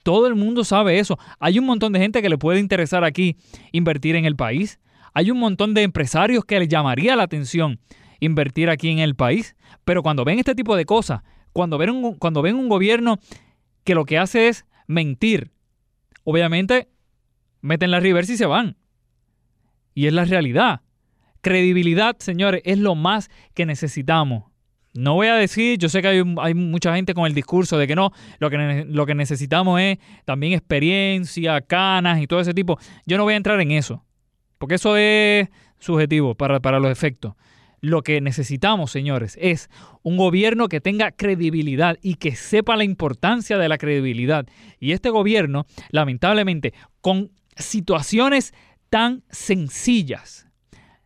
Todo 0.04 0.28
el 0.28 0.36
mundo 0.36 0.64
sabe 0.64 1.00
eso. 1.00 1.20
Hay 1.40 1.60
un 1.60 1.66
montón 1.66 1.94
de 1.94 2.00
gente 2.00 2.22
que 2.22 2.30
le 2.30 2.38
puede 2.38 2.60
interesar 2.60 3.04
aquí 3.04 3.38
invertir 3.72 4.16
en 4.16 4.26
el 4.26 4.36
país. 4.36 4.80
Hay 5.14 5.30
un 5.30 5.40
montón 5.40 5.74
de 5.74 5.84
empresarios 5.84 6.46
que 6.46 6.60
les 6.60 6.68
llamaría 6.68 7.16
la 7.16 7.24
atención 7.24 7.80
invertir 8.20 8.70
aquí 8.70 8.90
en 8.90 9.00
el 9.00 9.16
país. 9.16 9.56
Pero 9.84 10.02
cuando 10.02 10.26
ven 10.26 10.40
este 10.40 10.56
tipo 10.56 10.76
de 10.76 10.86
cosas, 10.86 11.22
cuando 11.54 11.78
ven 11.78 11.90
un, 11.90 12.16
cuando 12.16 12.42
ven 12.42 12.56
un 12.56 12.70
gobierno 12.70 13.20
que 13.84 13.96
lo 13.96 14.06
que 14.06 14.18
hace 14.18 14.48
es 14.48 14.66
mentir, 14.88 15.52
obviamente 16.24 16.90
meten 17.62 17.92
la 17.92 18.00
reversa 18.00 18.34
y 18.34 18.38
se 18.38 18.46
van. 18.46 18.78
Y 19.94 20.08
es 20.08 20.14
la 20.14 20.26
realidad. 20.26 20.82
Credibilidad, 21.42 22.16
señores, 22.20 22.62
es 22.66 22.78
lo 22.78 22.96
más 22.96 23.30
que 23.54 23.66
necesitamos. 23.66 24.51
No 24.94 25.14
voy 25.14 25.28
a 25.28 25.36
decir, 25.36 25.78
yo 25.78 25.88
sé 25.88 26.02
que 26.02 26.08
hay, 26.10 26.54
mucha 26.54 26.94
gente 26.94 27.14
con 27.14 27.26
el 27.26 27.34
discurso 27.34 27.78
de 27.78 27.88
que 27.88 27.96
no, 27.96 28.12
lo 28.40 28.50
que, 28.50 28.86
lo 28.88 29.06
que 29.06 29.16
necesitamos 29.16 29.80
es 29.80 30.00
también 30.26 30.54
experiencia, 30.54 31.62
canas 31.62 32.22
y 32.22 32.28
todo 32.28 32.42
ese 32.42 32.54
tipo. 32.54 32.78
Yo 33.06 33.18
no 33.18 33.24
voy 33.24 33.34
a 33.34 33.38
entrar 33.38 33.60
en 33.62 33.72
eso, 33.72 34.04
porque 34.58 34.76
eso 34.76 34.98
es 34.98 35.48
subjetivo 35.80 36.36
para, 36.36 36.60
para 36.60 36.80
los 36.80 36.92
efectos. 36.92 37.36
lo 37.80 38.04
que 38.04 38.22
necesitamos, 38.22 38.92
señores, 38.92 39.38
es 39.42 39.70
un 40.04 40.18
gobierno 40.18 40.68
que 40.68 40.82
tenga 40.82 41.12
credibilidad 41.12 41.98
y 42.02 42.16
que 42.16 42.36
sepa 42.36 42.76
la 42.76 42.84
importancia 42.84 43.58
de 43.58 43.70
la 43.70 43.78
credibilidad. 43.78 44.46
Y 44.80 44.92
este 44.92 45.10
gobierno, 45.10 45.66
lamentablemente, 45.90 46.74
con 47.00 47.32
situaciones 47.56 48.54
tan 48.90 49.24
sencillas, 49.30 50.48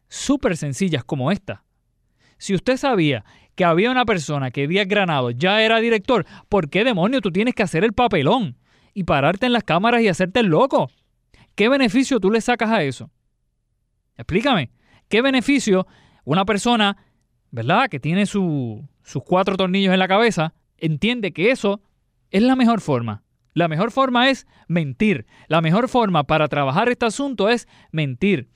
súper 0.09 0.57
sencillas 0.57 1.03
como 1.03 1.31
esta. 1.31 1.63
Si 2.37 2.53
usted 2.53 2.77
sabía 2.77 3.23
que 3.55 3.65
había 3.65 3.91
una 3.91 4.05
persona 4.05 4.51
que 4.51 4.67
Díaz 4.67 4.87
Granado 4.87 5.31
ya 5.31 5.61
era 5.61 5.79
director, 5.79 6.25
¿por 6.49 6.69
qué 6.69 6.83
demonio 6.83 7.21
tú 7.21 7.31
tienes 7.31 7.55
que 7.55 7.63
hacer 7.63 7.83
el 7.83 7.93
papelón 7.93 8.57
y 8.93 9.03
pararte 9.03 9.45
en 9.45 9.53
las 9.53 9.63
cámaras 9.63 10.01
y 10.01 10.07
hacerte 10.07 10.41
el 10.41 10.47
loco? 10.47 10.89
¿Qué 11.55 11.69
beneficio 11.69 12.19
tú 12.19 12.31
le 12.31 12.41
sacas 12.41 12.69
a 12.69 12.83
eso? 12.83 13.09
Explícame, 14.17 14.71
¿qué 15.07 15.21
beneficio 15.21 15.87
una 16.23 16.45
persona, 16.45 16.97
¿verdad?, 17.51 17.89
que 17.89 17.99
tiene 17.99 18.25
sus 18.25 18.83
cuatro 19.25 19.55
tornillos 19.57 19.93
en 19.93 19.99
la 19.99 20.07
cabeza, 20.07 20.53
entiende 20.77 21.31
que 21.31 21.51
eso 21.51 21.81
es 22.31 22.43
la 22.43 22.55
mejor 22.55 22.81
forma. 22.81 23.23
La 23.53 23.69
mejor 23.69 23.91
forma 23.91 24.29
es 24.29 24.47
mentir. 24.67 25.25
La 25.47 25.61
mejor 25.61 25.87
forma 25.87 26.25
para 26.25 26.49
trabajar 26.49 26.89
este 26.89 27.05
asunto 27.05 27.47
es 27.47 27.69
mentir. 27.91 28.49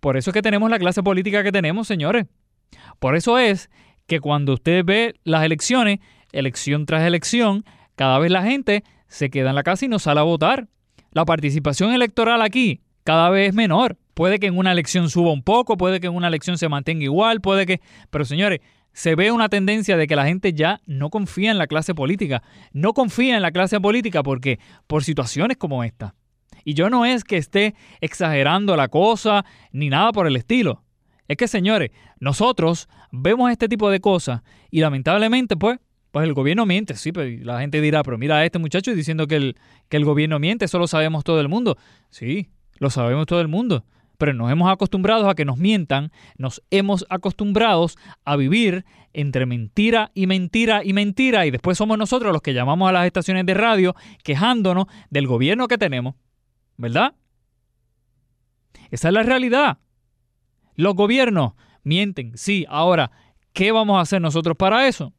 Por 0.00 0.16
eso 0.16 0.30
es 0.30 0.34
que 0.34 0.40
tenemos 0.40 0.70
la 0.70 0.78
clase 0.78 1.02
política 1.02 1.42
que 1.42 1.52
tenemos, 1.52 1.86
señores. 1.86 2.26
Por 2.98 3.16
eso 3.16 3.38
es 3.38 3.70
que 4.06 4.20
cuando 4.20 4.54
usted 4.54 4.84
ve 4.84 5.14
las 5.24 5.44
elecciones, 5.44 6.00
elección 6.32 6.86
tras 6.86 7.04
elección, 7.04 7.64
cada 7.94 8.18
vez 8.18 8.30
la 8.30 8.42
gente 8.42 8.84
se 9.08 9.30
queda 9.30 9.50
en 9.50 9.56
la 9.56 9.62
casa 9.62 9.84
y 9.84 9.88
no 9.88 9.98
sale 9.98 10.20
a 10.20 10.24
votar. 10.24 10.68
La 11.12 11.24
participación 11.24 11.92
electoral 11.92 12.42
aquí 12.42 12.82
cada 13.04 13.30
vez 13.30 13.50
es 13.50 13.54
menor. 13.54 13.96
Puede 14.14 14.38
que 14.38 14.46
en 14.46 14.56
una 14.56 14.72
elección 14.72 15.10
suba 15.10 15.32
un 15.32 15.42
poco, 15.42 15.76
puede 15.76 16.00
que 16.00 16.06
en 16.06 16.14
una 16.14 16.28
elección 16.28 16.58
se 16.58 16.68
mantenga 16.68 17.04
igual, 17.04 17.40
puede 17.40 17.66
que... 17.66 17.80
Pero 18.10 18.24
señores, 18.24 18.60
se 18.92 19.14
ve 19.14 19.30
una 19.30 19.48
tendencia 19.48 19.96
de 19.96 20.06
que 20.06 20.16
la 20.16 20.26
gente 20.26 20.54
ya 20.54 20.80
no 20.86 21.10
confía 21.10 21.50
en 21.50 21.58
la 21.58 21.66
clase 21.66 21.94
política. 21.94 22.42
No 22.72 22.94
confía 22.94 23.36
en 23.36 23.42
la 23.42 23.52
clase 23.52 23.78
política 23.80 24.22
porque 24.22 24.58
por 24.86 25.04
situaciones 25.04 25.58
como 25.58 25.84
esta. 25.84 26.14
Y 26.64 26.74
yo 26.74 26.90
no 26.90 27.04
es 27.04 27.22
que 27.22 27.36
esté 27.36 27.74
exagerando 28.00 28.74
la 28.74 28.88
cosa 28.88 29.44
ni 29.70 29.90
nada 29.90 30.12
por 30.12 30.26
el 30.26 30.34
estilo. 30.34 30.82
Es 31.28 31.36
que, 31.36 31.48
señores, 31.48 31.90
nosotros 32.20 32.88
vemos 33.10 33.50
este 33.50 33.68
tipo 33.68 33.90
de 33.90 34.00
cosas 34.00 34.42
y 34.70 34.80
lamentablemente, 34.80 35.56
pues, 35.56 35.78
pues 36.10 36.26
el 36.26 36.34
gobierno 36.34 36.66
miente. 36.66 36.94
Sí, 36.94 37.12
pero 37.12 37.28
pues, 37.28 37.44
la 37.44 37.60
gente 37.60 37.80
dirá, 37.80 38.02
pero 38.02 38.18
mira 38.18 38.36
a 38.36 38.44
este 38.44 38.58
muchacho 38.58 38.94
diciendo 38.94 39.26
que 39.26 39.36
el, 39.36 39.56
que 39.88 39.96
el 39.96 40.04
gobierno 40.04 40.38
miente, 40.38 40.64
eso 40.64 40.78
lo 40.78 40.86
sabemos 40.86 41.24
todo 41.24 41.40
el 41.40 41.48
mundo. 41.48 41.76
Sí, 42.10 42.48
lo 42.78 42.90
sabemos 42.90 43.26
todo 43.26 43.40
el 43.40 43.48
mundo 43.48 43.84
pero 44.16 44.32
nos 44.32 44.50
hemos 44.50 44.70
acostumbrado 44.70 45.28
a 45.28 45.34
que 45.34 45.44
nos 45.44 45.58
mientan, 45.58 46.10
nos 46.36 46.62
hemos 46.70 47.06
acostumbrado 47.08 47.86
a 48.24 48.36
vivir 48.36 48.84
entre 49.12 49.46
mentira 49.46 50.10
y 50.14 50.26
mentira 50.26 50.82
y 50.84 50.92
mentira 50.92 51.46
y 51.46 51.50
después 51.50 51.78
somos 51.78 51.98
nosotros 51.98 52.32
los 52.32 52.42
que 52.42 52.54
llamamos 52.54 52.88
a 52.88 52.92
las 52.92 53.06
estaciones 53.06 53.46
de 53.46 53.54
radio 53.54 53.94
quejándonos 54.22 54.86
del 55.10 55.26
gobierno 55.26 55.68
que 55.68 55.78
tenemos, 55.78 56.14
¿verdad? 56.76 57.14
Esa 58.90 59.08
es 59.08 59.14
la 59.14 59.22
realidad. 59.22 59.78
Los 60.76 60.94
gobiernos 60.94 61.54
mienten, 61.82 62.36
sí, 62.36 62.66
ahora, 62.68 63.10
¿qué 63.52 63.72
vamos 63.72 63.98
a 63.98 64.02
hacer 64.02 64.20
nosotros 64.20 64.56
para 64.56 64.86
eso? 64.86 65.12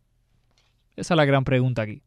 Esa 0.96 1.14
es 1.14 1.18
la 1.18 1.26
gran 1.26 1.44
pregunta 1.44 1.82
aquí. 1.82 2.02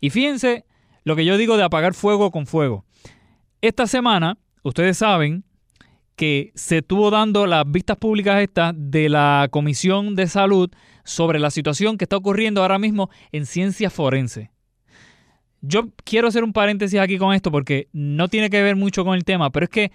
Y 0.00 0.10
fíjense 0.10 0.64
lo 1.04 1.16
que 1.16 1.24
yo 1.24 1.36
digo 1.36 1.56
de 1.56 1.62
apagar 1.62 1.94
fuego 1.94 2.30
con 2.30 2.46
fuego. 2.46 2.84
Esta 3.60 3.86
semana, 3.86 4.38
ustedes 4.62 4.98
saben 4.98 5.44
que 6.16 6.50
se 6.54 6.78
estuvo 6.78 7.10
dando 7.10 7.46
las 7.46 7.70
vistas 7.70 7.98
públicas 7.98 8.40
estas 8.40 8.74
de 8.76 9.08
la 9.08 9.48
Comisión 9.50 10.16
de 10.16 10.26
Salud 10.26 10.70
sobre 11.04 11.38
la 11.38 11.50
situación 11.50 11.98
que 11.98 12.04
está 12.04 12.16
ocurriendo 12.16 12.62
ahora 12.62 12.78
mismo 12.78 13.10
en 13.32 13.46
ciencia 13.46 13.90
forense. 13.90 14.50
Yo 15.60 15.90
quiero 16.04 16.28
hacer 16.28 16.42
un 16.42 16.52
paréntesis 16.52 16.98
aquí 16.98 17.18
con 17.18 17.34
esto 17.34 17.50
porque 17.50 17.88
no 17.92 18.28
tiene 18.28 18.50
que 18.50 18.62
ver 18.62 18.76
mucho 18.76 19.04
con 19.04 19.14
el 19.14 19.24
tema, 19.24 19.50
pero 19.50 19.64
es 19.64 19.70
que 19.70 19.92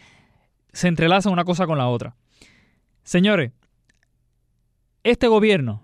se 0.73 0.87
entrelaza 0.87 1.29
una 1.29 1.43
cosa 1.43 1.65
con 1.65 1.77
la 1.77 1.87
otra. 1.87 2.15
Señores, 3.03 3.51
este 5.03 5.27
gobierno 5.27 5.81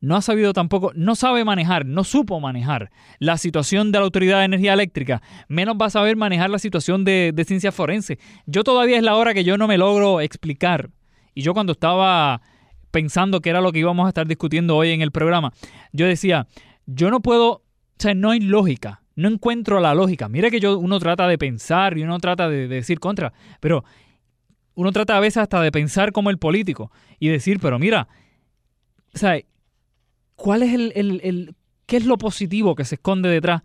no 0.00 0.16
ha 0.16 0.22
sabido 0.22 0.52
tampoco, 0.52 0.92
no 0.94 1.14
sabe 1.16 1.44
manejar, 1.44 1.84
no 1.84 2.04
supo 2.04 2.38
manejar 2.40 2.90
la 3.18 3.36
situación 3.36 3.90
de 3.90 3.98
la 3.98 4.04
Autoridad 4.04 4.38
de 4.38 4.44
Energía 4.44 4.72
Eléctrica, 4.72 5.22
menos 5.48 5.76
va 5.80 5.86
a 5.86 5.90
saber 5.90 6.16
manejar 6.16 6.50
la 6.50 6.58
situación 6.58 7.04
de, 7.04 7.32
ciencia 7.46 7.72
forense. 7.72 8.18
Yo 8.46 8.62
todavía 8.64 8.96
es 8.96 9.02
la 9.02 9.16
hora 9.16 9.34
que 9.34 9.44
yo 9.44 9.58
no 9.58 9.66
me 9.66 9.78
logro 9.78 10.20
explicar. 10.20 10.90
Y 11.34 11.42
yo 11.42 11.54
cuando 11.54 11.72
estaba 11.72 12.42
pensando 12.90 13.40
que 13.40 13.50
era 13.50 13.60
lo 13.60 13.72
que 13.72 13.80
íbamos 13.80 14.06
a 14.06 14.08
estar 14.08 14.26
discutiendo 14.26 14.76
hoy 14.76 14.90
en 14.90 15.02
el 15.02 15.10
programa, 15.10 15.52
yo 15.92 16.06
decía, 16.06 16.46
yo 16.86 17.10
no 17.10 17.20
puedo, 17.20 17.50
o 17.50 17.62
sea, 17.98 18.14
no 18.14 18.30
hay 18.30 18.40
lógica, 18.40 19.02
no 19.14 19.28
encuentro 19.28 19.80
la 19.80 19.94
lógica. 19.94 20.28
Mira 20.28 20.50
que 20.50 20.60
yo, 20.60 20.78
uno 20.78 20.98
trata 21.00 21.26
de 21.26 21.38
pensar 21.38 21.98
y 21.98 22.02
uno 22.02 22.18
trata 22.18 22.48
de, 22.48 22.68
de 22.68 22.76
decir 22.76 23.00
contra, 23.00 23.32
pero 23.60 23.84
uno 24.78 24.92
trata 24.92 25.16
a 25.16 25.20
veces 25.20 25.38
hasta 25.38 25.60
de 25.60 25.72
pensar 25.72 26.12
como 26.12 26.30
el 26.30 26.38
político 26.38 26.92
y 27.18 27.26
decir, 27.26 27.58
pero 27.58 27.80
mira, 27.80 28.06
sea, 29.12 29.40
¿cuál 30.36 30.62
es 30.62 30.72
el, 30.72 31.56
qué 31.86 31.96
es 31.96 32.06
lo 32.06 32.16
positivo 32.16 32.76
que 32.76 32.84
se 32.84 32.94
esconde 32.94 33.28
detrás 33.28 33.62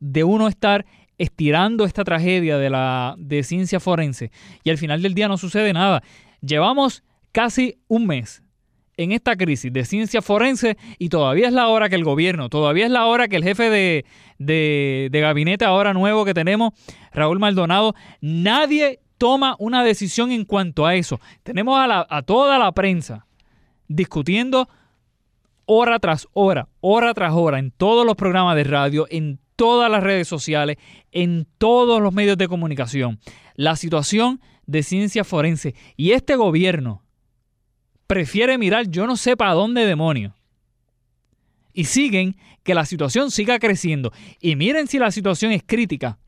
de 0.00 0.24
uno 0.24 0.48
estar 0.48 0.84
estirando 1.18 1.84
esta 1.84 2.02
tragedia 2.02 2.58
de 2.58 2.68
la 2.68 3.14
de 3.16 3.44
ciencia 3.44 3.78
forense 3.78 4.32
y 4.64 4.70
al 4.70 4.76
final 4.76 5.02
del 5.02 5.14
día 5.14 5.28
no 5.28 5.38
sucede 5.38 5.72
nada? 5.72 6.02
Llevamos 6.40 7.04
casi 7.30 7.78
un 7.86 8.08
mes 8.08 8.42
en 8.96 9.12
esta 9.12 9.36
crisis 9.36 9.72
de 9.72 9.84
ciencia 9.84 10.20
forense 10.20 10.76
y 10.98 11.10
todavía 11.10 11.46
es 11.46 11.52
la 11.52 11.68
hora 11.68 11.88
que 11.88 11.94
el 11.94 12.02
gobierno, 12.02 12.48
todavía 12.48 12.86
es 12.86 12.90
la 12.90 13.06
hora 13.06 13.28
que 13.28 13.36
el 13.36 13.44
jefe 13.44 13.70
de, 13.70 14.04
de, 14.40 15.10
de 15.12 15.20
gabinete 15.20 15.64
ahora 15.64 15.92
nuevo 15.92 16.24
que 16.24 16.34
tenemos, 16.34 16.72
Raúl 17.12 17.38
Maldonado, 17.38 17.94
nadie 18.20 18.98
toma 19.18 19.56
una 19.58 19.82
decisión 19.84 20.30
en 20.32 20.44
cuanto 20.44 20.86
a 20.86 20.94
eso. 20.94 21.20
Tenemos 21.42 21.78
a, 21.78 22.22
toda 22.22 22.58
la 22.58 22.72
prensa 22.72 23.26
discutiendo 23.88 24.68
hora 25.64 25.98
tras 25.98 26.28
hora, 26.32 26.68
hora 26.80 27.14
tras 27.14 27.32
hora, 27.34 27.58
en 27.58 27.70
todos 27.70 28.06
los 28.06 28.16
programas 28.16 28.56
de 28.56 28.64
radio, 28.64 29.06
en 29.10 29.38
todas 29.56 29.90
las 29.90 30.02
redes 30.02 30.28
sociales, 30.28 30.76
en 31.12 31.46
todos 31.58 32.00
los 32.00 32.12
medios 32.12 32.36
de 32.36 32.48
comunicación, 32.48 33.18
la 33.54 33.76
situación 33.76 34.40
de 34.66 34.82
ciencia 34.82 35.24
forense. 35.24 35.74
Y 35.96 36.12
este 36.12 36.36
gobierno 36.36 37.02
prefiere 38.06 38.58
mirar 38.58 38.88
yo 38.88 39.06
no 39.06 39.16
sé 39.16 39.36
para 39.36 39.54
dónde 39.54 39.86
demonio. 39.86 40.34
Y 41.72 41.84
siguen 41.84 42.36
que 42.62 42.74
la 42.74 42.86
situación 42.86 43.30
siga 43.30 43.58
creciendo. 43.58 44.12
Y 44.40 44.56
miren 44.56 44.86
si 44.86 44.98
la 44.98 45.10
situación 45.10 45.52
es 45.52 45.62
crítica. 45.64 46.18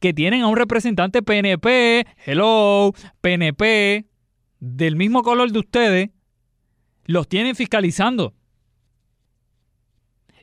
Que 0.00 0.12
tienen 0.12 0.42
a 0.42 0.48
un 0.48 0.56
representante 0.56 1.22
PNP, 1.22 2.06
hello, 2.24 2.92
PNP, 3.20 4.06
del 4.60 4.96
mismo 4.96 5.22
color 5.22 5.50
de 5.52 5.58
ustedes, 5.58 6.10
los 7.04 7.28
tienen 7.28 7.54
fiscalizando 7.54 8.34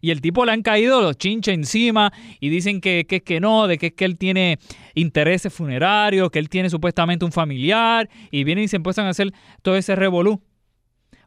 y 0.03 0.11
el 0.11 0.19
tipo 0.19 0.43
le 0.43 0.51
han 0.51 0.63
caído 0.63 1.01
los 1.01 1.17
chinches 1.17 1.53
encima 1.53 2.11
y 2.41 2.49
dicen 2.49 2.81
que, 2.81 3.05
que, 3.07 3.21
que 3.21 3.39
no, 3.39 3.67
de 3.67 3.77
que 3.77 3.87
es 3.87 3.93
que 3.93 4.03
él 4.03 4.17
tiene 4.17 4.59
intereses 4.95 5.53
funerarios, 5.53 6.29
que 6.29 6.39
él 6.39 6.49
tiene 6.49 6.69
supuestamente 6.69 7.23
un 7.23 7.31
familiar 7.31 8.09
y 8.29 8.43
vienen 8.43 8.65
y 8.65 8.67
se 8.67 8.75
empiezan 8.75 9.05
a 9.05 9.11
hacer 9.11 9.31
todo 9.61 9.77
ese 9.77 9.95
revolú. 9.95 10.43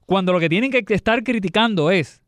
Cuando 0.04 0.34
lo 0.34 0.40
que 0.40 0.50
tienen 0.50 0.70
que 0.70 0.84
estar 0.88 1.24
criticando 1.24 1.90
es 1.90 2.20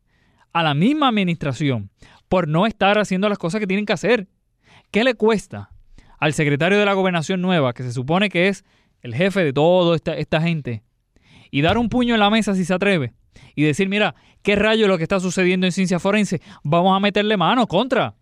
a 0.51 0.63
la 0.63 0.73
misma 0.73 1.09
administración 1.09 1.91
por 2.27 2.47
no 2.47 2.65
estar 2.65 2.97
haciendo 2.97 3.29
las 3.29 3.37
cosas 3.37 3.59
que 3.59 3.67
tienen 3.67 3.85
que 3.85 3.93
hacer. 3.93 4.27
¿Qué 4.89 5.03
le 5.03 5.13
cuesta 5.13 5.69
al 6.19 6.33
secretario 6.33 6.77
de 6.77 6.85
la 6.85 6.93
gobernación 6.93 7.41
nueva, 7.41 7.73
que 7.73 7.83
se 7.83 7.91
supone 7.91 8.29
que 8.29 8.47
es 8.47 8.65
el 9.01 9.15
jefe 9.15 9.43
de 9.43 9.53
toda 9.53 9.95
esta, 9.95 10.13
esta 10.15 10.41
gente, 10.41 10.83
y 11.51 11.61
dar 11.61 11.77
un 11.77 11.89
puño 11.89 12.13
en 12.13 12.19
la 12.19 12.29
mesa 12.29 12.53
si 12.53 12.65
se 12.65 12.73
atreve 12.73 13.13
y 13.55 13.63
decir, 13.63 13.89
mira, 13.89 14.15
¿qué 14.41 14.55
rayo 14.55 14.87
lo 14.87 14.97
que 14.97 15.03
está 15.03 15.19
sucediendo 15.19 15.65
en 15.65 15.71
ciencia 15.71 15.99
forense? 15.99 16.41
Vamos 16.63 16.95
a 16.95 16.99
meterle 16.99 17.37
mano 17.37 17.67
contra. 17.67 18.15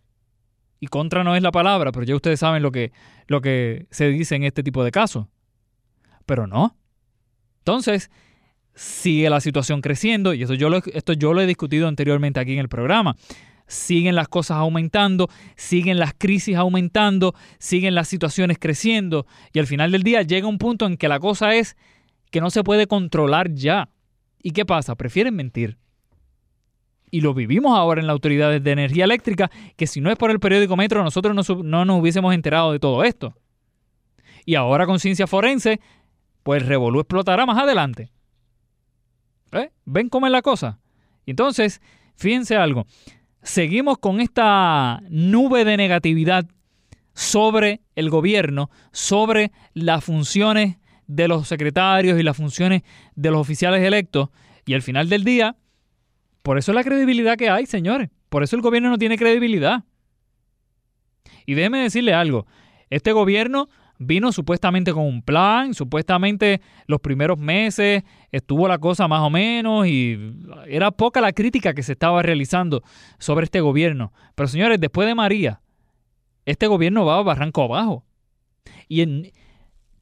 Y 0.79 0.87
contra 0.87 1.23
no 1.23 1.35
es 1.35 1.41
la 1.41 1.51
palabra, 1.51 1.91
pero 1.91 2.05
ya 2.05 2.15
ustedes 2.15 2.39
saben 2.39 2.61
lo 2.61 2.71
que, 2.71 2.91
lo 3.27 3.41
que 3.41 3.87
se 3.89 4.09
dice 4.09 4.35
en 4.35 4.43
este 4.43 4.63
tipo 4.63 4.83
de 4.83 4.91
casos. 4.91 5.25
Pero 6.25 6.45
no. 6.45 6.77
Entonces, 7.59 8.11
sigue 8.75 9.29
la 9.29 9.41
situación 9.41 9.81
creciendo, 9.81 10.33
y 10.33 10.43
eso 10.43 10.53
yo 10.53 10.69
esto 10.93 11.13
yo 11.13 11.33
lo 11.33 11.41
he 11.41 11.47
discutido 11.47 11.87
anteriormente 11.87 12.39
aquí 12.39 12.53
en 12.53 12.59
el 12.59 12.69
programa. 12.69 13.15
Siguen 13.67 14.15
las 14.15 14.27
cosas 14.27 14.57
aumentando, 14.57 15.29
siguen 15.55 15.99
las 15.99 16.13
crisis 16.17 16.55
aumentando, 16.55 17.35
siguen 17.59 17.95
las 17.95 18.07
situaciones 18.07 18.57
creciendo, 18.59 19.25
y 19.53 19.59
al 19.59 19.67
final 19.67 19.91
del 19.91 20.03
día 20.03 20.21
llega 20.21 20.47
un 20.47 20.57
punto 20.57 20.85
en 20.85 20.97
que 20.97 21.07
la 21.07 21.19
cosa 21.19 21.53
es 21.53 21.75
que 22.31 22.41
no 22.41 22.49
se 22.49 22.63
puede 22.63 22.87
controlar 22.87 23.53
ya. 23.53 23.89
¿Y 24.41 24.51
qué 24.51 24.65
pasa? 24.65 24.95
Prefieren 24.95 25.35
mentir. 25.35 25.77
Y 27.09 27.21
lo 27.21 27.33
vivimos 27.33 27.77
ahora 27.77 28.01
en 28.01 28.07
la 28.07 28.13
Autoridad 28.13 28.59
de 28.59 28.71
Energía 28.71 29.05
Eléctrica, 29.05 29.49
que 29.75 29.87
si 29.87 30.01
no 30.01 30.11
es 30.11 30.17
por 30.17 30.29
el 30.29 30.39
periódico 30.39 30.75
Metro, 30.75 31.03
nosotros 31.03 31.49
no, 31.63 31.85
nos 31.85 32.01
hubiésemos 32.01 32.33
enterado 32.33 32.71
de 32.73 32.79
todo 32.79 33.03
esto. 33.03 33.33
Y 34.45 34.55
ahora 34.55 34.85
con 34.85 34.99
ciencia 34.99 35.27
forense, 35.27 35.79
pues 36.43 36.65
Revolú 36.65 36.99
explotará 36.99 37.45
más 37.45 37.57
adelante. 37.57 38.11
¿Eh? 39.53 39.71
¿Ven 39.85 40.09
cómo 40.09 40.25
es 40.25 40.31
la 40.31 40.41
cosa? 40.41 40.79
Entonces, 41.25 41.81
fíjense 42.15 42.55
algo. 42.55 42.85
Seguimos 43.47 43.97
con 43.97 44.19
esta 44.19 45.01
nube 45.09 45.63
de 45.63 45.77
negatividad 45.77 46.45
sobre 47.13 47.79
el 47.95 48.09
gobierno, 48.09 48.69
sobre 48.91 49.53
las 49.73 50.03
funciones 50.03 50.75
de 51.07 51.29
los 51.29 51.47
secretarios 51.47 52.19
y 52.19 52.23
las 52.23 52.35
funciones 52.35 52.81
de 53.15 53.31
los 53.31 53.39
oficiales 53.39 53.81
electos. 53.83 54.31
Y 54.65 54.73
al 54.73 54.81
final 54.81 55.07
del 55.07 55.23
día, 55.23 55.55
por 56.43 56.57
eso 56.57 56.73
es 56.73 56.75
la 56.75 56.83
credibilidad 56.83 57.37
que 57.37 57.49
hay, 57.49 57.65
señores. 57.65 58.09
Por 58.27 58.43
eso 58.43 58.57
el 58.57 58.61
gobierno 58.61 58.89
no 58.89 58.97
tiene 58.97 59.17
credibilidad. 59.17 59.85
Y 61.45 61.53
déjeme 61.53 61.79
decirle 61.79 62.13
algo. 62.13 62.47
Este 62.89 63.13
gobierno 63.13 63.69
vino 63.99 64.31
supuestamente 64.31 64.93
con 64.93 65.03
un 65.03 65.21
plan, 65.21 65.73
supuestamente 65.73 66.61
los 66.85 66.99
primeros 66.99 67.37
meses 67.37 68.03
estuvo 68.31 68.67
la 68.67 68.77
cosa 68.77 69.07
más 69.07 69.21
o 69.21 69.29
menos 69.29 69.87
y 69.87 70.35
era 70.67 70.91
poca 70.91 71.21
la 71.21 71.33
crítica 71.33 71.73
que 71.73 71.83
se 71.83 71.93
estaba 71.93 72.21
realizando 72.21 72.83
sobre 73.17 73.45
este 73.45 73.61
gobierno. 73.61 74.13
Pero 74.35 74.47
señores, 74.47 74.79
después 74.79 75.07
de 75.07 75.15
María, 75.15 75.61
este 76.45 76.67
gobierno 76.67 77.05
va 77.05 77.17
a 77.17 77.23
barranco 77.23 77.63
abajo. 77.63 78.05
Y 78.87 79.01
en, 79.01 79.31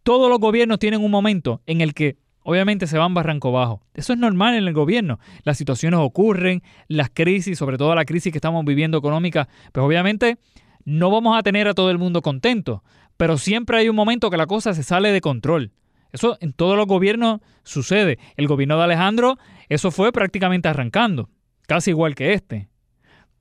todos 0.04 0.30
los 0.30 0.40
gobiernos 0.40 0.80
tienen 0.80 1.04
un 1.04 1.12
momento 1.12 1.62
en 1.66 1.82
el 1.82 1.94
que 1.94 2.18
obviamente 2.44 2.86
se 2.86 3.00
van 3.00 3.16
barranco 3.16 3.50
abajo. 3.50 3.82
Eso 3.96 4.14
es 4.14 4.20
normal 4.20 4.54
en 4.56 4.68
el 4.68 4.74
gobierno. 4.74 5.20
Las 5.44 5.58
situaciones 5.58 6.00
ocurren, 6.00 6.62
las 6.88 7.10
crisis, 7.10 7.58
sobre 7.58 7.78
todo 7.78 7.96
la 7.96 8.06
crisis 8.06 8.32
que 8.32 8.38
estamos 8.38 8.64
viviendo 8.64 9.00
económica, 9.00 9.50
pues 9.72 9.84
obviamente 9.84 10.38
no 10.86 11.10
vamos 11.10 11.36
a 11.36 11.42
tener 11.42 11.68
a 11.68 11.74
todo 11.74 11.90
el 11.90 11.98
mundo 11.98 12.22
contento, 12.22 12.84
pero 13.18 13.38
siempre 13.38 13.78
hay 13.78 13.90
un 13.90 13.96
momento 13.96 14.30
que 14.30 14.38
la 14.38 14.48
cosa 14.48 14.74
se 14.74 14.84
sale 14.84 15.12
de 15.12 15.22
control. 15.22 15.72
Eso 16.12 16.38
en 16.40 16.54
todos 16.54 16.78
los 16.78 16.88
gobiernos 16.88 17.42
sucede. 17.64 18.20
El 18.38 18.48
gobierno 18.48 18.78
de 18.78 18.84
Alejandro, 18.84 19.38
eso 19.70 19.92
fue 19.92 20.12
prácticamente 20.12 20.68
arrancando, 20.68 21.30
casi 21.68 21.92
igual 21.92 22.16
que 22.16 22.34
este. 22.34 22.70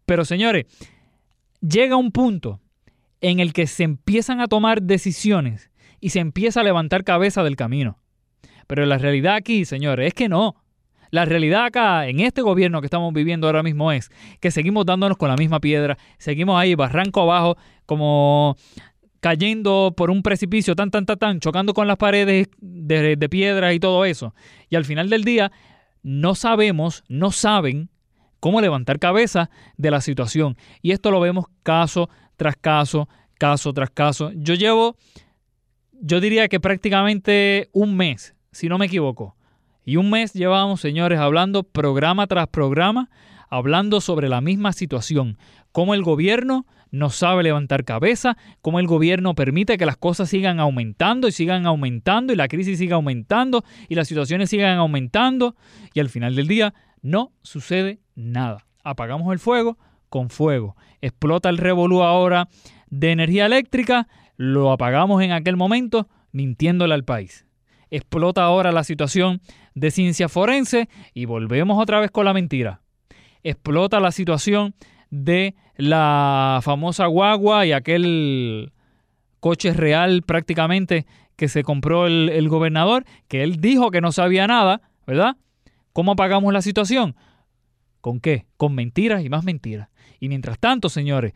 Pero 0.07 0.25
señores, 0.25 0.67
llega 1.61 1.97
un 1.97 2.11
punto 2.11 2.61
en 3.21 3.41
el 3.41 3.53
que 3.53 3.67
se 3.67 3.85
empiezan 3.85 4.41
a 4.41 4.49
tomar 4.49 4.83
decisiones 4.83 5.71
y 6.01 6.11
se 6.11 6.21
empieza 6.21 6.61
a 6.61 6.65
levantar 6.65 7.05
cabeza 7.05 7.43
del 7.43 7.57
camino. 7.57 7.99
Pero 8.67 8.85
la 8.87 8.99
realidad 8.99 9.37
aquí, 9.37 9.65
señores, 9.65 10.09
es 10.09 10.15
que 10.15 10.29
no. 10.29 10.57
La 11.11 11.25
realidad 11.25 11.67
acá, 11.67 12.09
en 12.09 12.21
este 12.21 12.43
gobierno 12.43 12.81
que 12.81 12.87
estamos 12.87 13.13
viviendo 13.13 13.47
ahora 13.47 13.63
mismo, 13.63 13.93
es 13.93 14.11
que 14.41 14.51
seguimos 14.51 14.85
dándonos 14.85 15.17
con 15.17 15.29
la 15.29 15.37
misma 15.37 15.61
piedra, 15.61 15.97
seguimos 16.19 16.59
ahí 16.61 16.75
barranco 16.75 17.21
abajo, 17.21 17.57
como 17.87 18.57
cayendo 19.25 19.95
por 19.97 20.11
un 20.11 20.23
precipicio, 20.23 20.77
tan, 20.77 20.91
tan, 20.91 21.07
tan, 21.07 21.19
tan, 21.19 21.41
chocando 21.41 21.73
con 21.73 21.89
las 21.89 21.97
paredes 21.97 22.51
de, 22.61 23.17
de 23.17 23.29
piedra 23.31 23.73
y 23.73 23.81
todo 23.81 24.05
eso. 24.05 24.35
Y 24.69 24.77
al 24.77 24.85
final 24.85 25.09
del 25.09 25.25
día, 25.25 25.51
no 26.03 26.35
sabemos, 26.35 27.05
no 27.09 27.31
saben 27.31 27.89
cómo 28.39 28.61
levantar 28.61 28.99
cabeza 28.99 29.49
de 29.79 29.91
la 29.91 30.03
situación. 30.03 30.59
Y 30.83 30.91
esto 30.91 31.11
lo 31.11 31.21
vemos 31.21 31.47
caso 31.63 32.11
tras 32.37 32.57
caso, 32.57 33.09
caso 33.39 33.73
tras 33.73 33.89
caso. 33.89 34.31
Yo 34.35 34.53
llevo, 34.53 34.97
yo 35.93 36.21
diría 36.21 36.49
que 36.49 36.61
prácticamente 36.61 37.71
un 37.73 37.97
mes, 37.97 38.35
si 38.53 38.69
no 38.69 38.77
me 38.77 38.85
equivoco. 38.85 39.37
Y 39.87 39.97
un 39.97 40.11
mes 40.11 40.35
llevamos, 40.35 40.83
señores, 40.83 41.19
hablando 41.19 41.63
programa 41.63 42.27
tras 42.27 42.49
programa, 42.49 43.09
hablando 43.49 44.03
sobre 44.03 44.29
la 44.29 44.43
misma 44.43 44.75
situación, 44.75 45.39
cómo 45.73 45.95
el 45.95 46.03
gobierno 46.03 46.67
no 46.95 47.11
sabe 47.11 47.43
levantar 47.43 47.85
cabeza, 47.85 48.37
cómo 48.63 48.79
el 48.79 48.87
gobierno 48.87 49.35
permite 49.35 49.77
que 49.79 49.85
las 49.85 49.97
cosas 49.97 50.29
sigan 50.31 50.61
aumentando 50.61 51.27
y 51.27 51.33
sigan 51.33 51.67
aumentando 51.67 52.33
y 52.33 52.37
la 52.37 52.47
crisis 52.47 52.79
siga 52.79 52.95
aumentando 52.95 53.65
y 53.89 53.97
las 53.97 54.07
situaciones 54.07 54.49
sigan 54.49 54.79
aumentando 54.79 55.57
y 55.93 55.99
al 55.99 56.09
final 56.09 56.37
del 56.37 56.47
día 56.47 56.73
no 57.03 57.33
sucede 57.43 57.99
nada. 58.15 58.65
Apagamos 58.85 59.33
el 59.33 59.41
fuego 59.41 59.77
con 60.09 60.31
fuego. 60.31 60.77
Explota 61.01 61.49
el 61.49 61.59
revolú 61.59 62.05
ahora 62.05 62.49
de 62.91 63.11
energía 63.11 63.47
eléctrica, 63.47 64.07
lo 64.37 64.71
apagamos 64.71 65.21
en 65.21 65.33
aquel 65.33 65.57
momento 65.57 66.09
mintiéndole 66.31 66.95
al 66.95 67.05
país. 67.05 67.45
Explota 67.91 68.45
ahora 68.45 68.71
la 68.71 68.85
situación 68.85 69.41
de 69.75 69.91
ciencia 69.91 70.29
forense 70.29 70.89
y 71.13 71.25
volvemos 71.25 71.83
otra 71.83 71.99
vez 71.99 72.13
con 72.13 72.25
la 72.25 72.33
mentira. 72.33 72.83
Explota 73.43 73.99
la 73.99 74.13
situación 74.13 74.77
de 75.15 75.55
la 75.77 76.61
famosa 76.63 77.07
guagua 77.07 77.67
y 77.67 77.73
aquel 77.73 78.73
coche 79.41 79.73
real 79.73 80.23
prácticamente 80.23 81.07
que 81.37 81.49
se 81.49 81.63
compró 81.63 82.07
el, 82.07 82.49
gobernador, 82.49 83.05
que 83.29 83.43
él 83.43 83.61
dijo 83.61 83.91
que 83.91 84.01
no 84.01 84.13
sabía 84.13 84.47
nada, 84.47 84.83
¿verdad? 85.07 85.37
¿Cómo 85.93 86.13
apagamos 86.13 86.53
la 86.53 86.63
situación? 86.63 87.17
¿Con 88.01 88.21
qué? 88.21 88.47
Con 88.57 88.75
mentiras 88.75 89.25
y 89.25 89.29
más 89.29 89.45
mentiras. 89.45 89.89
Y 90.21 90.29
mientras 90.29 90.59
tanto, 90.59 90.89
señores, 90.89 91.33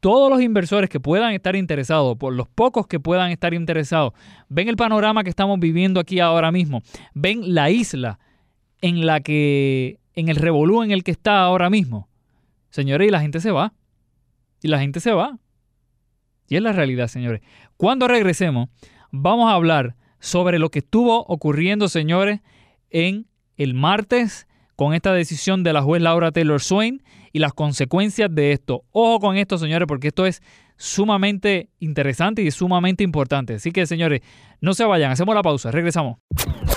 todos 0.00 0.30
los 0.30 0.40
inversores 0.40 0.88
que 0.88 1.00
puedan 1.00 1.32
estar 1.32 1.56
interesados, 1.56 2.16
por 2.16 2.32
los 2.32 2.48
pocos 2.48 2.86
que 2.86 3.00
puedan 3.00 3.30
estar 3.30 3.54
interesados, 3.54 4.12
ven 4.48 4.68
el 4.68 4.76
panorama 4.76 5.24
que 5.24 5.30
estamos 5.30 5.58
viviendo 5.58 6.00
aquí 6.00 6.20
ahora 6.20 6.52
mismo, 6.52 6.82
ven 7.14 7.54
la 7.54 7.70
isla 7.70 8.18
en 8.80 9.04
la 9.06 9.20
que, 9.20 9.98
en 10.14 10.28
el 10.28 10.36
revolú 10.36 10.82
en 10.82 10.90
el 10.90 11.04
que 11.04 11.10
está 11.10 11.40
ahora 11.40 11.70
mismo. 11.70 12.09
Señores, 12.70 13.08
y 13.08 13.10
la 13.10 13.20
gente 13.20 13.40
se 13.40 13.50
va. 13.50 13.72
Y 14.62 14.68
la 14.68 14.78
gente 14.78 15.00
se 15.00 15.12
va. 15.12 15.38
Y 16.48 16.56
es 16.56 16.62
la 16.62 16.72
realidad, 16.72 17.08
señores. 17.08 17.40
Cuando 17.76 18.08
regresemos, 18.08 18.68
vamos 19.10 19.50
a 19.50 19.54
hablar 19.54 19.96
sobre 20.18 20.58
lo 20.58 20.70
que 20.70 20.80
estuvo 20.80 21.24
ocurriendo, 21.26 21.88
señores, 21.88 22.40
en 22.90 23.26
el 23.56 23.74
martes 23.74 24.46
con 24.76 24.94
esta 24.94 25.12
decisión 25.12 25.62
de 25.62 25.72
la 25.72 25.82
juez 25.82 26.02
Laura 26.02 26.32
Taylor 26.32 26.60
Swain 26.60 27.02
y 27.32 27.38
las 27.38 27.52
consecuencias 27.52 28.34
de 28.34 28.52
esto. 28.52 28.84
Ojo 28.92 29.20
con 29.20 29.36
esto, 29.36 29.58
señores, 29.58 29.86
porque 29.86 30.08
esto 30.08 30.26
es 30.26 30.42
sumamente 30.76 31.68
interesante 31.78 32.42
y 32.42 32.50
sumamente 32.50 33.04
importante. 33.04 33.54
Así 33.54 33.72
que, 33.72 33.86
señores, 33.86 34.22
no 34.60 34.74
se 34.74 34.84
vayan, 34.84 35.12
hacemos 35.12 35.34
la 35.34 35.42
pausa, 35.42 35.70
regresamos. 35.70 36.18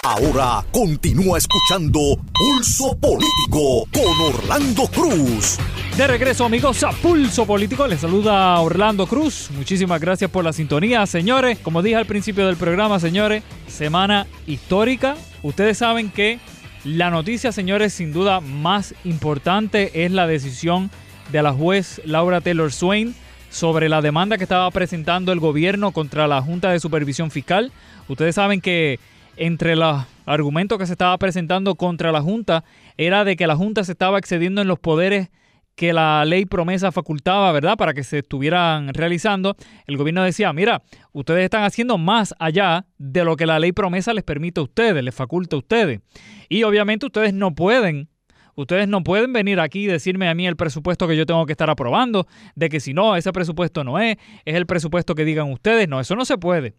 Ahora 0.04 0.66
continúa 0.72 1.38
escuchando 1.38 2.00
Pulso 2.34 2.98
Político 3.00 3.88
con 3.94 4.36
Orlando 4.36 4.84
Cruz. 4.88 5.58
De 5.98 6.08
regreso, 6.08 6.44
amigos, 6.44 6.84
a 6.84 6.92
Pulso 6.92 7.46
Político. 7.46 7.86
Les 7.86 8.00
saluda 8.00 8.60
Orlando 8.60 9.06
Cruz. 9.06 9.52
Muchísimas 9.56 10.02
gracias 10.02 10.32
por 10.32 10.44
la 10.44 10.52
sintonía, 10.52 11.06
señores. 11.06 11.60
Como 11.60 11.84
dije 11.84 11.96
al 11.96 12.08
principio 12.08 12.48
del 12.48 12.56
programa, 12.56 13.00
señores, 13.00 13.44
semana 13.68 14.26
histórica. 14.48 15.16
Ustedes 15.44 15.78
saben 15.78 16.10
que 16.10 16.40
la 16.84 17.12
noticia, 17.12 17.52
señores, 17.52 17.94
sin 17.94 18.12
duda 18.12 18.40
más 18.40 18.96
importante 19.04 20.04
es 20.04 20.12
la 20.12 20.26
decisión 20.26 20.90
de 21.32 21.44
la 21.44 21.54
juez 21.54 22.02
Laura 22.06 22.42
Taylor 22.42 22.72
Swain 22.72 23.14
sobre 23.52 23.88
la 23.88 24.02
demanda 24.02 24.40
que 24.40 24.46
estaba 24.46 24.72
presentando 24.72 25.32
el 25.32 25.40
gobierno 25.40 25.92
contra 25.92 26.28
la 26.28 26.42
Junta 26.42 26.72
de 26.72 26.80
Supervisión 26.80 27.30
Fiscal. 27.30 27.72
Ustedes 28.08 28.34
saben 28.34 28.62
que 28.62 29.00
entre 29.38 29.76
los 29.76 30.04
argumentos 30.26 30.80
que 30.80 30.88
se 30.88 30.94
estaba 30.94 31.16
presentando 31.20 31.76
contra 31.76 32.12
la 32.12 32.22
Junta 32.22 32.64
era 32.98 33.24
de 33.26 33.36
que 33.36 33.46
la 33.46 33.56
Junta 33.56 33.84
se 33.84 33.92
estaba 33.92 34.18
excediendo 34.18 34.60
en 34.60 34.68
los 34.68 34.80
poderes 34.80 35.30
que 35.76 35.94
la 35.94 36.24
ley 36.26 36.46
promesa 36.46 36.92
facultaba, 36.92 37.52
¿verdad? 37.52 37.78
Para 37.78 37.94
que 37.94 38.04
se 38.04 38.20
estuvieran 38.20 38.94
realizando, 38.94 39.56
el 39.88 39.98
gobierno 39.98 40.24
decía, 40.24 40.54
mira, 40.54 40.84
ustedes 41.12 41.44
están 41.44 41.64
haciendo 41.64 41.98
más 41.98 42.36
allá 42.40 42.86
de 42.98 43.26
lo 43.26 43.36
que 43.36 43.46
la 43.46 43.60
ley 43.60 43.72
promesa 43.72 44.14
les 44.14 44.24
permite 44.24 44.60
a 44.62 44.64
ustedes, 44.64 45.04
les 45.04 45.16
faculta 45.16 45.56
a 45.56 45.60
ustedes. 45.60 46.02
Y 46.50 46.64
obviamente 46.64 47.08
ustedes 47.08 47.34
no 47.34 47.56
pueden, 47.56 48.10
ustedes 48.56 48.88
no 48.88 49.04
pueden 49.04 49.34
venir 49.34 49.60
aquí 49.60 49.86
y 49.86 49.88
decirme 49.88 50.30
a 50.30 50.36
mí 50.36 50.46
el 50.46 50.56
presupuesto 50.56 51.08
que 51.08 51.18
yo 51.18 51.26
tengo 51.26 51.46
que 51.46 51.54
estar 51.54 51.70
aprobando, 51.70 52.28
de 52.56 52.70
que 52.70 52.80
si 52.80 52.94
no, 52.94 53.16
ese 53.16 53.32
presupuesto 53.34 53.84
no 53.84 54.00
es, 54.00 54.18
es 54.46 54.56
el 54.56 54.68
presupuesto 54.68 55.16
que 55.16 55.26
digan 55.26 55.52
ustedes, 55.52 55.88
no, 55.88 56.00
eso 56.00 56.16
no 56.16 56.26
se 56.26 56.38
puede. 56.38 56.76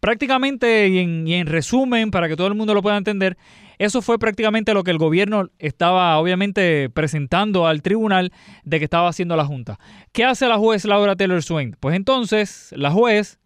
Prácticamente 0.00 0.88
y 0.88 0.98
en, 0.98 1.26
y 1.26 1.34
en 1.34 1.46
resumen, 1.46 2.10
para 2.10 2.28
que 2.28 2.36
todo 2.36 2.46
el 2.46 2.54
mundo 2.54 2.74
lo 2.74 2.82
pueda 2.82 2.96
entender, 2.96 3.36
eso 3.78 4.02
fue 4.02 4.18
prácticamente 4.18 4.74
lo 4.74 4.82
que 4.82 4.90
el 4.90 4.98
gobierno 4.98 5.50
estaba 5.58 6.18
obviamente 6.18 6.90
presentando 6.90 7.66
al 7.66 7.82
tribunal 7.82 8.32
de 8.64 8.78
que 8.78 8.84
estaba 8.84 9.08
haciendo 9.08 9.36
la 9.36 9.44
Junta. 9.44 9.78
¿Qué 10.12 10.24
hace 10.24 10.48
la 10.48 10.58
juez 10.58 10.84
Laura 10.84 11.14
Taylor 11.14 11.42
Swain? 11.42 11.76
Pues 11.78 11.94
entonces 11.94 12.72
la 12.76 12.90
juez 12.90 13.38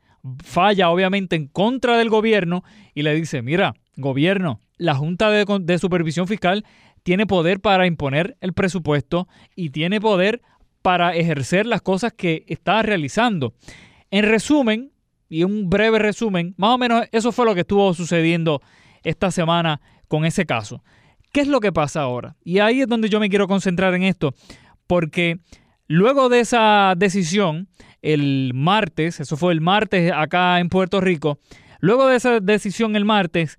falla 0.43 0.89
obviamente 0.91 1.37
en 1.37 1.49
contra 1.49 1.99
del 1.99 2.09
gobierno 2.09 2.65
y 2.95 3.03
le 3.03 3.15
dice, 3.15 3.43
mira, 3.43 3.75
gobierno, 3.97 4.61
la 4.79 4.95
Junta 4.95 5.31
de, 5.31 5.45
de 5.61 5.79
Supervisión 5.79 6.27
Fiscal 6.27 6.65
tiene 7.03 7.27
poder 7.27 7.61
para 7.61 7.87
imponer 7.87 8.37
el 8.41 8.55
presupuesto 8.55 9.29
y 9.55 9.71
tiene 9.71 10.01
poder 10.01 10.41
para 10.81 11.15
ejercer 11.15 11.67
las 11.67 11.83
cosas 11.83 12.13
que 12.13 12.45
está 12.49 12.83
realizando. 12.83 13.55
En 14.11 14.25
resumen, 14.25 14.93
y 15.33 15.45
un 15.45 15.71
breve 15.71 15.99
resumen, 15.99 16.55
más 16.59 16.75
o 16.75 16.79
menos 16.79 17.07
eso 17.11 17.33
fue 17.33 17.47
lo 17.47 17.55
que 17.55 17.63
estuvo 17.63 17.95
sucediendo 17.95 18.61
esta 19.03 19.31
semana 19.31 19.81
con 20.07 20.27
ese 20.27 20.45
caso. 20.45 20.85
¿Qué 21.33 21.41
es 21.41 21.49
lo 21.49 21.61
que 21.61 21.73
pasa 21.73 22.03
ahora? 22.03 22.37
Y 22.45 22.59
ahí 22.59 22.83
es 22.83 22.87
donde 22.87 23.09
yo 23.09 23.19
me 23.19 23.31
quiero 23.31 23.49
concentrar 23.49 23.95
en 23.95 24.03
esto, 24.03 24.35
porque 24.87 25.41
luego 25.87 26.29
de 26.29 26.41
esa 26.41 26.93
decisión, 26.99 27.69
el 28.03 28.53
martes, 28.55 29.21
eso 29.21 29.39
fue 29.39 29.55
el 29.55 29.63
martes 29.63 30.13
acá 30.15 30.61
en 30.61 30.69
Puerto 30.69 31.01
Rico, 31.01 31.39
luego 31.81 32.09
de 32.09 32.17
esa 32.17 32.41
decisión 32.41 32.95
el 32.95 33.07
martes, 33.07 33.59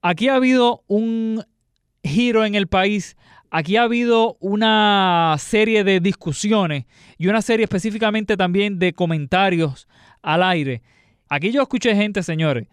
aquí 0.00 0.28
ha 0.28 0.36
habido 0.36 0.84
un 0.86 1.42
giro 2.04 2.44
en 2.44 2.54
el 2.54 2.68
país, 2.68 3.16
aquí 3.50 3.76
ha 3.76 3.82
habido 3.82 4.36
una 4.38 5.34
serie 5.40 5.82
de 5.82 5.98
discusiones 5.98 6.84
y 7.16 7.26
una 7.26 7.42
serie 7.42 7.64
específicamente 7.64 8.36
también 8.36 8.78
de 8.78 8.92
comentarios 8.92 9.88
al 10.22 10.44
aire. 10.44 10.80
Aquí 11.28 11.52
yo 11.52 11.62
escuché 11.62 11.94
gente, 11.94 12.22
señores, 12.22 12.68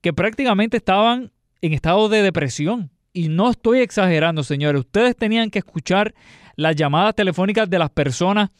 que 0.00 0.12
prácticamente 0.12 0.76
estaban 0.76 1.32
en 1.60 1.72
estado 1.72 2.08
de 2.08 2.22
depresión. 2.22 2.90
Y 3.12 3.28
no 3.28 3.50
estoy 3.50 3.80
exagerando, 3.80 4.42
señores. 4.42 4.80
Ustedes 4.80 5.16
tenían 5.16 5.50
que 5.50 5.58
escuchar 5.58 6.14
las 6.56 6.76
llamadas 6.76 7.14
telefónicas 7.14 7.68
de 7.68 7.78
las 7.78 7.90
personas 7.90 8.50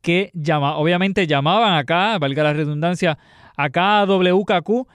que 0.00 0.30
llama, 0.34 0.76
obviamente 0.76 1.26
llamaban 1.26 1.74
acá, 1.74 2.18
valga 2.18 2.42
la 2.42 2.52
redundancia, 2.52 3.18
acá 3.56 4.00
a 4.00 4.06
WKQ 4.06 4.86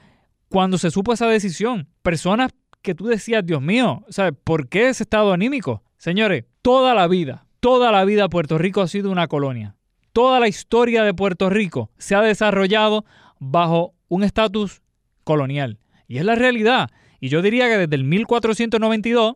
cuando 0.48 0.78
se 0.78 0.90
supo 0.90 1.12
esa 1.12 1.26
decisión. 1.26 1.88
Personas 2.02 2.52
que 2.82 2.94
tú 2.94 3.06
decías, 3.06 3.44
Dios 3.44 3.62
mío, 3.62 4.04
¿sabes? 4.08 4.34
¿Por 4.44 4.68
qué 4.68 4.88
ese 4.88 5.02
estado 5.04 5.32
anímico? 5.32 5.82
Señores, 5.96 6.44
toda 6.62 6.94
la 6.94 7.08
vida, 7.08 7.46
toda 7.60 7.90
la 7.90 8.04
vida 8.04 8.28
Puerto 8.28 8.58
Rico 8.58 8.82
ha 8.82 8.88
sido 8.88 9.10
una 9.10 9.26
colonia. 9.26 9.74
Toda 10.12 10.38
la 10.38 10.48
historia 10.48 11.02
de 11.02 11.14
Puerto 11.14 11.50
Rico 11.50 11.90
se 11.98 12.14
ha 12.14 12.20
desarrollado 12.20 13.04
bajo 13.40 13.93
un 14.08 14.24
estatus 14.24 14.82
colonial. 15.24 15.78
Y 16.06 16.18
es 16.18 16.24
la 16.24 16.34
realidad. 16.34 16.90
Y 17.20 17.28
yo 17.28 17.42
diría 17.42 17.68
que 17.68 17.78
desde 17.78 17.96
el 17.96 18.04
1492, 18.04 19.34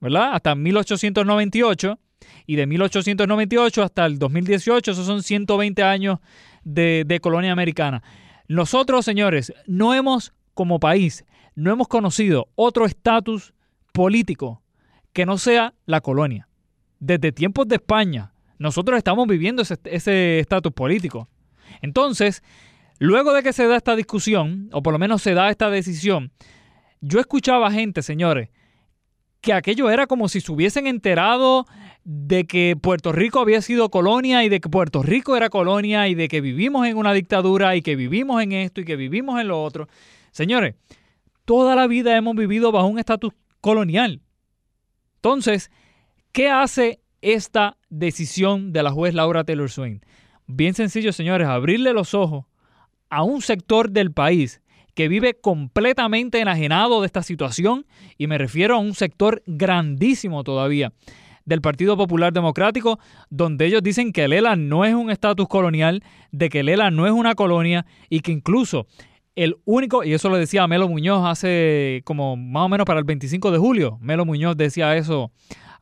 ¿verdad? 0.00 0.34
Hasta 0.34 0.54
1898, 0.54 1.98
y 2.46 2.56
de 2.56 2.66
1898 2.66 3.82
hasta 3.82 4.06
el 4.06 4.18
2018, 4.18 4.90
esos 4.90 5.06
son 5.06 5.22
120 5.22 5.82
años 5.82 6.18
de, 6.64 7.04
de 7.06 7.20
colonia 7.20 7.52
americana. 7.52 8.02
Nosotros, 8.48 9.04
señores, 9.04 9.52
no 9.66 9.94
hemos, 9.94 10.32
como 10.54 10.80
país, 10.80 11.24
no 11.54 11.72
hemos 11.72 11.88
conocido 11.88 12.48
otro 12.54 12.86
estatus 12.86 13.54
político 13.92 14.62
que 15.12 15.26
no 15.26 15.38
sea 15.38 15.74
la 15.86 16.00
colonia. 16.00 16.48
Desde 16.98 17.32
tiempos 17.32 17.68
de 17.68 17.76
España, 17.76 18.32
nosotros 18.58 18.96
estamos 18.96 19.26
viviendo 19.26 19.62
ese 19.62 20.38
estatus 20.38 20.72
político. 20.72 21.28
Entonces, 21.80 22.42
luego 23.06 23.32
de 23.32 23.42
que 23.42 23.52
se 23.52 23.66
da 23.66 23.76
esta 23.76 23.96
discusión, 23.96 24.68
o 24.72 24.82
por 24.82 24.92
lo 24.92 24.98
menos 24.98 25.22
se 25.22 25.34
da 25.34 25.50
esta 25.50 25.70
decisión, 25.70 26.30
yo 27.00 27.18
escuchaba 27.18 27.72
gente, 27.72 28.00
señores, 28.00 28.50
que 29.40 29.52
aquello 29.52 29.90
era 29.90 30.06
como 30.06 30.28
si 30.28 30.40
se 30.40 30.52
hubiesen 30.52 30.86
enterado 30.86 31.66
de 32.04 32.46
que 32.46 32.76
Puerto 32.80 33.10
Rico 33.10 33.40
había 33.40 33.60
sido 33.60 33.90
colonia 33.90 34.44
y 34.44 34.48
de 34.48 34.60
que 34.60 34.68
Puerto 34.68 35.02
Rico 35.02 35.36
era 35.36 35.50
colonia 35.50 36.06
y 36.06 36.14
de 36.14 36.28
que 36.28 36.40
vivimos 36.40 36.86
en 36.86 36.96
una 36.96 37.12
dictadura 37.12 37.74
y 37.74 37.82
que 37.82 37.96
vivimos 37.96 38.40
en 38.40 38.52
esto 38.52 38.80
y 38.80 38.84
que 38.84 38.94
vivimos 38.94 39.40
en 39.40 39.48
lo 39.48 39.60
otro. 39.60 39.88
Señores, 40.30 40.76
toda 41.44 41.74
la 41.74 41.88
vida 41.88 42.16
hemos 42.16 42.36
vivido 42.36 42.70
bajo 42.70 42.86
un 42.86 43.00
estatus 43.00 43.32
colonial. 43.60 44.20
Entonces, 45.16 45.72
¿qué 46.30 46.50
hace 46.50 47.00
esta 47.20 47.78
decisión 47.90 48.72
de 48.72 48.84
la 48.84 48.92
juez 48.92 49.12
Laura 49.12 49.42
Taylor 49.42 49.70
Swain? 49.70 50.04
Bien 50.46 50.74
sencillo, 50.74 51.12
señores, 51.12 51.48
abrirle 51.48 51.92
los 51.92 52.14
ojos 52.14 52.44
a 53.12 53.22
un 53.22 53.42
sector 53.42 53.90
del 53.90 54.10
país 54.10 54.62
que 54.94 55.06
vive 55.06 55.34
completamente 55.34 56.40
enajenado 56.40 57.02
de 57.02 57.06
esta 57.06 57.22
situación 57.22 57.84
y 58.16 58.26
me 58.26 58.38
refiero 58.38 58.76
a 58.76 58.78
un 58.78 58.94
sector 58.94 59.42
grandísimo 59.46 60.44
todavía 60.44 60.94
del 61.44 61.60
Partido 61.60 61.94
Popular 61.98 62.32
Democrático, 62.32 62.98
donde 63.28 63.66
ellos 63.66 63.82
dicen 63.82 64.12
que 64.12 64.28
Lela 64.28 64.56
no 64.56 64.86
es 64.86 64.94
un 64.94 65.10
estatus 65.10 65.46
colonial, 65.46 66.02
de 66.30 66.48
que 66.48 66.62
Lela 66.62 66.90
no 66.90 67.06
es 67.06 67.12
una 67.12 67.34
colonia 67.34 67.84
y 68.08 68.20
que 68.20 68.32
incluso 68.32 68.86
el 69.36 69.56
único, 69.66 70.04
y 70.04 70.14
eso 70.14 70.30
lo 70.30 70.38
decía 70.38 70.66
Melo 70.66 70.88
Muñoz 70.88 71.26
hace 71.26 72.00
como 72.06 72.36
más 72.36 72.64
o 72.64 72.68
menos 72.70 72.86
para 72.86 72.98
el 72.98 73.04
25 73.04 73.50
de 73.50 73.58
julio, 73.58 73.98
Melo 74.00 74.24
Muñoz 74.24 74.56
decía 74.56 74.96
eso 74.96 75.32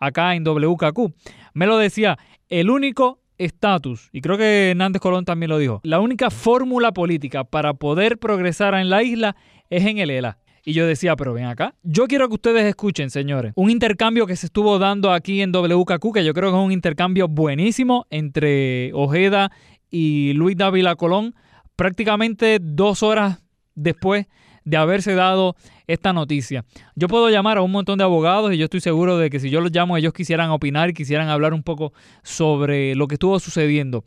acá 0.00 0.34
en 0.34 0.42
WKQ, 0.42 1.12
Melo 1.54 1.78
decía, 1.78 2.18
el 2.48 2.70
único 2.70 3.20
estatus, 3.40 4.08
y 4.12 4.20
creo 4.20 4.36
que 4.36 4.70
Hernández 4.70 5.00
Colón 5.00 5.24
también 5.24 5.50
lo 5.50 5.58
dijo, 5.58 5.80
la 5.82 6.00
única 6.00 6.30
fórmula 6.30 6.92
política 6.92 7.44
para 7.44 7.74
poder 7.74 8.18
progresar 8.18 8.74
en 8.74 8.90
la 8.90 9.02
isla 9.02 9.36
es 9.70 9.84
en 9.86 9.98
el 9.98 10.10
ELA. 10.10 10.38
Y 10.62 10.74
yo 10.74 10.86
decía, 10.86 11.16
pero 11.16 11.32
ven 11.32 11.46
acá. 11.46 11.74
Yo 11.82 12.06
quiero 12.06 12.28
que 12.28 12.34
ustedes 12.34 12.64
escuchen, 12.64 13.08
señores, 13.08 13.52
un 13.56 13.70
intercambio 13.70 14.26
que 14.26 14.36
se 14.36 14.46
estuvo 14.46 14.78
dando 14.78 15.10
aquí 15.10 15.40
en 15.40 15.52
WKQ, 15.52 16.12
que 16.12 16.24
yo 16.24 16.34
creo 16.34 16.50
que 16.50 16.58
es 16.58 16.64
un 16.64 16.72
intercambio 16.72 17.28
buenísimo 17.28 18.06
entre 18.10 18.92
Ojeda 18.92 19.50
y 19.90 20.34
Luis 20.34 20.56
Dávila 20.56 20.96
Colón, 20.96 21.34
prácticamente 21.76 22.58
dos 22.60 23.02
horas 23.02 23.42
después 23.74 24.26
de 24.64 24.76
haberse 24.76 25.14
dado 25.14 25.56
esta 25.86 26.12
noticia. 26.12 26.64
Yo 26.94 27.08
puedo 27.08 27.30
llamar 27.30 27.58
a 27.58 27.62
un 27.62 27.70
montón 27.70 27.98
de 27.98 28.04
abogados 28.04 28.52
y 28.52 28.58
yo 28.58 28.64
estoy 28.64 28.80
seguro 28.80 29.18
de 29.18 29.30
que 29.30 29.40
si 29.40 29.50
yo 29.50 29.60
los 29.60 29.72
llamo 29.72 29.96
ellos 29.96 30.12
quisieran 30.12 30.50
opinar 30.50 30.90
y 30.90 30.94
quisieran 30.94 31.28
hablar 31.28 31.54
un 31.54 31.62
poco 31.62 31.92
sobre 32.22 32.94
lo 32.94 33.08
que 33.08 33.14
estuvo 33.14 33.38
sucediendo. 33.40 34.04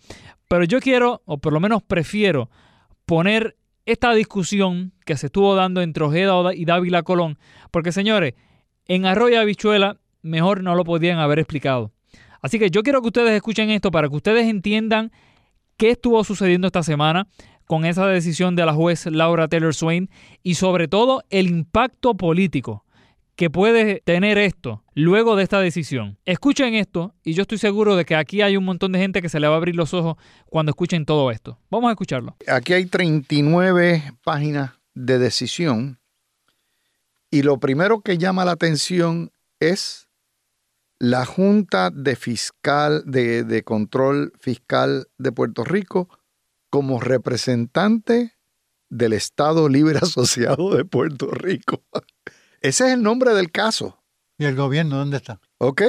Pero 0.48 0.64
yo 0.64 0.80
quiero, 0.80 1.22
o 1.26 1.38
por 1.38 1.54
lo 1.54 1.60
menos 1.60 1.84
prefiero, 1.84 2.50
poner 3.06 3.58
esta 3.86 4.14
discusión 4.14 4.94
que 5.06 5.18
se 5.18 5.28
estuvo 5.28 5.56
dando 5.56 5.82
entre 5.82 6.04
Ojeda 6.04 6.54
y 6.54 6.66
Dávila 6.66 7.04
Colón, 7.04 7.38
porque 7.72 7.92
señores, 7.92 8.34
en 8.88 9.06
Arroyo 9.06 9.40
Habichuela 9.40 9.98
mejor 10.22 10.64
no 10.64 10.76
lo 10.76 10.84
podían 10.84 11.20
haber 11.20 11.40
explicado. 11.40 11.92
Así 12.42 12.60
que 12.60 12.70
yo 12.70 12.84
quiero 12.84 13.02
que 13.02 13.08
ustedes 13.08 13.32
escuchen 13.32 13.70
esto 13.70 13.92
para 13.92 14.10
que 14.10 14.16
ustedes 14.16 14.48
entiendan 14.48 15.12
qué 15.78 15.92
estuvo 15.92 16.24
sucediendo 16.24 16.68
esta 16.68 16.84
semana 16.84 17.28
con 17.66 17.86
esa 17.86 18.08
decisión 18.08 18.56
de 18.56 18.66
la 18.66 18.74
juez 18.74 19.06
Laura 19.06 19.48
Taylor 19.48 19.74
Swain 19.74 20.10
y 20.42 20.56
sobre 20.56 20.88
todo 20.88 21.24
el 21.30 21.48
impacto 21.48 22.16
político 22.16 22.84
que 23.36 23.50
puede 23.50 24.02
tener 24.06 24.38
esto 24.38 24.84
luego 24.94 25.36
de 25.36 25.44
esta 25.44 25.60
decisión. 25.60 26.18
Escuchen 26.26 26.76
esto 26.76 27.16
y 27.24 27.34
yo 27.34 27.42
estoy 27.44 27.58
seguro 27.58 27.96
de 27.96 28.06
que 28.06 28.16
aquí 28.16 28.42
hay 28.42 28.58
un 28.58 28.64
montón 28.64 28.92
de 28.92 29.00
gente 29.00 29.22
que 29.22 29.30
se 29.30 29.40
le 29.40 29.48
va 29.48 29.56
a 29.56 29.58
abrir 29.58 29.76
los 29.76 29.94
ojos 29.94 30.18
cuando 30.46 30.70
escuchen 30.70 31.06
todo 31.06 31.32
esto. 31.32 31.60
Vamos 31.70 31.90
a 31.90 31.94
escucharlo. 31.94 32.36
Aquí 32.48 32.74
hay 32.74 32.86
39 32.86 34.14
páginas 34.24 34.72
de 34.94 35.18
decisión 35.18 36.00
y 37.32 37.42
lo 37.42 37.60
primero 37.60 38.02
que 38.02 38.20
llama 38.20 38.46
la 38.46 38.52
atención 38.52 39.32
es 39.60 40.08
la 41.00 41.26
Junta 41.26 41.90
de 41.90 42.16
Fiscal 42.16 43.04
de, 43.06 43.44
de 43.44 43.64
Control 43.64 44.32
Fiscal 44.40 45.08
de 45.18 45.32
Puerto 45.32 45.64
Rico 45.64 46.08
como 46.74 47.00
representante 47.00 48.36
del 48.90 49.14
Estado 49.14 49.70
Libre 49.70 50.00
Asociado 50.02 50.76
de 50.76 50.84
Puerto 50.84 51.30
Rico. 51.30 51.84
Ese 52.62 52.88
es 52.88 52.94
el 52.94 53.04
nombre 53.04 53.36
del 53.36 53.52
caso. 53.52 54.02
¿Y 54.40 54.46
el 54.46 54.56
gobierno 54.56 54.98
dónde 54.98 55.18
está? 55.18 55.40
Ok. 55.60 55.82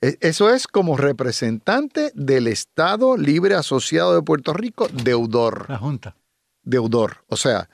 E, 0.00 0.18
eso 0.20 0.52
es 0.52 0.66
como 0.66 0.96
representante 0.96 2.10
del 2.16 2.48
Estado 2.48 3.16
Libre 3.16 3.54
Asociado 3.54 4.12
de 4.12 4.22
Puerto 4.22 4.52
Rico, 4.52 4.88
deudor. 4.88 5.70
La 5.70 5.78
Junta. 5.78 6.16
Deudor. 6.64 7.24
O 7.28 7.36
sea, 7.36 7.70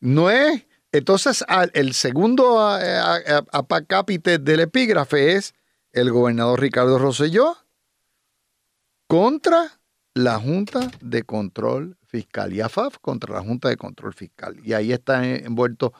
no 0.00 0.30
es. 0.30 0.66
Entonces, 0.90 1.44
el 1.74 1.94
segundo 1.94 2.58
apacápite 2.60 4.38
del 4.38 4.58
epígrafe 4.58 5.36
es 5.36 5.54
el 5.92 6.10
gobernador 6.10 6.60
Ricardo 6.60 6.98
Rosselló 6.98 7.56
contra 9.06 9.80
la 10.14 10.38
Junta 10.38 10.90
de 11.00 11.22
Control 11.22 11.96
Fiscal 12.06 12.52
y 12.52 12.60
AFAF 12.60 12.98
contra 13.00 13.34
la 13.34 13.40
Junta 13.40 13.68
de 13.68 13.76
Control 13.76 14.12
Fiscal. 14.12 14.56
Y 14.62 14.74
ahí 14.74 14.92
está 14.92 15.24
envuelto 15.26 15.92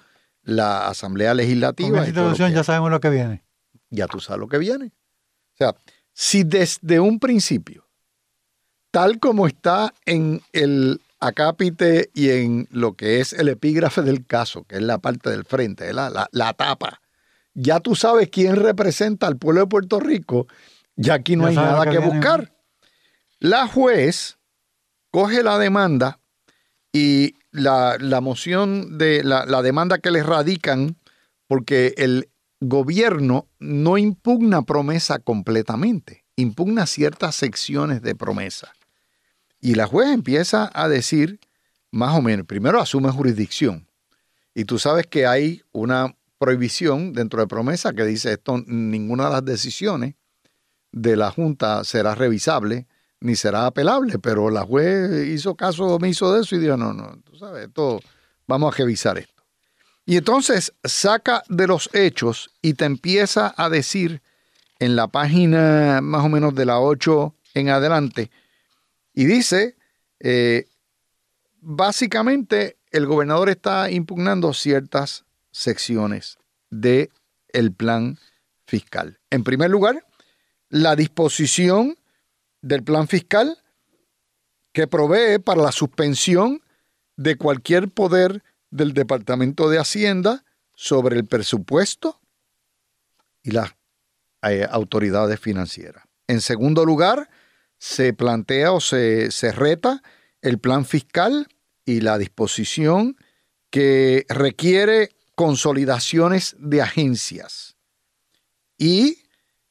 la 0.42 0.88
Asamblea 0.88 1.35
Legislativa. 1.35 1.88
Con 1.88 1.98
esta 1.98 2.20
institución 2.20 2.53
ya 2.53 2.64
sabemos 2.64 2.90
lo 2.90 3.01
que 3.01 3.11
viene. 3.11 3.42
Ya 3.90 4.07
tú 4.07 4.20
sabes 4.20 4.40
lo 4.40 4.48
que 4.48 4.59
viene. 4.59 4.87
O 4.87 5.57
sea, 5.57 5.75
si 6.12 6.44
desde 6.44 7.01
un 7.01 7.18
principio, 7.18 7.87
tal 8.90 9.18
como 9.18 9.46
está 9.46 9.94
en 10.05 10.42
el 10.53 11.01
acápite 11.20 12.11
y 12.14 12.31
en 12.31 12.68
lo 12.70 12.94
que 12.94 13.20
es 13.20 13.33
el 13.33 13.48
epígrafe 13.48 14.03
del 14.03 14.27
caso, 14.27 14.64
que 14.64 14.77
es 14.77 14.83
la 14.83 14.98
parte 14.98 15.31
del 15.31 15.44
frente, 15.44 15.92
la, 15.92 16.29
la, 16.31 16.53
tapa, 16.53 17.01
ya 17.55 17.81
tú 17.81 17.94
sabes 17.94 18.29
quién 18.29 18.57
representa 18.57 19.27
al 19.29 19.37
pueblo 19.37 19.62
de 19.62 19.66
Puerto 19.68 20.01
Rico, 20.01 20.46
ya 20.96 21.14
aquí 21.14 21.37
no 21.37 21.46
hay 21.46 21.55
nada 21.55 21.88
que, 21.90 21.98
buscar. 21.98 22.53
La 23.42 23.66
juez 23.66 24.38
coge 25.11 25.42
la 25.42 25.59
demanda 25.59 26.21
y 26.92 27.35
la, 27.50 27.98
moción 28.23 28.98
de 28.98 29.25
la, 29.25 29.46
la, 29.46 29.62
demanda 29.62 29.98
que 29.98 30.12
le 30.12 30.23
radican, 30.23 30.96
porque 31.48 31.92
el 31.96 32.29
gobierno 32.60 33.48
no 33.58 33.98
impugna 33.98 34.62
promesa 34.62 35.19
completamente, 35.19 36.25
impugna 36.37 36.87
ciertas 36.87 37.35
secciones 37.35 38.00
de 38.00 38.14
promesa. 38.14 38.75
Y 39.60 39.75
la 39.75 39.88
juez 39.88 40.10
empieza 40.10 40.71
a 40.73 40.87
decir, 40.87 41.40
más 41.90 42.17
o 42.17 42.23
menos, 42.23 42.46
primero 42.46 42.81
asume 42.81 43.10
jurisdicción. 43.10 43.88
Y 44.54 44.67
tú 44.67 44.79
sabes 44.79 45.08
que 45.08 45.27
hay 45.27 45.62
una 45.73 46.14
prohibición 46.38 47.12
dentro 47.12 47.40
de 47.40 47.48
promesa 47.48 47.92
que 47.92 48.04
dice 48.04 48.35
esto, 48.35 48.62
ninguna 48.69 49.25
de 49.25 49.31
las 49.33 49.44
decisiones 49.44 50.14
de 50.92 51.17
la 51.17 51.33
Junta 51.33 51.83
será 51.83 52.14
revisable 52.14 52.87
ni 53.23 53.37
será 53.37 53.66
apelable, 53.66 54.18
pero 54.18 54.50
la 54.50 54.62
juez 54.62 55.27
hizo 55.29 55.54
caso 55.54 55.87
omiso 55.87 56.33
de 56.33 56.42
eso 56.42 56.56
y 56.56 56.58
dijo, 56.58 56.77
no, 56.77 56.92
no, 56.92 57.18
tú 57.23 57.37
sabes, 57.37 57.68
esto, 57.68 58.00
vamos 58.46 58.75
a 58.75 58.77
revisar 58.77 59.18
esto. 59.18 59.42
Y 60.04 60.16
entonces 60.16 60.75
saca 60.83 61.44
de 61.48 61.66
los 61.66 61.88
hechos 61.92 62.50
y 62.60 62.75
te 62.75 62.85
empieza 62.85 63.54
a 63.56 63.68
decir 63.68 64.20
en 64.81 64.96
la 64.96 65.06
página 65.06 66.00
más 66.02 66.25
o 66.25 66.29
menos 66.29 66.54
de 66.54 66.66
la 66.66 66.81
8 66.81 67.35
en 67.54 67.68
adelante, 67.68 68.31
y 69.14 69.27
dice, 69.27 69.77
eh, 70.20 70.66
básicamente 71.60 72.79
el 72.90 73.06
gobernador 73.06 73.48
está 73.48 73.90
impugnando 73.90 74.52
ciertas 74.54 75.25
secciones 75.50 76.38
de 76.70 77.10
el 77.48 77.73
plan 77.73 78.18
fiscal. 78.66 79.18
En 79.31 79.44
primer 79.44 79.70
lugar, 79.70 80.06
la 80.70 80.96
disposición 80.96 81.96
del 82.63 82.83
plan 82.83 83.08
fiscal 83.08 83.58
que 84.73 84.87
provee 84.87 85.38
para 85.38 85.63
la 85.63 85.73
suspensión 85.73 86.63
de 87.17 87.37
cualquier 87.37 87.90
poder 87.90 88.42
del 88.71 88.94
Departamento 88.94 89.69
de 89.69 89.79
Hacienda 89.79 90.44
sobre 90.75 91.17
el 91.17 91.27
presupuesto 91.27 92.21
y 93.42 93.50
las 93.50 93.75
eh, 94.42 94.67
autoridades 94.71 95.38
financieras. 95.38 96.04
En 96.27 96.40
segundo 96.40 96.85
lugar, 96.85 97.29
se 97.79 98.15
plantea 98.15 98.73
o 98.73 98.81
se, 98.81 99.31
se 99.31 99.52
reta 99.52 100.02
el 100.40 100.58
plan 100.58 100.85
fiscal 100.85 101.48
y 101.85 102.00
la 102.00 102.17
disposición 102.17 103.17
que 103.71 104.25
requiere 104.29 105.10
consolidaciones 105.35 106.54
de 106.58 106.83
agencias 106.83 107.77
y 108.79 109.23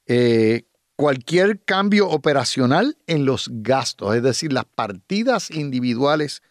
eh, 0.08 0.66
cualquier 1.02 1.60
cambio 1.64 2.08
operacional 2.10 2.96
en 3.08 3.26
los 3.26 3.50
gastos, 3.52 4.16
es 4.16 4.22
decir, 4.22 4.54
las 4.54 4.66
partidas 4.66 5.50
individuales 5.50 6.44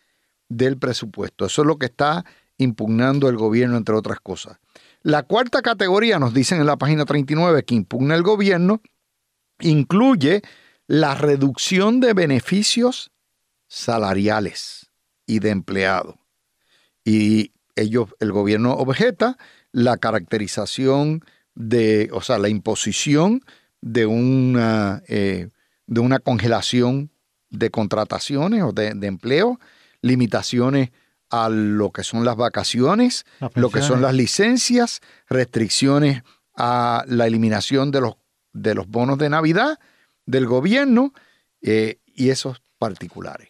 del 0.48 0.76
presupuesto. 0.76 1.46
Eso 1.46 1.62
es 1.62 1.68
lo 1.68 1.78
que 1.78 1.86
está 1.86 2.24
impugnando 2.58 3.28
el 3.28 3.36
gobierno, 3.36 3.76
entre 3.76 3.94
otras 3.94 4.18
cosas. 4.18 4.58
La 5.02 5.22
cuarta 5.22 5.62
categoría, 5.62 6.18
nos 6.18 6.34
dicen 6.34 6.58
en 6.58 6.66
la 6.66 6.76
página 6.76 7.04
39, 7.04 7.62
que 7.62 7.76
impugna 7.76 8.16
el 8.16 8.24
gobierno, 8.24 8.82
incluye 9.60 10.42
la 10.88 11.14
reducción 11.14 12.00
de 12.00 12.12
beneficios 12.12 13.12
salariales 13.68 14.90
y 15.26 15.38
de 15.38 15.50
empleado. 15.50 16.18
Y 17.04 17.52
ellos, 17.76 18.16
el 18.18 18.32
gobierno 18.32 18.72
objeta 18.72 19.38
la 19.70 19.96
caracterización 19.98 21.24
de, 21.54 22.10
o 22.12 22.20
sea, 22.20 22.38
la 22.38 22.48
imposición 22.48 23.42
de 23.80 24.06
una, 24.06 25.02
eh, 25.08 25.48
de 25.86 26.00
una 26.00 26.18
congelación 26.18 27.10
de 27.50 27.70
contrataciones 27.70 28.62
o 28.62 28.72
de, 28.72 28.88
empleo, 29.02 29.58
limitaciones 30.02 30.90
a 31.30 31.48
lo 31.48 31.90
que 31.90 32.04
son 32.04 32.24
las 32.24 32.36
vacaciones, 32.36 33.24
lo 33.54 33.70
que 33.70 33.82
son 33.82 34.02
las 34.02 34.14
licencias, 34.14 35.00
restricciones 35.28 36.22
a 36.56 37.04
la 37.06 37.26
eliminación 37.26 37.90
de 37.90 38.00
los, 38.00 38.14
de 38.52 38.74
los 38.74 38.88
bonos 38.88 39.18
de 39.18 39.30
Navidad 39.30 39.78
del 40.26 40.46
gobierno 40.46 41.12
eh, 41.62 41.98
y 42.06 42.30
esos 42.30 42.62
particulares. 42.78 43.48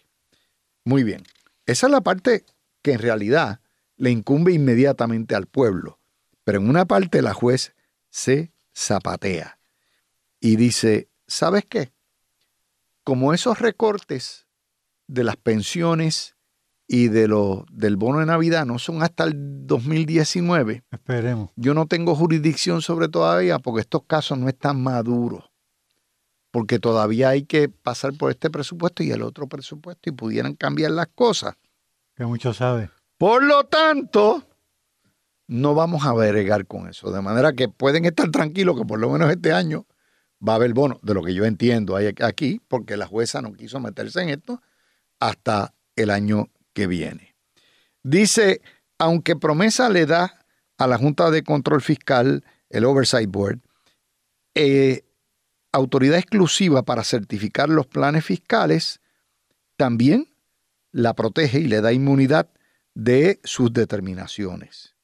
Muy 0.84 1.04
bien, 1.04 1.22
esa 1.66 1.86
es 1.86 1.92
la 1.92 2.00
parte 2.00 2.44
que 2.82 2.92
en 2.92 2.98
realidad 2.98 3.60
le 3.96 4.10
incumbe 4.10 4.52
inmediatamente 4.52 5.34
al 5.34 5.46
pueblo, 5.46 5.98
pero 6.44 6.58
en 6.58 6.68
una 6.68 6.86
parte 6.86 7.22
la 7.22 7.34
juez 7.34 7.74
se 8.10 8.52
zapatea 8.74 9.59
y 10.40 10.56
dice, 10.56 11.08
¿sabes 11.26 11.64
qué? 11.68 11.92
Como 13.04 13.32
esos 13.34 13.60
recortes 13.60 14.46
de 15.06 15.24
las 15.24 15.36
pensiones 15.36 16.36
y 16.86 17.08
de 17.08 17.28
lo, 17.28 17.66
del 17.70 17.96
bono 17.96 18.18
de 18.18 18.26
Navidad 18.26 18.66
no 18.66 18.78
son 18.78 19.02
hasta 19.02 19.24
el 19.24 19.34
2019. 19.66 20.82
Esperemos. 20.90 21.50
Yo 21.56 21.74
no 21.74 21.86
tengo 21.86 22.16
jurisdicción 22.16 22.82
sobre 22.82 23.08
todavía 23.08 23.58
porque 23.58 23.82
estos 23.82 24.02
casos 24.06 24.38
no 24.38 24.48
están 24.48 24.82
maduros. 24.82 25.50
Porque 26.50 26.80
todavía 26.80 27.28
hay 27.28 27.44
que 27.44 27.68
pasar 27.68 28.14
por 28.14 28.32
este 28.32 28.50
presupuesto 28.50 29.04
y 29.04 29.12
el 29.12 29.22
otro 29.22 29.46
presupuesto 29.46 30.10
y 30.10 30.12
pudieran 30.12 30.56
cambiar 30.56 30.90
las 30.90 31.06
cosas. 31.14 31.54
Que 32.16 32.26
mucho 32.26 32.52
sabe. 32.52 32.90
Por 33.18 33.44
lo 33.44 33.64
tanto, 33.64 34.42
no 35.46 35.74
vamos 35.74 36.04
a 36.04 36.12
bregar 36.12 36.66
con 36.66 36.88
eso. 36.88 37.12
De 37.12 37.20
manera 37.20 37.52
que 37.52 37.68
pueden 37.68 38.04
estar 38.04 38.30
tranquilos 38.30 38.76
que 38.76 38.84
por 38.84 38.98
lo 38.98 39.10
menos 39.10 39.30
este 39.30 39.52
año 39.52 39.86
va 40.46 40.54
a 40.54 40.56
haber 40.56 40.72
bono, 40.72 40.98
de 41.02 41.14
lo 41.14 41.22
que 41.22 41.34
yo 41.34 41.44
entiendo 41.44 41.96
aquí, 41.96 42.60
porque 42.68 42.96
la 42.96 43.06
jueza 43.06 43.42
no 43.42 43.52
quiso 43.52 43.80
meterse 43.80 44.22
en 44.22 44.30
esto 44.30 44.62
hasta 45.18 45.74
el 45.96 46.10
año 46.10 46.48
que 46.72 46.86
viene. 46.86 47.36
Dice, 48.02 48.62
aunque 48.98 49.36
promesa 49.36 49.88
le 49.90 50.06
da 50.06 50.44
a 50.78 50.86
la 50.86 50.96
Junta 50.96 51.30
de 51.30 51.42
Control 51.42 51.82
Fiscal, 51.82 52.44
el 52.70 52.84
Oversight 52.84 53.30
Board, 53.30 53.60
eh, 54.54 55.04
autoridad 55.72 56.18
exclusiva 56.18 56.82
para 56.82 57.04
certificar 57.04 57.68
los 57.68 57.86
planes 57.86 58.24
fiscales, 58.24 59.00
también 59.76 60.34
la 60.92 61.14
protege 61.14 61.60
y 61.60 61.68
le 61.68 61.80
da 61.80 61.92
inmunidad 61.92 62.50
de 62.94 63.40
sus 63.44 63.72
determinaciones. 63.72 64.96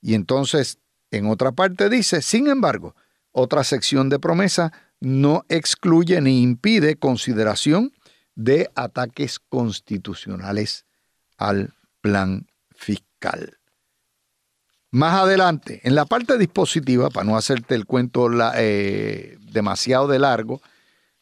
Y 0.00 0.14
entonces, 0.14 0.78
en 1.10 1.26
otra 1.26 1.52
parte 1.52 1.88
dice, 1.88 2.20
sin 2.20 2.48
embargo, 2.48 2.94
otra 3.34 3.64
sección 3.64 4.08
de 4.08 4.20
promesa 4.20 4.72
no 5.00 5.44
excluye 5.48 6.20
ni 6.20 6.40
impide 6.40 6.96
consideración 6.96 7.92
de 8.36 8.70
ataques 8.76 9.40
constitucionales 9.40 10.86
al 11.36 11.74
plan 12.00 12.46
fiscal. 12.70 13.58
Más 14.92 15.14
adelante, 15.14 15.80
en 15.82 15.96
la 15.96 16.06
parte 16.06 16.38
dispositiva, 16.38 17.10
para 17.10 17.26
no 17.26 17.36
hacerte 17.36 17.74
el 17.74 17.86
cuento 17.86 18.28
eh, 18.54 19.36
demasiado 19.50 20.06
de 20.06 20.20
largo, 20.20 20.62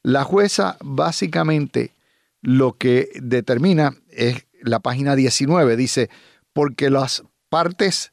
la 0.03 0.23
jueza 0.25 0.77
básicamente 0.83 1.95
lo 2.43 2.75
que 2.75 3.09
determina 3.15 3.95
es 4.11 4.47
la 4.61 4.81
página 4.81 5.17
19, 5.17 5.77
dice, 5.77 6.11
porque 6.53 6.91
las 6.91 7.25
partes 7.49 8.13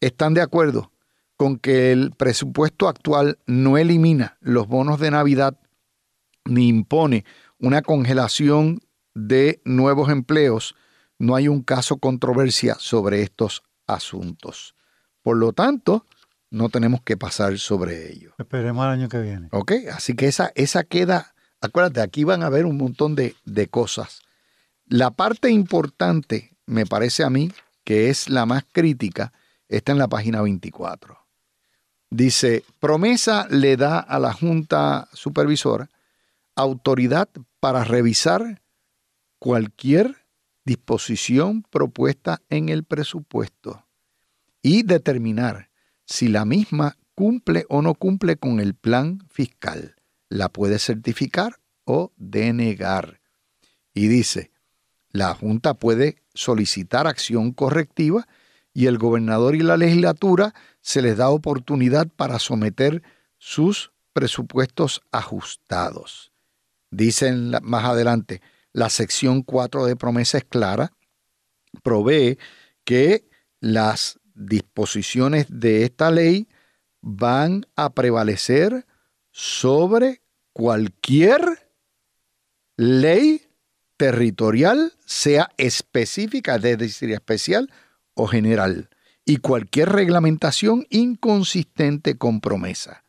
están 0.00 0.34
de 0.34 0.42
acuerdo 0.42 0.92
con 1.38 1.56
que 1.56 1.92
el 1.92 2.10
presupuesto 2.10 2.88
actual 2.88 3.38
no 3.46 3.78
elimina 3.78 4.36
los 4.40 4.66
bonos 4.66 4.98
de 4.98 5.12
Navidad 5.12 5.56
ni 6.44 6.66
impone 6.66 7.24
una 7.58 7.80
congelación 7.80 8.80
de 9.14 9.62
nuevos 9.64 10.10
empleos, 10.10 10.74
no 11.16 11.36
hay 11.36 11.46
un 11.46 11.62
caso 11.62 11.98
controversia 11.98 12.76
sobre 12.80 13.22
estos 13.22 13.62
asuntos. 13.86 14.74
Por 15.22 15.36
lo 15.36 15.52
tanto, 15.52 16.06
no 16.50 16.70
tenemos 16.70 17.02
que 17.02 17.16
pasar 17.16 17.56
sobre 17.58 18.10
ello. 18.12 18.34
Esperemos 18.38 18.84
al 18.84 18.90
año 18.90 19.08
que 19.08 19.20
viene. 19.20 19.48
Ok, 19.52 19.72
así 19.92 20.14
que 20.14 20.26
esa, 20.26 20.50
esa 20.56 20.82
queda, 20.82 21.34
acuérdate, 21.60 22.00
aquí 22.00 22.24
van 22.24 22.42
a 22.42 22.46
haber 22.46 22.66
un 22.66 22.76
montón 22.76 23.14
de, 23.14 23.36
de 23.44 23.68
cosas. 23.68 24.22
La 24.86 25.12
parte 25.12 25.50
importante, 25.50 26.56
me 26.66 26.84
parece 26.84 27.22
a 27.22 27.30
mí, 27.30 27.52
que 27.84 28.10
es 28.10 28.28
la 28.28 28.44
más 28.44 28.64
crítica, 28.72 29.32
está 29.68 29.92
en 29.92 29.98
la 29.98 30.08
página 30.08 30.42
24. 30.42 31.27
Dice, 32.10 32.64
promesa 32.80 33.46
le 33.50 33.76
da 33.76 33.98
a 33.98 34.18
la 34.18 34.32
Junta 34.32 35.08
Supervisora 35.12 35.90
autoridad 36.56 37.28
para 37.60 37.84
revisar 37.84 38.62
cualquier 39.38 40.16
disposición 40.64 41.62
propuesta 41.62 42.42
en 42.48 42.68
el 42.68 42.84
presupuesto 42.84 43.86
y 44.60 44.82
determinar 44.82 45.70
si 46.04 46.28
la 46.28 46.44
misma 46.44 46.96
cumple 47.14 47.64
o 47.68 47.82
no 47.82 47.94
cumple 47.94 48.36
con 48.36 48.60
el 48.60 48.74
plan 48.74 49.24
fiscal. 49.28 49.96
La 50.28 50.48
puede 50.48 50.78
certificar 50.78 51.60
o 51.84 52.12
denegar. 52.16 53.20
Y 53.94 54.08
dice, 54.08 54.50
la 55.10 55.34
Junta 55.34 55.74
puede 55.74 56.22
solicitar 56.34 57.06
acción 57.06 57.52
correctiva 57.52 58.26
y 58.74 58.86
el 58.86 58.98
gobernador 58.98 59.56
y 59.56 59.60
la 59.60 59.76
legislatura 59.76 60.54
se 60.88 61.02
les 61.02 61.18
da 61.18 61.28
oportunidad 61.28 62.08
para 62.08 62.38
someter 62.38 63.02
sus 63.36 63.92
presupuestos 64.14 65.02
ajustados. 65.12 66.32
Dicen 66.90 67.52
más 67.60 67.84
adelante, 67.84 68.40
la 68.72 68.88
sección 68.88 69.42
4 69.42 69.84
de 69.84 69.96
promesa 69.96 70.38
es 70.38 70.44
clara, 70.44 70.94
provee 71.82 72.38
que 72.84 73.28
las 73.60 74.18
disposiciones 74.34 75.44
de 75.50 75.84
esta 75.84 76.10
ley 76.10 76.48
van 77.02 77.66
a 77.76 77.92
prevalecer 77.92 78.86
sobre 79.30 80.22
cualquier 80.54 81.70
ley 82.78 83.42
territorial, 83.98 84.94
sea 85.04 85.50
específica, 85.58 86.56
es 86.56 86.78
decir, 86.78 87.12
especial 87.12 87.70
o 88.14 88.26
general, 88.26 88.88
y 89.28 89.36
cualquier 89.36 89.90
reglamentación 89.90 90.86
inconsistente 90.88 92.16
con 92.16 92.40
promesa. 92.40 93.04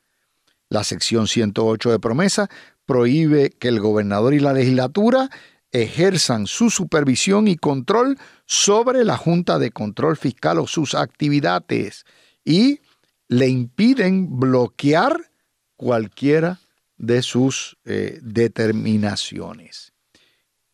La 0.68 0.84
sección 0.84 1.28
108 1.30 1.92
de 1.92 2.00
promesa 2.00 2.50
prohíbe 2.86 3.52
que 3.52 3.70
el 3.70 3.80
gobernador 3.80 4.34
y 4.34 4.40
la 4.40 4.52
legislatura 4.52 5.30
ejerzan 5.72 6.46
su 6.46 6.72
supervisión 6.72 7.48
y 7.48 7.56
control 7.56 8.18
sobre 8.46 9.06
la 9.06 9.16
Junta 9.16 9.60
de 9.60 9.72
Control 9.72 10.18
Fiscal 10.18 10.60
o 10.60 10.68
sus 10.68 10.94
actividades 10.94 12.04
y 12.44 12.82
le 13.30 13.48
impiden 13.48 14.42
bloquear 14.42 15.32
cualquiera 15.78 16.60
de 16.98 17.22
sus 17.22 17.78
eh, 17.86 18.20
determinaciones. 18.22 19.94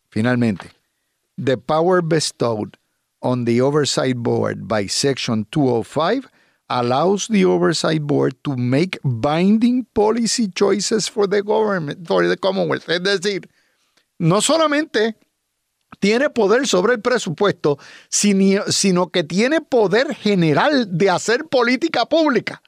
Finalmente, 0.08 0.72
the 1.36 1.56
power 1.56 2.02
bestowed 2.02 2.70
on 3.26 3.44
the 3.44 3.60
Oversight 3.60 4.16
Board 4.16 4.68
by 4.68 4.86
Section 4.86 5.46
205 5.50 6.28
allows 6.68 7.26
the 7.26 7.44
Oversight 7.44 8.02
Board 8.02 8.36
to 8.44 8.56
make 8.56 8.98
binding 9.02 9.84
policy 9.92 10.48
choices 10.48 11.08
for 11.08 11.26
the 11.26 11.42
government, 11.42 12.06
for 12.06 12.26
the 12.26 12.36
Commonwealth. 12.36 12.88
Es 12.88 13.02
decir, 13.02 13.48
no 14.18 14.40
solamente 14.40 15.16
tiene 15.98 16.30
poder 16.30 16.68
sobre 16.68 16.94
el 16.94 17.00
presupuesto, 17.00 17.78
sino 18.08 19.10
que 19.10 19.24
tiene 19.24 19.60
poder 19.60 20.14
general 20.14 20.96
de 20.96 21.10
hacer 21.10 21.46
política 21.46 22.06
pública 22.06 22.62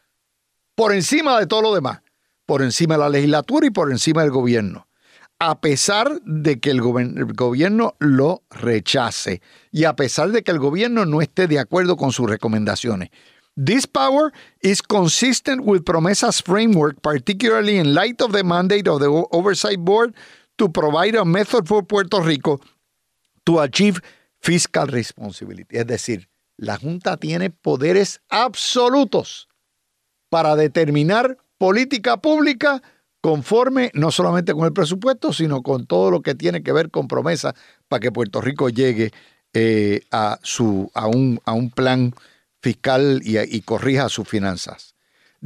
por 0.74 0.92
encima 0.92 1.38
de 1.38 1.46
todo 1.46 1.62
lo 1.62 1.74
demás, 1.74 2.00
por 2.46 2.62
encima 2.62 2.94
de 2.94 3.00
la 3.00 3.08
legislatura 3.08 3.66
y 3.66 3.70
por 3.70 3.92
encima 3.92 4.22
del 4.22 4.30
gobierno, 4.32 4.87
a 5.38 5.60
pesar 5.60 6.20
de 6.22 6.58
que 6.58 6.70
el, 6.70 6.80
gobierno 6.80 7.94
lo 8.00 8.42
rechace 8.50 9.40
y 9.70 9.84
a 9.84 9.94
pesar 9.94 10.30
de 10.30 10.42
que 10.42 10.50
el 10.50 10.58
gobierno 10.58 11.06
no 11.06 11.22
esté 11.22 11.46
de 11.46 11.60
acuerdo 11.60 11.96
con 11.96 12.12
sus 12.12 12.28
recomendaciones. 12.28 13.10
This 13.56 13.86
power 13.86 14.32
is 14.60 14.82
consistent 14.82 15.62
with 15.64 15.82
Promesas 15.84 16.42
framework, 16.42 17.00
particularly 17.02 17.78
in 17.78 17.94
light 17.94 18.20
of 18.20 18.32
the 18.32 18.44
mandate 18.44 18.88
of 18.88 19.00
the 19.00 19.08
Oversight 19.32 19.80
Board 19.80 20.14
to 20.58 20.68
provide 20.68 21.16
a 21.16 21.24
method 21.24 21.66
for 21.66 21.82
Puerto 21.82 22.20
Rico 22.20 22.60
to 23.44 23.60
achieve 23.60 24.00
fiscal 24.40 24.86
responsibility. 24.86 25.76
Es 25.76 25.86
decir, 25.86 26.28
la 26.56 26.76
Junta 26.76 27.16
tiene 27.16 27.50
poderes 27.50 28.20
absolutos 28.28 29.48
para 30.28 30.54
determinar 30.54 31.38
política 31.58 32.16
pública 32.18 32.82
conforme 33.20 33.90
no 33.94 34.10
solamente 34.10 34.52
con 34.52 34.64
el 34.64 34.72
presupuesto, 34.72 35.32
sino 35.32 35.62
con 35.62 35.86
todo 35.86 36.10
lo 36.10 36.22
que 36.22 36.34
tiene 36.34 36.62
que 36.62 36.72
ver 36.72 36.90
con 36.90 37.08
promesa 37.08 37.54
para 37.88 38.00
que 38.00 38.12
Puerto 38.12 38.40
Rico 38.40 38.68
llegue 38.68 39.12
eh, 39.54 40.02
a, 40.10 40.38
su, 40.42 40.90
a, 40.94 41.06
un, 41.06 41.40
a 41.44 41.52
un 41.52 41.70
plan 41.70 42.14
fiscal 42.62 43.20
y, 43.24 43.38
y 43.38 43.62
corrija 43.62 44.08
sus 44.08 44.28
finanzas. 44.28 44.94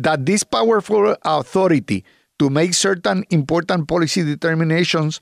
That 0.01 0.25
this 0.25 0.45
powerful 0.45 1.17
authority 1.23 2.05
to 2.39 2.51
make 2.51 2.75
certain 2.75 3.25
important 3.31 3.87
policy 3.87 4.23
determinations 4.23 5.21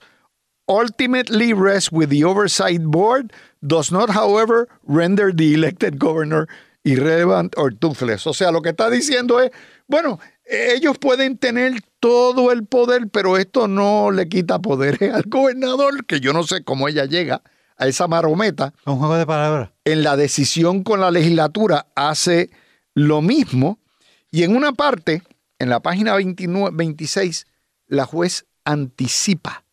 ultimately 0.67 1.53
rests 1.53 1.91
with 1.91 2.09
the 2.09 2.23
oversight 2.23 2.81
board 2.83 3.33
does 3.65 3.91
not, 3.91 4.09
however, 4.09 4.67
render 4.87 5.33
the 5.33 5.53
elected 5.53 5.99
governor 5.99 6.47
irrelevant 6.83 7.53
or 7.57 7.71
toothless. 7.71 8.25
O 8.25 8.33
sea, 8.33 8.51
lo 8.51 8.61
que 8.61 8.71
está 8.71 8.89
diciendo 8.89 9.39
es, 9.39 9.51
bueno, 9.87 10.19
ellos 10.51 10.97
pueden 10.97 11.37
tener 11.37 11.81
todo 12.01 12.51
el 12.51 12.65
poder, 12.65 13.07
pero 13.09 13.37
esto 13.37 13.67
no 13.67 14.11
le 14.11 14.27
quita 14.27 14.59
poderes 14.59 15.01
al 15.13 15.23
gobernador, 15.23 16.05
que 16.05 16.19
yo 16.19 16.33
no 16.33 16.43
sé 16.43 16.63
cómo 16.63 16.87
ella 16.87 17.05
llega 17.05 17.41
a 17.77 17.87
esa 17.87 18.07
marometa. 18.07 18.73
Un 18.85 18.97
juego 18.97 19.15
de 19.15 19.25
palabras. 19.25 19.69
En 19.85 20.03
la 20.03 20.17
decisión 20.17 20.83
con 20.83 20.99
la 20.99 21.09
legislatura 21.09 21.87
hace 21.95 22.51
lo 22.93 23.21
mismo. 23.21 23.79
Y 24.29 24.43
en 24.43 24.55
una 24.55 24.73
parte, 24.73 25.23
en 25.57 25.69
la 25.69 25.79
página 25.79 26.15
29, 26.15 26.71
26, 26.73 27.47
la 27.87 28.05
juez 28.05 28.45
anticipa 28.65 29.63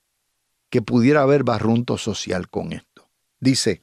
que 0.70 0.80
pudiera 0.80 1.22
haber 1.22 1.44
barrunto 1.44 1.98
social 1.98 2.48
con 2.48 2.72
esto. 2.72 3.08
Dice, 3.40 3.82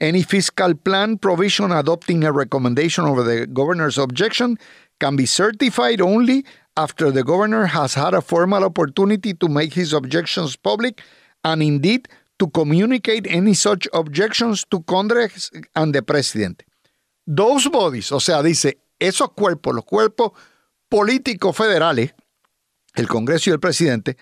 Any 0.00 0.24
fiscal 0.24 0.76
plan 0.76 1.18
provision 1.18 1.72
adopting 1.72 2.24
a 2.24 2.32
recommendation 2.32 3.06
over 3.06 3.22
the 3.22 3.46
governor's 3.46 3.96
objection 3.96 4.58
can 5.00 5.16
be 5.16 5.26
certified 5.26 6.00
only 6.00 6.44
after 6.76 7.10
the 7.10 7.22
governor 7.22 7.66
has 7.66 7.94
had 7.94 8.14
a 8.14 8.20
formal 8.20 8.64
opportunity 8.64 9.34
to 9.34 9.48
make 9.48 9.74
his 9.74 9.92
objections 9.92 10.56
public 10.56 11.02
and 11.44 11.62
indeed 11.62 12.08
to 12.38 12.48
communicate 12.48 13.26
any 13.28 13.54
such 13.54 13.86
objections 13.92 14.64
to 14.70 14.80
Congress 14.80 15.50
and 15.76 15.94
the 15.94 16.02
President. 16.02 16.62
Those 17.26 17.68
bodies, 17.68 18.10
o 18.12 18.18
sea, 18.18 18.42
dice, 18.42 18.76
esos 18.98 19.30
cuerpos, 19.34 19.74
los 19.74 19.84
cuerpos 19.84 20.32
políticos 20.88 21.56
federales, 21.56 22.12
el 22.94 23.06
Congreso 23.06 23.50
y 23.50 23.52
el 23.52 23.60
Presidente, 23.60 24.16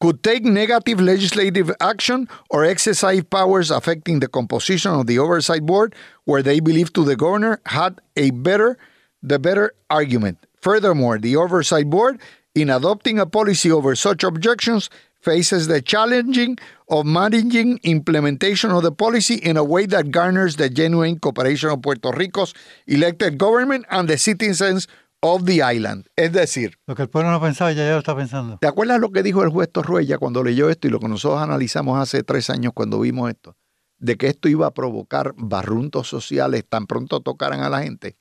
could 0.00 0.22
take 0.22 0.44
negative 0.44 1.00
legislative 1.00 1.74
action 1.80 2.28
or 2.50 2.64
exercise 2.64 3.22
powers 3.24 3.70
affecting 3.70 4.20
the 4.20 4.28
composition 4.28 4.92
of 4.92 5.06
the 5.06 5.18
oversight 5.18 5.64
board 5.64 5.94
where 6.24 6.42
they 6.42 6.60
believe 6.60 6.92
to 6.92 7.04
the 7.04 7.16
governor 7.16 7.60
had 7.66 7.98
a 8.16 8.30
better 8.30 8.76
the 9.22 9.38
better 9.38 9.72
argument. 9.90 10.38
Furthermore, 10.60 11.18
the 11.18 11.36
oversight 11.36 11.88
board 11.88 12.20
in 12.54 12.70
adopting 12.70 13.18
a 13.18 13.26
policy 13.26 13.70
over 13.70 13.94
such 13.94 14.24
objections 14.24 14.90
faces 15.20 15.66
the 15.66 15.82
challenging 15.82 16.56
of 16.88 17.04
managing 17.04 17.80
implementation 17.82 18.70
of 18.70 18.82
the 18.82 18.92
policy 18.92 19.34
in 19.34 19.56
a 19.56 19.64
way 19.64 19.86
that 19.86 20.10
garners 20.10 20.56
the 20.56 20.70
genuine 20.70 21.18
cooperation 21.18 21.70
of 21.70 21.82
Puerto 21.82 22.12
Rico's 22.12 22.54
elected 22.86 23.36
government 23.36 23.84
and 23.90 24.08
the 24.08 24.16
citizens 24.16 24.86
of 25.22 25.44
the 25.44 25.62
island. 25.62 26.06
Es 26.16 26.32
decir, 26.32 26.78
lo 26.86 26.94
que 26.94 27.02
el 27.02 27.08
pueblo 27.08 27.30
no 27.30 27.40
pensaba 27.40 27.72
ya, 27.72 27.84
ya 27.84 27.92
lo 27.92 27.98
está 27.98 28.14
pensando. 28.14 28.58
¿Te 28.60 28.68
acuerdas 28.68 29.00
lo 29.00 29.10
que 29.10 29.22
dijo 29.22 29.42
el 29.42 29.50
juez 29.50 29.70
Torruella 29.70 30.18
cuando 30.18 30.44
leyó 30.44 30.70
esto 30.70 30.86
y 30.86 30.90
lo 30.90 31.00
que 31.00 31.08
nosotros 31.08 31.42
analizamos 31.42 31.98
hace 31.98 32.22
tres 32.22 32.48
años 32.50 32.72
cuando 32.74 33.00
vimos 33.00 33.30
esto? 33.30 33.56
De 33.98 34.16
que 34.16 34.28
esto 34.28 34.48
iba 34.48 34.66
a 34.66 34.74
provocar 34.74 35.34
barruntos 35.36 36.08
sociales 36.08 36.64
tan 36.68 36.86
pronto 36.86 37.20
tocaran 37.20 37.60
a 37.60 37.70
la 37.70 37.82
gente. 37.82 38.16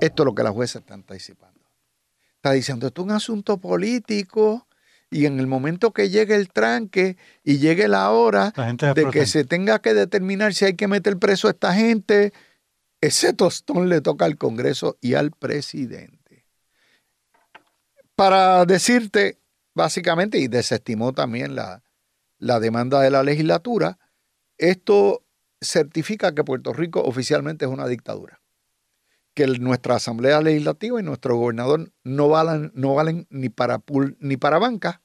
Esto 0.00 0.22
es 0.22 0.24
lo 0.24 0.34
que 0.34 0.42
la 0.42 0.50
jueza 0.50 0.78
está 0.78 0.94
anticipando. 0.94 1.58
Está 2.36 2.52
diciendo, 2.52 2.86
esto 2.86 3.02
es 3.02 3.04
un 3.06 3.12
asunto 3.12 3.58
político 3.58 4.68
y 5.10 5.26
en 5.26 5.40
el 5.40 5.46
momento 5.46 5.92
que 5.92 6.10
llegue 6.10 6.36
el 6.36 6.50
tranque 6.50 7.16
y 7.42 7.58
llegue 7.58 7.88
la 7.88 8.10
hora 8.10 8.52
de 8.94 9.10
que 9.10 9.26
se 9.26 9.44
tenga 9.44 9.80
que 9.80 9.94
determinar 9.94 10.54
si 10.54 10.66
hay 10.66 10.74
que 10.74 10.86
meter 10.86 11.18
preso 11.18 11.48
a 11.48 11.52
esta 11.52 11.74
gente, 11.74 12.32
ese 13.00 13.32
tostón 13.32 13.88
le 13.88 14.00
toca 14.00 14.24
al 14.24 14.36
Congreso 14.36 14.98
y 15.00 15.14
al 15.14 15.30
presidente. 15.30 16.46
Para 18.14 18.64
decirte, 18.66 19.38
básicamente, 19.74 20.38
y 20.38 20.48
desestimó 20.48 21.12
también 21.12 21.54
la, 21.54 21.82
la 22.38 22.60
demanda 22.60 23.00
de 23.00 23.10
la 23.10 23.22
legislatura, 23.22 23.98
esto 24.58 25.24
certifica 25.60 26.34
que 26.34 26.44
Puerto 26.44 26.72
Rico 26.72 27.02
oficialmente 27.02 27.64
es 27.64 27.70
una 27.70 27.86
dictadura. 27.86 28.40
Que 29.38 29.46
nuestra 29.46 29.94
Asamblea 29.94 30.40
Legislativa 30.40 30.98
y 30.98 31.04
nuestro 31.04 31.36
gobernador 31.36 31.92
no 32.02 32.28
valen, 32.28 32.72
no 32.74 32.96
valen 32.96 33.28
ni, 33.30 33.50
para 33.50 33.80
ni 34.18 34.36
para 34.36 34.58
banca 34.58 35.00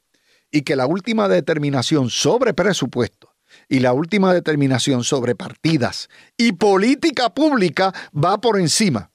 y 0.50 0.64
que 0.64 0.76
la 0.76 0.88
última 0.88 1.28
determinación 1.28 2.10
sobre 2.10 2.56
presupuesto 2.56 3.36
y 3.70 3.82
la 3.82 3.94
última 3.94 4.34
determinación 4.34 5.04
sobre 5.04 5.36
partidas 5.36 6.10
y 6.36 6.54
política 6.54 7.32
pública 7.36 7.94
va 8.12 8.42
por 8.42 8.60
encima 8.60 9.12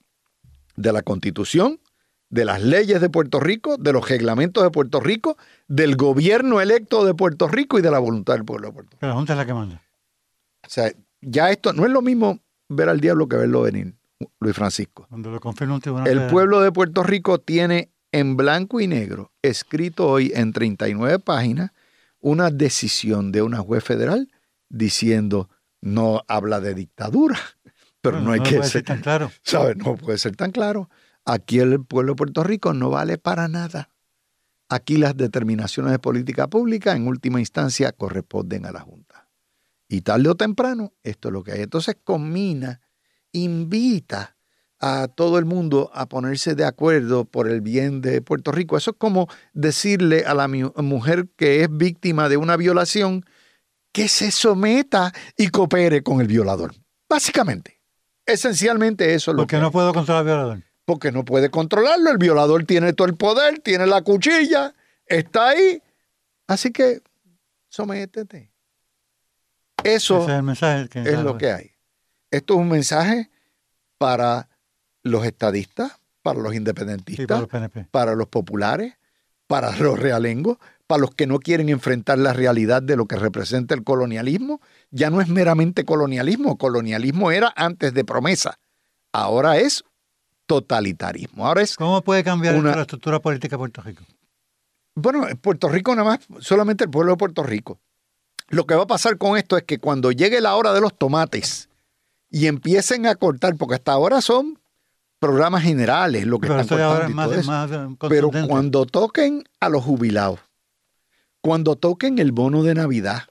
de 0.76 0.92
la 0.92 1.02
Constitución, 1.02 1.80
de 2.30 2.44
las 2.44 2.62
leyes 2.62 3.00
de 3.00 3.10
Puerto 3.10 3.40
Rico, 3.40 3.76
de 3.76 3.92
los 3.92 4.08
reglamentos 4.08 4.62
de 4.62 4.70
Puerto 4.70 5.00
Rico, 5.00 5.36
del 5.66 5.96
gobierno 5.96 6.60
electo 6.60 7.04
de 7.04 7.14
Puerto 7.14 7.48
Rico 7.48 7.76
y 7.80 7.82
de 7.82 7.90
la 7.90 7.98
voluntad 7.98 8.34
del 8.34 8.44
pueblo 8.44 8.68
de 8.68 8.72
Puerto 8.72 8.90
Rico. 8.92 9.04
la 9.04 9.14
Junta 9.14 9.32
es 9.32 9.36
la 9.36 9.46
que 9.46 9.54
manda. 9.54 9.82
O 10.64 10.70
sea, 10.70 10.92
ya 11.20 11.50
esto 11.50 11.72
no 11.72 11.84
es 11.86 11.90
lo 11.90 12.02
mismo 12.02 12.38
ver 12.68 12.88
al 12.88 13.00
diablo 13.00 13.28
que 13.28 13.36
verlo 13.36 13.62
venir, 13.62 13.96
Luis 14.40 14.56
Francisco. 14.56 15.06
Cuando 15.08 15.30
lo 15.30 15.40
confirma 15.40 15.74
un 15.74 15.80
tribunal. 15.80 16.08
El 16.08 16.26
pueblo 16.28 16.60
de 16.60 16.72
Puerto 16.72 17.02
Rico 17.02 17.38
tiene 17.38 17.90
en 18.12 18.36
blanco 18.36 18.80
y 18.80 18.86
negro, 18.86 19.32
escrito 19.42 20.08
hoy 20.08 20.32
en 20.34 20.52
39 20.52 21.18
páginas, 21.18 21.72
una 22.20 22.50
decisión 22.50 23.32
de 23.32 23.42
una 23.42 23.58
juez 23.58 23.84
federal 23.84 24.30
diciendo 24.68 25.48
no 25.80 26.22
habla 26.26 26.60
de 26.60 26.74
dictadura, 26.74 27.38
pero 28.00 28.20
no 28.20 28.32
hay 28.32 28.40
que 28.40 28.62
ser 28.64 28.82
tan 28.82 29.00
claro. 29.00 29.30
¿sabes? 29.42 29.76
No 29.76 29.96
puede 29.96 30.18
ser 30.18 30.34
tan 30.36 30.50
claro. 30.50 30.88
Aquí 31.24 31.60
el 31.60 31.84
pueblo 31.84 32.12
de 32.12 32.16
Puerto 32.16 32.42
Rico 32.42 32.72
no 32.72 32.90
vale 32.90 33.18
para 33.18 33.48
nada. 33.48 33.90
Aquí 34.70 34.96
las 34.96 35.16
determinaciones 35.16 35.92
de 35.92 35.98
política 35.98 36.48
pública 36.48 36.94
en 36.94 37.06
última 37.06 37.40
instancia 37.40 37.92
corresponden 37.92 38.66
a 38.66 38.72
la 38.72 38.80
Junta. 38.80 39.28
Y 39.88 40.02
tarde 40.02 40.28
o 40.28 40.34
temprano, 40.34 40.92
esto 41.02 41.28
es 41.28 41.32
lo 41.32 41.42
que 41.42 41.52
hay. 41.52 41.62
Entonces, 41.62 41.96
Comina 42.04 42.80
invita 43.32 44.36
a 44.80 45.08
todo 45.08 45.38
el 45.38 45.44
mundo 45.44 45.90
a 45.92 46.06
ponerse 46.06 46.54
de 46.54 46.64
acuerdo 46.64 47.24
por 47.24 47.48
el 47.48 47.60
bien 47.60 48.00
de 48.00 48.22
Puerto 48.22 48.52
Rico. 48.52 48.76
Eso 48.76 48.92
es 48.92 48.96
como 48.96 49.28
decirle 49.52 50.24
a 50.24 50.34
la 50.34 50.48
mujer 50.48 51.28
que 51.36 51.62
es 51.62 51.68
víctima 51.70 52.28
de 52.28 52.36
una 52.36 52.56
violación 52.56 53.24
que 53.92 54.08
se 54.08 54.30
someta 54.30 55.12
y 55.36 55.48
coopere 55.48 56.02
con 56.02 56.20
el 56.20 56.28
violador. 56.28 56.74
Básicamente. 57.08 57.80
Esencialmente 58.26 59.14
eso 59.14 59.30
es 59.30 59.36
lo 59.36 59.42
Porque 59.42 59.58
no 59.58 59.72
puedo 59.72 59.92
controlar 59.92 60.20
al 60.20 60.26
violador. 60.26 60.62
Porque 60.84 61.12
no 61.12 61.24
puede 61.24 61.50
controlarlo. 61.50 62.10
El 62.10 62.18
violador 62.18 62.64
tiene 62.64 62.92
todo 62.92 63.08
el 63.08 63.16
poder, 63.16 63.58
tiene 63.60 63.86
la 63.86 64.02
cuchilla, 64.02 64.74
está 65.06 65.48
ahí. 65.48 65.82
Así 66.46 66.70
que 66.70 67.02
sométete. 67.68 68.52
Eso 69.82 70.22
es 70.22 70.28
el 70.28 70.42
mensaje 70.42 70.88
que 70.88 71.00
es 71.00 71.18
lo 71.20 71.38
que 71.38 71.52
hay. 71.52 71.70
Esto 72.30 72.54
es 72.54 72.60
un 72.60 72.68
mensaje 72.68 73.30
para 73.98 74.48
los 75.02 75.24
estadistas, 75.24 75.92
para 76.22 76.40
los 76.40 76.54
independentistas, 76.54 77.22
Sí, 77.24 77.26
para 77.26 77.40
los 77.40 77.48
PNP. 77.48 77.86
para 77.90 78.14
los 78.14 78.28
populares, 78.28 78.94
para 79.46 79.74
los 79.76 79.98
realengos, 79.98 80.58
para 80.86 81.00
los 81.00 81.14
que 81.14 81.26
no 81.26 81.38
quieren 81.38 81.68
enfrentar 81.68 82.18
la 82.18 82.32
realidad 82.32 82.82
de 82.82 82.96
lo 82.96 83.06
que 83.06 83.16
representa 83.16 83.74
el 83.74 83.84
colonialismo. 83.84 84.60
Ya 84.90 85.10
no 85.10 85.20
es 85.20 85.28
meramente 85.28 85.84
colonialismo, 85.84 86.58
colonialismo 86.58 87.30
era 87.30 87.52
antes 87.56 87.94
de 87.94 88.04
promesa, 88.04 88.58
ahora 89.12 89.58
es 89.58 89.84
totalitarismo. 90.46 91.46
Ahora 91.46 91.62
es 91.62 91.76
¿Cómo 91.76 92.02
puede 92.02 92.24
cambiar 92.24 92.56
una- 92.56 92.74
la 92.74 92.82
estructura 92.82 93.20
política 93.20 93.56
de 93.56 93.58
Puerto 93.58 93.82
Rico? 93.82 94.02
bueno, 94.94 95.28
en 95.28 95.36
Puerto 95.36 95.68
Rico 95.68 95.94
nada 95.94 96.08
más, 96.10 96.20
solamente 96.40 96.84
el 96.84 96.90
pueblo 96.90 97.12
de 97.12 97.18
Puerto 97.18 97.42
Rico. 97.42 97.78
Lo 98.48 98.66
que 98.66 98.74
va 98.74 98.82
a 98.84 98.86
pasar 98.86 99.16
con 99.18 99.36
esto 99.36 99.56
es 99.56 99.62
que 99.64 99.78
cuando 99.78 100.10
llegue 100.10 100.40
la 100.40 100.56
hora 100.56 100.72
de 100.72 100.80
los 100.80 100.96
tomates 100.96 101.67
y 102.30 102.46
empiecen 102.46 103.06
a 103.06 103.14
cortar, 103.14 103.56
porque 103.56 103.76
hasta 103.76 103.92
ahora 103.92 104.20
son 104.20 104.58
programas 105.18 105.62
generales 105.62 106.26
lo 106.26 106.38
que 106.38 106.48
Pero 106.48 106.60
están 106.60 106.80
ahora 106.80 107.06
cortando 107.06 107.12
y 107.12 107.16
más, 107.16 107.28
todo 107.28 107.40
eso. 107.40 107.50
más 107.90 107.98
Pero 108.08 108.26
contundente. 108.28 108.48
cuando 108.48 108.86
toquen 108.86 109.44
a 109.60 109.68
los 109.68 109.84
jubilados, 109.84 110.40
cuando 111.40 111.76
toquen 111.76 112.18
el 112.18 112.32
bono 112.32 112.62
de 112.62 112.74
Navidad, 112.74 113.22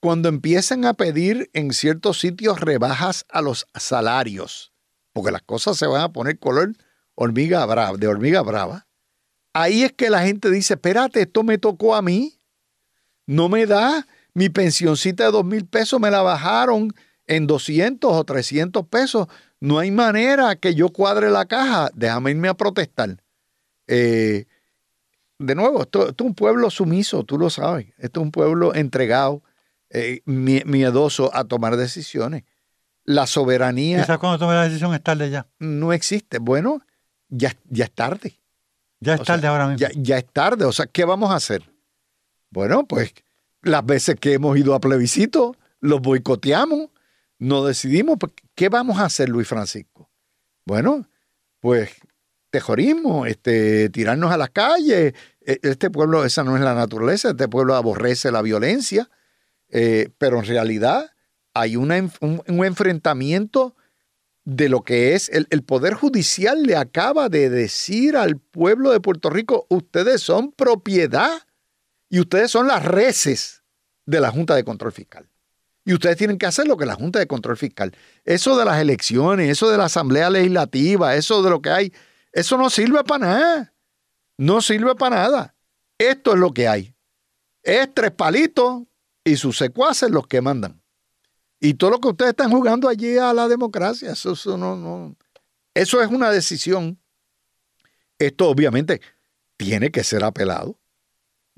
cuando 0.00 0.28
empiecen 0.28 0.84
a 0.84 0.94
pedir 0.94 1.50
en 1.54 1.72
ciertos 1.72 2.20
sitios 2.20 2.60
rebajas 2.60 3.24
a 3.30 3.42
los 3.42 3.66
salarios, 3.74 4.72
porque 5.12 5.32
las 5.32 5.42
cosas 5.42 5.76
se 5.76 5.86
van 5.86 6.02
a 6.02 6.12
poner 6.12 6.38
color 6.38 6.74
hormiga 7.14 7.64
brava, 7.66 7.96
de 7.96 8.06
hormiga 8.06 8.42
brava, 8.42 8.86
ahí 9.52 9.82
es 9.82 9.92
que 9.92 10.10
la 10.10 10.22
gente 10.22 10.50
dice, 10.50 10.74
espérate, 10.74 11.22
esto 11.22 11.42
me 11.42 11.58
tocó 11.58 11.96
a 11.96 12.02
mí, 12.02 12.38
no 13.26 13.48
me 13.48 13.66
da, 13.66 14.06
mi 14.34 14.48
pensioncita 14.50 15.24
de 15.24 15.32
dos 15.32 15.44
mil 15.44 15.66
pesos 15.66 15.98
me 15.98 16.12
la 16.12 16.22
bajaron 16.22 16.94
en 17.28 17.46
200 17.46 18.10
o 18.12 18.24
300 18.24 18.86
pesos, 18.88 19.28
no 19.60 19.78
hay 19.78 19.90
manera 19.90 20.56
que 20.56 20.74
yo 20.74 20.88
cuadre 20.88 21.30
la 21.30 21.46
caja, 21.46 21.90
déjame 21.94 22.32
irme 22.32 22.48
a 22.48 22.54
protestar. 22.54 23.22
Eh, 23.86 24.46
de 25.38 25.54
nuevo, 25.54 25.82
esto, 25.82 26.08
esto 26.08 26.24
es 26.24 26.28
un 26.28 26.34
pueblo 26.34 26.68
sumiso, 26.70 27.22
tú 27.24 27.38
lo 27.38 27.48
sabes, 27.50 27.86
esto 27.98 28.20
es 28.20 28.24
un 28.24 28.32
pueblo 28.32 28.74
entregado, 28.74 29.42
eh, 29.90 30.20
mie- 30.26 30.64
miedoso 30.64 31.34
a 31.34 31.44
tomar 31.44 31.76
decisiones. 31.76 32.44
La 33.04 33.26
soberanía 33.26 34.00
Quizás 34.02 34.18
cuando 34.18 34.38
tome 34.38 34.54
la 34.54 34.64
decisión 34.64 34.92
es 34.94 35.02
tarde 35.02 35.30
ya. 35.30 35.46
no 35.58 35.92
existe. 35.94 36.38
Bueno, 36.38 36.82
ya, 37.28 37.54
ya 37.70 37.84
es 37.84 37.92
tarde. 37.92 38.38
Ya 39.00 39.14
es 39.14 39.20
O 39.20 39.24
sea, 39.24 39.36
tarde 39.36 39.46
ahora 39.48 39.68
mismo. 39.68 39.78
Ya, 39.78 39.90
ya 39.94 40.18
es 40.18 40.26
tarde. 40.26 40.64
O 40.66 40.72
sea, 40.72 40.86
¿qué 40.86 41.04
vamos 41.06 41.30
a 41.30 41.36
hacer? 41.36 41.62
Bueno, 42.50 42.84
pues 42.86 43.14
las 43.62 43.86
veces 43.86 44.16
que 44.20 44.34
hemos 44.34 44.58
ido 44.58 44.74
a 44.74 44.80
plebiscito, 44.80 45.56
los 45.80 46.00
boicoteamos, 46.02 46.88
no 47.38 47.64
decidimos. 47.64 48.16
pues, 48.18 48.32
¿Qué 48.54 48.68
vamos 48.68 48.98
a 48.98 49.04
hacer, 49.06 49.28
Luis 49.28 49.48
Francisco? 49.48 50.10
Bueno, 50.66 51.08
pues 51.60 51.90
tejorismo, 52.50 53.26
este, 53.26 53.88
tirarnos 53.90 54.32
a 54.32 54.36
las 54.36 54.50
calles. 54.50 55.14
E- 55.40 55.60
Este 55.62 55.90
pueblo, 55.90 56.24
esa 56.24 56.44
no 56.44 56.56
es 56.56 56.62
la 56.62 56.74
naturaleza, 56.74 57.30
este 57.30 57.48
pueblo 57.48 57.74
aborrece 57.74 58.30
la 58.32 58.42
violencia, 58.42 59.08
eh, 59.68 60.10
pero 60.18 60.38
en 60.38 60.46
realidad 60.46 61.10
hay 61.54 61.76
un 61.76 61.90
enfrentamiento 61.92 63.74
de 64.44 64.68
lo 64.70 64.82
que 64.82 65.14
es 65.14 65.28
el, 65.28 65.46
el 65.50 65.62
Poder 65.62 65.92
Judicial 65.94 66.62
le 66.62 66.76
acaba 66.76 67.28
de 67.28 67.50
decir 67.50 68.16
al 68.16 68.38
pueblo 68.38 68.90
de 68.92 69.00
Puerto 69.00 69.28
Rico, 69.28 69.66
ustedes 69.68 70.22
son 70.22 70.52
propiedad 70.52 71.42
y 72.08 72.20
ustedes 72.20 72.50
son 72.50 72.66
las 72.68 72.84
reces 72.84 73.62
de 74.06 74.20
la 74.20 74.30
Junta 74.30 74.54
de 74.54 74.64
Control 74.64 74.92
Fiscal. 74.92 75.27
Y 75.88 75.94
ustedes 75.94 76.18
tienen 76.18 76.36
que 76.36 76.44
hacer 76.44 76.68
lo 76.68 76.76
que 76.76 76.84
la 76.84 76.96
Junta 76.96 77.18
de 77.18 77.26
Control 77.26 77.56
Fiscal. 77.56 77.96
Eso 78.26 78.58
de 78.58 78.66
las 78.66 78.78
elecciones, 78.78 79.48
eso 79.48 79.70
de 79.70 79.78
la 79.78 79.86
Asamblea 79.86 80.28
Legislativa, 80.28 81.14
eso 81.14 81.42
de 81.42 81.48
lo 81.48 81.62
que 81.62 81.70
hay, 81.70 81.94
eso 82.30 82.58
no 82.58 82.68
sirve 82.68 83.02
para 83.04 83.26
nada. 83.26 83.74
No 84.36 84.60
sirve 84.60 84.94
para 84.96 85.16
nada. 85.16 85.54
Esto 85.96 86.34
es 86.34 86.40
lo 86.40 86.52
que 86.52 86.68
hay. 86.68 86.94
Es 87.62 87.88
tres 87.94 88.10
palitos 88.10 88.82
y 89.24 89.36
sus 89.36 89.56
secuaces 89.56 90.10
los 90.10 90.26
que 90.26 90.42
mandan. 90.42 90.82
Y 91.58 91.72
todo 91.72 91.92
lo 91.92 92.00
que 92.00 92.08
ustedes 92.08 92.32
están 92.32 92.50
jugando 92.50 92.86
allí 92.90 93.16
a 93.16 93.32
la 93.32 93.48
democracia, 93.48 94.12
eso, 94.12 94.32
eso 94.32 94.58
no, 94.58 94.76
no. 94.76 95.16
Eso 95.72 96.02
es 96.02 96.10
una 96.10 96.30
decisión. 96.30 97.00
Esto 98.18 98.50
obviamente 98.50 99.00
tiene 99.56 99.90
que 99.90 100.04
ser 100.04 100.22
apelado. 100.22 100.78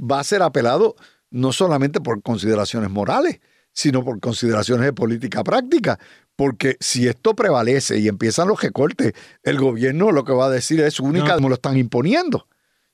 Va 0.00 0.20
a 0.20 0.24
ser 0.24 0.40
apelado 0.42 0.94
no 1.30 1.52
solamente 1.52 2.00
por 2.00 2.22
consideraciones 2.22 2.90
morales, 2.90 3.40
sino 3.72 4.04
por 4.04 4.20
consideraciones 4.20 4.86
de 4.86 4.92
política 4.92 5.44
práctica. 5.44 5.98
Porque 6.36 6.76
si 6.80 7.06
esto 7.06 7.34
prevalece 7.34 7.98
y 7.98 8.08
empiezan 8.08 8.48
los 8.48 8.62
recortes, 8.62 9.12
el 9.42 9.58
gobierno 9.58 10.12
lo 10.12 10.24
que 10.24 10.32
va 10.32 10.46
a 10.46 10.50
decir 10.50 10.80
es 10.80 11.00
única, 11.00 11.38
me 11.38 11.48
lo 11.48 11.54
están 11.54 11.76
imponiendo. 11.76 12.46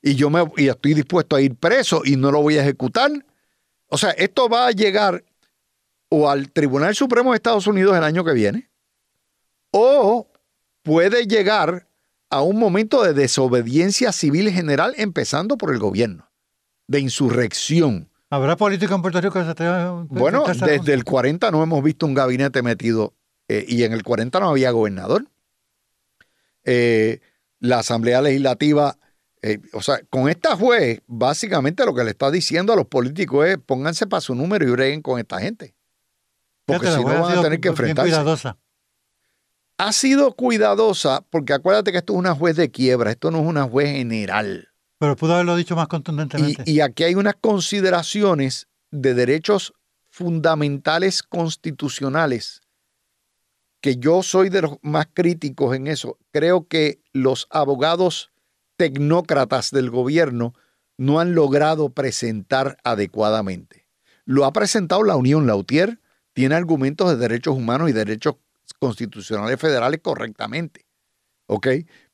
Y 0.03 0.15
yo 0.15 0.31
me 0.31 0.45
y 0.57 0.69
estoy 0.69 0.95
dispuesto 0.95 1.37
a 1.37 1.41
ir 1.41 1.55
preso 1.55 2.03
y 2.05 2.17
no 2.17 2.31
lo 2.31 2.43
voy 2.43 2.59
a 2.59 2.63
ejecutar. 2.63 3.11
O 3.89 3.99
sea, 3.99 4.11
esto 4.11 4.49
va 4.49 4.67
a 4.67 4.73
llegar 4.73 5.25
o 6.09 6.31
al 6.31 6.51
Tribunal 6.51 6.95
Supremo 6.95 7.33
de 7.33 7.37
Estados 7.37 7.67
Unidos 7.67 7.97
el 7.97 8.05
año 8.05 8.25
que 8.25 8.33
viene, 8.33 8.71
o 9.71 10.29
puede 10.83 11.27
llegar 11.27 11.89
a 12.31 12.43
un 12.43 12.59
momento 12.59 13.03
de 13.03 13.13
desobediencia 13.13 14.13
civil 14.13 14.51
general, 14.51 14.95
empezando 14.97 15.57
por 15.57 15.73
el 15.73 15.79
gobierno, 15.79 16.31
de 16.87 17.01
insurrección. 17.01 18.11
¿Habrá 18.37 18.57
políticos 18.57 18.95
en 18.95 19.01
Puerto 19.01 19.19
Rico 19.19 19.33
que 19.33 19.45
se 19.45 19.65
Bueno, 20.09 20.45
desde 20.47 20.93
el 20.93 21.05
40 21.05 21.51
no 21.51 21.63
hemos 21.63 21.83
visto 21.83 22.05
un 22.05 22.13
gabinete 22.13 22.63
metido 22.63 23.15
eh, 23.49 23.65
y 23.67 23.85
en 23.85 23.95
el 23.95 24.03
40 24.03 24.39
no 24.41 24.51
había 24.51 24.71
gobernador. 24.73 25.25
Eh, 26.65 27.21
la 27.61 27.79
Asamblea 27.79 28.21
Legislativa, 28.21 28.99
eh, 29.41 29.59
o 29.73 29.81
sea, 29.81 30.01
con 30.11 30.29
esta 30.29 30.55
juez, 30.55 31.01
básicamente 31.07 31.87
lo 31.87 31.95
que 31.95 32.05
le 32.05 32.11
está 32.11 32.31
diciendo 32.31 32.75
a 32.75 32.77
los 32.77 32.87
políticos 32.87 33.47
es 33.47 33.57
pónganse 33.57 34.07
para 34.07 34.21
su 34.21 34.35
número 34.35 34.69
y 34.69 34.71
breguen 34.71 35.01
con 35.01 35.19
esta 35.19 35.41
gente. 35.41 35.75
Porque 36.67 36.89
si 36.89 37.03
no 37.03 37.23
van 37.23 37.39
a 37.39 37.43
tener 37.43 37.59
que 37.59 37.69
enfrentarse. 37.69 38.11
cuidadosa. 38.11 38.59
Ha 39.79 39.93
sido 39.93 40.35
cuidadosa 40.35 41.25
porque 41.31 41.55
acuérdate 41.55 41.91
que 41.91 41.99
esto 41.99 42.13
es 42.13 42.19
una 42.19 42.35
juez 42.35 42.57
de 42.57 42.71
quiebra, 42.71 43.13
esto 43.13 43.31
no 43.31 43.39
es 43.39 43.47
una 43.47 43.65
juez 43.65 43.93
general. 43.93 44.66
Pero 44.99 45.17
pudo 45.17 45.35
haberlo 45.35 45.57
dicho 45.57 45.77
más 45.77 45.87
Y, 45.87 45.89
contundentemente. 45.89 46.63
y 46.67 46.81
aquí 46.81 47.05
hay 47.05 47.15
unas 47.15 47.35
consideraciones 47.41 48.69
de 48.91 49.15
derechos 49.15 49.75
fundamentales 50.09 51.23
constitucionales 51.23 52.63
que 53.81 53.97
yo 53.97 54.23
soy 54.23 54.49
de 54.49 54.63
los 54.63 54.79
más 54.83 55.07
críticos 55.13 55.77
en 55.77 55.87
eso. 55.87 56.19
Creo 56.33 56.67
que 56.67 57.01
los 57.13 57.47
abogados 57.51 58.31
tecnócratas 58.77 59.71
del 59.71 59.91
gobierno 59.91 60.55
no 60.97 61.21
han 61.21 61.35
logrado 61.35 61.91
presentar 61.91 62.79
adecuadamente. 62.85 63.87
Lo 64.25 64.45
ha 64.45 64.53
presentado 64.53 65.03
la 65.05 65.17
Unión 65.17 65.47
Lautier, 65.47 66.01
tiene 66.33 66.55
argumentos 66.55 67.09
de 67.11 67.17
derechos 67.17 67.55
humanos 67.55 67.91
y 67.91 67.93
derechos 67.93 68.37
constitucionales 68.79 69.61
federales 69.61 70.01
correctamente. 70.03 70.87
¿Ok? 71.47 71.69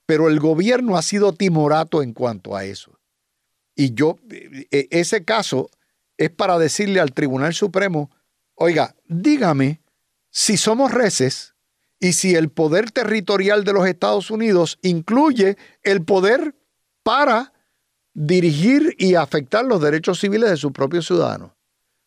Pero 0.07 0.29
el 0.29 0.41
gobierno 0.41 0.97
ha 0.97 1.03
sido 1.03 1.33
timorato 1.33 2.03
en 2.03 2.13
cuanto 2.13 2.57
a 2.57 2.65
eso. 2.65 2.99
Y 3.75 3.95
yo, 3.95 4.17
e- 4.31 4.67
e- 4.71 4.89
ese 4.91 5.25
caso 5.25 5.71
es 6.17 6.31
para 6.31 6.59
decirle 6.59 7.01
al 7.01 7.13
Tribunal 7.13 7.55
Supremo, 7.55 8.11
oiga, 8.55 8.95
dígame 9.07 9.81
si 10.31 10.57
somos 10.57 10.93
reces 10.93 11.55
y 11.99 12.15
si 12.15 12.35
el 12.35 12.51
poder 12.51 12.91
territorial 12.91 13.65
de 13.65 13.73
los 13.73 13.87
Estados 13.87 14.31
Unidos 14.31 14.79
incluye 14.83 15.57
el 15.83 16.05
poder 16.05 16.55
para 17.03 17.53
dirigir 18.15 18.95
y 18.99 19.15
afectar 19.15 19.65
los 19.65 19.81
derechos 19.81 20.21
civiles 20.21 20.51
de 20.51 20.57
sus 20.57 20.73
propios 20.73 21.07
ciudadanos. 21.07 21.53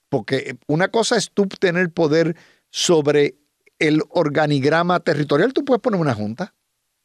Porque 0.09 0.57
una 0.67 0.89
cosa 0.89 1.17
es 1.17 1.31
tú 1.31 1.47
tener 1.47 1.91
poder 1.91 2.35
sobre 2.69 3.37
el 3.79 4.01
organigrama 4.09 4.99
territorial, 4.99 5.53
tú 5.53 5.65
puedes 5.65 5.81
poner 5.81 5.99
una 5.99 6.13
junta. 6.13 6.53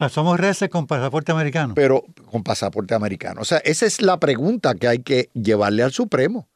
Ah, 0.00 0.08
Somos 0.08 0.40
reces 0.40 0.70
con 0.70 0.86
pasaporte 0.86 1.30
americano. 1.30 1.74
Pero 1.74 2.04
con 2.30 2.42
pasaporte 2.42 2.94
americano. 2.94 3.42
O 3.42 3.44
sea, 3.44 3.58
esa 3.58 3.84
es 3.84 4.00
la 4.00 4.18
pregunta 4.18 4.74
que 4.74 4.88
hay 4.88 5.00
que 5.00 5.28
llevarle 5.34 5.82
al 5.82 5.92
Supremo. 5.92 6.48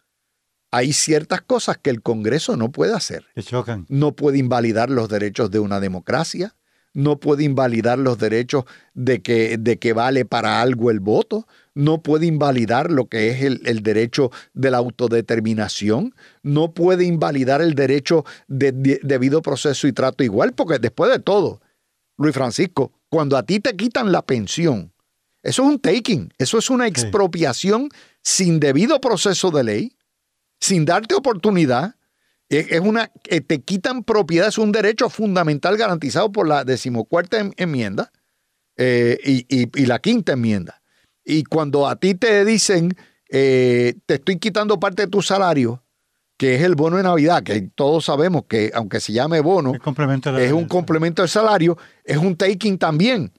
Hay 0.71 0.95
ciertas 0.95 1.43
cosas 1.43 1.77
que 1.77 1.91
el 1.91 2.01
Congreso 2.01 2.57
no 2.57 2.73
puede 2.73 2.95
hacer. 2.95 3.27
Que 3.35 3.43
chocan. 3.43 3.85
No 3.91 4.13
puede 4.17 4.39
invalidar 4.39 4.89
los 4.89 5.11
derechos 5.11 5.51
de 5.51 5.59
una 5.59 5.79
democracia, 5.79 6.57
no 6.95 7.21
puede 7.21 7.45
invalidar 7.45 7.99
los 7.99 8.17
derechos 8.17 8.65
de 8.95 9.21
que, 9.21 9.59
de 9.59 9.79
que 9.79 9.93
vale 9.93 10.25
para 10.25 10.63
algo 10.63 10.91
el 10.91 11.01
voto, 11.01 11.47
no 11.75 12.03
puede 12.03 12.25
invalidar 12.25 12.91
lo 12.91 13.09
que 13.09 13.29
es 13.29 13.43
el, 13.43 13.61
el 13.67 13.83
derecho 13.83 14.31
de 14.55 14.71
la 14.71 14.79
autodeterminación, 14.79 16.15
no 16.43 16.73
puede 16.73 17.05
invalidar 17.05 17.61
el 17.61 17.75
derecho 17.75 18.25
de, 18.49 18.73
de 18.73 19.01
debido 19.03 19.43
proceso 19.43 19.87
y 19.87 19.93
trato 19.93 20.25
igual, 20.25 20.55
porque 20.55 20.79
después 20.79 21.11
de 21.11 21.19
todo, 21.19 21.61
Luis 22.17 22.35
Francisco, 22.35 22.93
cuando 23.15 23.37
a 23.37 23.45
ti 23.45 23.61
te 23.61 23.77
quitan 23.77 24.11
la 24.11 24.23
pensión, 24.23 24.93
eso 25.45 25.63
es 25.63 25.69
un 25.69 25.79
taking, 25.79 26.33
eso 26.37 26.59
es 26.59 26.69
una 26.69 26.89
expropiación 26.89 27.89
sin 28.23 28.59
debido 28.59 29.01
proceso 29.01 29.53
de 29.53 29.63
ley, 29.63 29.97
sin 30.61 30.85
darte 30.85 31.15
oportunidad. 31.15 31.95
Es, 32.49 32.73
es 32.73 32.81
una, 32.81 33.13
que 33.23 33.41
te 33.41 33.63
quitan 33.63 34.03
propiedad, 34.03 34.49
es 34.49 34.59
un 34.59 34.73
derecho 34.73 35.09
fundamental 35.11 35.77
garantizado 35.77 36.33
por 36.33 36.49
la 36.49 36.65
decimocuarta 36.65 37.39
en- 37.39 37.55
enmienda 37.57 38.11
eh, 38.77 39.17
y, 39.25 39.47
y- 39.49 39.71
y 39.81 39.87
la 39.87 40.01
quinta 40.01 40.33
enmienda. 40.33 40.83
Y 41.25 41.45
cuando 41.45 41.87
a 41.87 41.95
ti 41.95 42.17
te 42.17 42.45
dicen, 42.45 42.97
eh, 43.31 43.95
te 44.07 44.15
estoy 44.15 44.41
quitando 44.41 44.81
parte 44.81 45.03
de 45.03 45.09
tu 45.09 45.23
salario, 45.23 45.84
que 46.45 46.57
es 46.57 46.63
el 46.63 46.75
bono 46.75 46.99
de 46.99 47.03
Navidad, 47.03 47.43
que 47.43 47.71
todos 47.75 48.05
sabemos 48.05 48.45
que 48.47 48.71
aunque 48.75 49.01
se 49.01 49.15
llame 49.15 49.41
bono, 49.41 49.73
es 49.73 50.53
un 50.53 50.67
complemento 50.67 51.23
de 51.23 51.29
salario, 51.29 51.79
es 52.05 52.19
un 52.19 52.37
taking 52.37 52.77
también. 52.77 53.33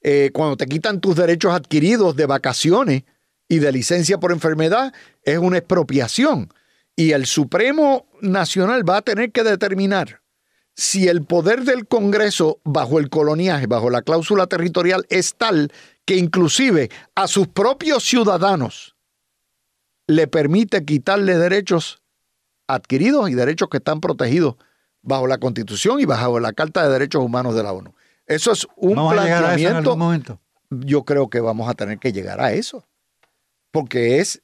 Eh, 0.00 0.30
cuando 0.32 0.56
te 0.56 0.66
quitan 0.66 1.00
tus 1.00 1.16
derechos 1.16 1.52
adquiridos 1.52 2.14
de 2.14 2.26
vacaciones 2.26 3.02
y 3.48 3.58
de 3.58 3.72
licencia 3.72 4.20
por 4.20 4.30
enfermedad, 4.30 4.94
es 5.24 5.38
una 5.38 5.58
expropiación. 5.58 6.52
Y 6.94 7.10
el 7.10 7.26
Supremo 7.26 8.06
Nacional 8.20 8.88
va 8.88 8.98
a 8.98 9.02
tener 9.02 9.32
que 9.32 9.42
determinar 9.42 10.20
si 10.76 11.08
el 11.08 11.24
poder 11.24 11.64
del 11.64 11.88
Congreso 11.88 12.60
bajo 12.62 13.00
el 13.00 13.10
coloniaje, 13.10 13.66
bajo 13.66 13.90
la 13.90 14.02
cláusula 14.02 14.46
territorial, 14.46 15.04
es 15.08 15.34
tal 15.34 15.72
que 16.04 16.14
inclusive 16.14 16.90
a 17.16 17.26
sus 17.26 17.48
propios 17.48 18.04
ciudadanos 18.04 18.94
le 20.08 20.26
permite 20.26 20.84
quitarle 20.84 21.38
derechos 21.38 22.02
adquiridos 22.66 23.30
y 23.30 23.34
derechos 23.34 23.68
que 23.68 23.76
están 23.76 24.00
protegidos 24.00 24.56
bajo 25.02 25.26
la 25.28 25.38
Constitución 25.38 26.00
y 26.00 26.04
bajo 26.06 26.40
la 26.40 26.52
Carta 26.52 26.82
de 26.84 26.90
Derechos 26.92 27.22
Humanos 27.22 27.54
de 27.54 27.62
la 27.62 27.72
ONU. 27.72 27.94
Eso 28.26 28.50
es 28.52 28.66
un 28.76 28.96
Vamos 28.96 29.16
a 29.16 29.22
llegar 29.22 29.44
a 29.44 29.54
eso 29.54 29.54
en 29.54 29.56
planteamiento. 29.58 29.90
algún 29.92 29.98
momento. 29.98 30.40
Yo 30.70 31.04
creo 31.04 31.30
que 31.30 31.40
vamos 31.40 31.68
a 31.70 31.74
tener 31.74 31.98
que 31.98 32.12
llegar 32.12 32.40
a 32.40 32.52
eso, 32.52 32.84
porque 33.70 34.18
es 34.18 34.42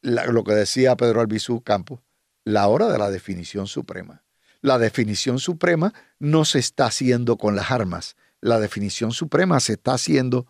la- 0.00 0.26
lo 0.26 0.44
que 0.44 0.52
decía 0.54 0.96
Pedro 0.96 1.20
Albizu 1.20 1.60
Campos, 1.62 2.00
la 2.44 2.68
hora 2.68 2.88
de 2.88 2.96
la 2.98 3.10
definición 3.10 3.66
suprema. 3.66 4.22
La 4.60 4.78
definición 4.78 5.38
suprema 5.38 5.92
no 6.18 6.44
se 6.44 6.58
está 6.58 6.86
haciendo 6.86 7.36
con 7.36 7.54
las 7.56 7.70
armas, 7.70 8.16
la 8.40 8.58
definición 8.60 9.12
suprema 9.12 9.60
se 9.60 9.74
está 9.74 9.94
haciendo 9.94 10.46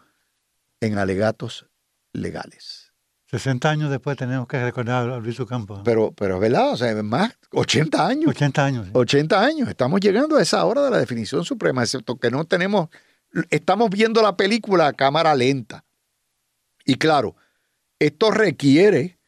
en 0.80 0.98
alegatos 0.98 1.66
legales. 2.12 2.87
60 3.30 3.68
años 3.68 3.90
después 3.90 4.16
tenemos 4.16 4.48
que 4.48 4.62
recordar 4.62 5.08
a 5.10 5.18
Luis 5.18 5.38
Campos. 5.46 5.82
Pero, 5.84 6.12
pero 6.12 6.36
es 6.36 6.40
verdad, 6.40 6.72
o 6.72 6.76
sea, 6.76 7.02
más, 7.02 7.36
80 7.52 8.06
años. 8.06 8.28
80 8.28 8.64
años. 8.64 8.86
sí. 8.86 8.92
80 8.94 9.44
años. 9.44 9.68
Estamos 9.68 10.00
llegando 10.00 10.36
a 10.36 10.42
esa 10.42 10.64
hora 10.64 10.82
de 10.82 10.90
la 10.90 10.98
definición 10.98 11.44
suprema, 11.44 11.82
excepto 11.82 12.16
que 12.16 12.30
no 12.30 12.44
tenemos, 12.44 12.88
estamos 13.50 13.90
viendo 13.90 14.22
la 14.22 14.36
película 14.36 14.86
a 14.86 14.92
cámara 14.94 15.34
lenta. 15.34 15.84
Y 16.86 16.94
claro, 16.94 17.36
esto 17.98 18.30
requiere 18.30 19.18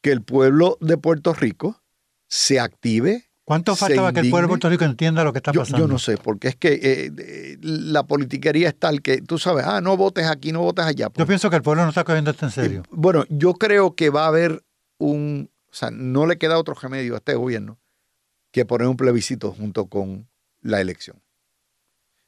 que 0.00 0.12
el 0.12 0.22
pueblo 0.22 0.78
de 0.80 0.96
Puerto 0.96 1.34
Rico 1.34 1.82
se 2.28 2.60
active. 2.60 3.29
¿Cuánto 3.50 3.74
falta 3.74 3.96
para 3.96 4.12
que 4.12 4.20
el 4.20 4.30
pueblo 4.30 4.46
de. 4.46 4.48
Puerto 4.50 4.70
Rico 4.70 4.84
entienda 4.84 5.24
lo 5.24 5.32
que 5.32 5.40
está 5.40 5.52
pasando? 5.52 5.78
yo 5.78 5.88
no 5.88 5.98
sé, 5.98 6.16
porque 6.16 6.46
es 6.46 6.54
que 6.54 6.72
eh, 6.74 7.12
eh, 7.18 7.58
la 7.60 8.04
politiquería 8.04 8.68
es 8.68 8.78
tal 8.78 9.02
que 9.02 9.22
tú 9.22 9.38
sabes, 9.38 9.64
ah, 9.66 9.80
no 9.80 9.96
votes 9.96 10.28
aquí, 10.28 10.52
no 10.52 10.60
votes 10.60 10.84
allá. 10.84 11.08
Yo 11.16 11.26
pienso 11.26 11.50
que 11.50 11.56
el 11.56 11.62
pueblo 11.62 11.82
no 11.82 11.88
está 11.88 12.04
cogiendo 12.04 12.30
esto 12.30 12.46
en 12.46 12.52
serio. 12.52 12.82
Bueno, 12.92 13.24
yo 13.28 13.54
creo 13.54 13.96
que 13.96 14.08
va 14.08 14.26
a 14.26 14.28
haber 14.28 14.62
un, 14.98 15.50
o 15.68 15.74
sea, 15.74 15.90
no 15.90 16.26
le 16.26 16.38
queda 16.38 16.60
otro 16.60 16.74
remedio 16.74 17.14
a 17.14 17.16
este 17.16 17.34
gobierno 17.34 17.80
que 18.52 18.64
poner 18.64 18.86
un 18.86 18.96
plebiscito 18.96 19.50
junto 19.50 19.86
con 19.86 20.28
la 20.60 20.80
elección. 20.80 21.20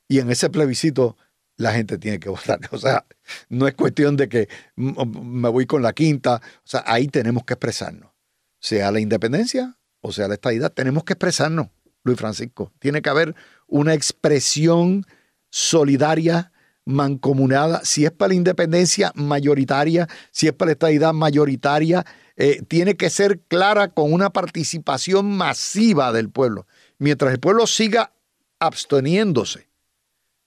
Y 0.09 0.19
en 0.19 0.29
ese 0.29 0.51
plebiscito 0.51 1.17
la 1.57 1.71
gente 1.71 1.99
tiene 1.99 2.19
que 2.19 2.31
votar. 2.31 2.59
O 2.73 2.79
sea, 2.79 3.07
no 3.49 3.69
es 3.69 3.75
cuestión 3.75 4.17
de 4.17 4.29
que 4.29 4.49
mm, 4.75 5.21
me 5.23 5.51
voy 5.51 5.67
con 5.67 5.83
la 5.83 5.93
quinta. 5.93 6.43
O 6.43 6.67
sea, 6.69 6.83
ahí 6.85 7.07
tenemos 7.07 7.45
que 7.45 7.55
expresarnos. 7.55 8.11
Sea 8.59 8.91
la 8.91 8.99
independencia 8.99 9.79
o 10.03 10.13
sea 10.13 10.29
la 10.29 10.35
estadidad, 10.35 10.73
tenemos 10.73 11.05
que 11.05 11.15
expresarnos, 11.15 11.69
Luis 12.05 12.19
Francisco. 12.19 12.71
Tiene 12.79 13.01
que 13.01 13.09
haber 13.09 13.35
una 13.67 13.95
expresión 13.95 15.07
solidaria, 15.49 16.53
mancomunada. 16.85 17.81
Si 17.85 18.05
es 18.05 18.11
para 18.11 18.31
la 18.31 18.35
independencia, 18.35 19.13
mayoritaria. 19.15 20.09
Si 20.31 20.49
es 20.49 20.53
para 20.53 20.71
la 20.71 20.73
estadidad, 20.73 21.13
mayoritaria. 21.13 22.05
Eh, 22.37 22.63
tiene 22.67 22.97
que 22.97 23.11
ser 23.11 23.41
clara 23.41 23.89
con 23.89 24.13
una 24.13 24.31
participación 24.31 25.37
masiva 25.37 26.13
del 26.13 26.31
pueblo. 26.31 26.67
Mientras 26.99 27.33
el 27.33 27.41
pueblo 27.41 27.67
siga 27.67 28.13
absteniéndose. 28.59 29.69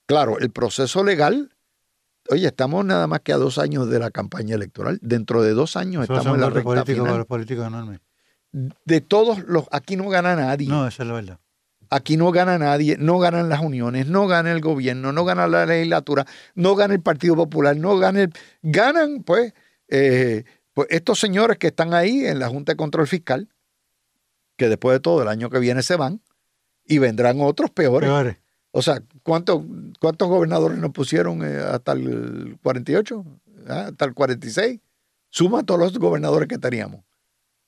Claro, 0.05 0.39
el 0.39 0.51
proceso 0.51 1.03
legal, 1.03 1.55
oye, 2.29 2.47
estamos 2.47 2.85
nada 2.85 3.07
más 3.07 3.21
que 3.21 3.33
a 3.33 3.37
dos 3.37 3.57
años 3.57 3.89
de 3.89 3.99
la 3.99 4.11
campaña 4.11 4.55
electoral. 4.55 4.99
Dentro 5.01 5.41
de 5.41 5.51
dos 5.51 5.75
años 5.75 6.03
Eso 6.03 6.13
estamos 6.13 6.35
en 6.35 6.41
la 6.41 6.49
recta 6.49 6.63
político 6.63 7.63
final. 7.63 7.73
enorme. 7.73 7.99
De 8.85 9.01
todos 9.01 9.39
los, 9.39 9.65
aquí 9.71 9.97
no 9.97 10.07
gana 10.07 10.33
nadie. 10.33 10.69
No, 10.69 10.87
esa 10.87 11.03
es 11.03 11.09
la 11.09 11.15
verdad. 11.15 11.39
Aquí 11.89 12.15
no 12.15 12.31
gana 12.31 12.57
nadie, 12.57 12.95
no 12.97 13.19
ganan 13.19 13.49
las 13.49 13.59
uniones, 13.59 14.07
no 14.07 14.27
gana 14.27 14.51
el 14.51 14.61
gobierno, 14.61 15.11
no 15.11 15.25
gana 15.25 15.45
la 15.47 15.65
legislatura, 15.65 16.25
no 16.55 16.73
gana 16.75 16.93
el 16.93 17.01
Partido 17.01 17.35
Popular, 17.35 17.75
no 17.75 17.97
gana 17.97 18.21
el... 18.21 18.33
Ganan, 18.63 19.23
pues, 19.23 19.53
eh, 19.89 20.45
pues 20.73 20.87
estos 20.89 21.19
señores 21.19 21.57
que 21.57 21.67
están 21.67 21.93
ahí 21.93 22.25
en 22.25 22.39
la 22.39 22.47
Junta 22.47 22.71
de 22.71 22.77
Control 22.77 23.07
Fiscal, 23.07 23.49
que 24.55 24.69
después 24.69 24.95
de 24.95 24.99
todo 25.01 25.21
el 25.21 25.27
año 25.27 25.49
que 25.49 25.59
viene 25.59 25.83
se 25.83 25.97
van, 25.97 26.21
y 26.85 26.97
vendrán 26.97 27.41
otros 27.41 27.71
peores. 27.71 28.09
Peores. 28.09 28.37
O 28.71 28.81
sea, 28.81 29.01
¿cuántos, 29.21 29.63
cuántos 29.99 30.29
gobernadores 30.29 30.77
nos 30.77 30.91
pusieron 30.91 31.43
eh, 31.43 31.59
hasta 31.59 31.91
el 31.91 32.57
48? 32.63 33.25
¿Ah? 33.67 33.87
¿Hasta 33.89 34.05
el 34.05 34.13
46? 34.13 34.79
Suma 35.29 35.63
todos 35.63 35.79
los 35.79 35.99
gobernadores 35.99 36.47
que 36.47 36.57
teníamos. 36.57 37.01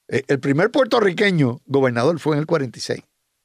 Eh, 0.08 0.24
el 0.28 0.40
primer 0.40 0.72
puertorriqueño 0.72 1.62
gobernador 1.66 2.20
fue 2.20 2.36
en 2.36 2.42
el 2.42 2.46
46. 2.46 3.02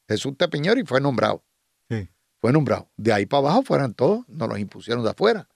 Jesús 0.09 0.37
Tepiñori 0.37 0.85
fue 0.85 1.01
nombrado. 1.01 1.45
Sí. 1.89 2.09
Fue 2.41 2.53
nombrado. 2.53 2.91
De 2.97 3.13
ahí 3.13 3.27
para 3.27 3.41
abajo 3.41 3.63
fueron 3.63 3.95
todos, 3.95 4.29
nos 4.29 4.49
los 4.49 4.59
impusieron 4.59 5.03
de 5.05 5.11
afuera. 5.11 5.49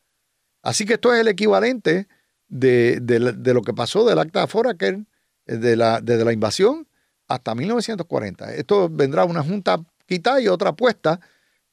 Así 0.63 0.85
que 0.85 0.95
esto 0.95 1.15
es 1.15 1.21
el 1.21 1.29
equivalente 1.29 2.09
de, 2.49 3.01
de 3.01 3.55
lo 3.55 3.63
que 3.63 3.73
pasó 3.73 4.05
del 4.05 4.19
acta 4.19 4.41
de 4.41 4.47
Foraker, 4.47 5.07
eh, 5.47 5.57
de 5.57 5.77
la, 5.77 6.01
desde 6.01 6.25
la 6.25 6.33
invasión 6.33 6.89
hasta 7.29 7.55
1940. 7.55 8.55
Esto 8.55 8.89
vendrá 8.91 9.25
una 9.25 9.43
junta 9.43 9.79
quitada 10.07 10.41
y 10.41 10.49
otra 10.49 10.75
puesta, 10.75 11.21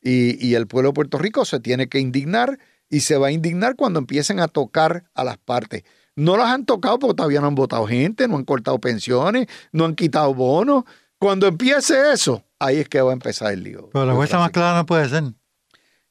y, 0.02 0.46
y 0.46 0.56
el 0.56 0.68
pueblo 0.68 0.90
de 0.90 0.94
Puerto 0.94 1.18
Rico 1.18 1.46
se 1.46 1.60
tiene 1.60 1.88
que 1.88 2.00
indignar 2.00 2.60
y 2.90 3.02
se 3.02 3.18
va 3.18 3.28
a 3.28 3.32
indignar 3.32 3.76
cuando 3.76 4.00
empiecen 4.00 4.40
a 4.40 4.48
tocar 4.48 5.06
a 5.14 5.24
las 5.24 5.38
partes. 5.38 5.84
No 6.16 6.38
las 6.38 6.50
han 6.50 6.66
tocado 6.66 7.00
porque 7.00 7.16
todavía 7.16 7.42
no 7.42 7.48
han 7.48 7.56
votado 7.56 7.88
gente, 7.88 8.28
no 8.28 8.38
han 8.38 8.46
cortado 8.46 8.80
pensiones, 8.80 9.48
no 9.72 9.86
han 9.86 9.96
quitado 9.96 10.34
bonos. 10.34 10.84
Cuando 11.18 11.48
empiece 11.48 12.12
eso, 12.12 12.44
ahí 12.60 12.80
es 12.80 12.90
que 12.90 13.02
va 13.02 13.12
a 13.12 13.14
empezar 13.14 13.54
el 13.54 13.64
lío. 13.64 13.90
Pero 13.92 14.06
la 14.06 14.14
jueza 14.14 14.38
más 14.38 14.52
clara 14.52 14.78
no 14.78 14.86
puede 14.86 15.10
ser. 15.10 15.24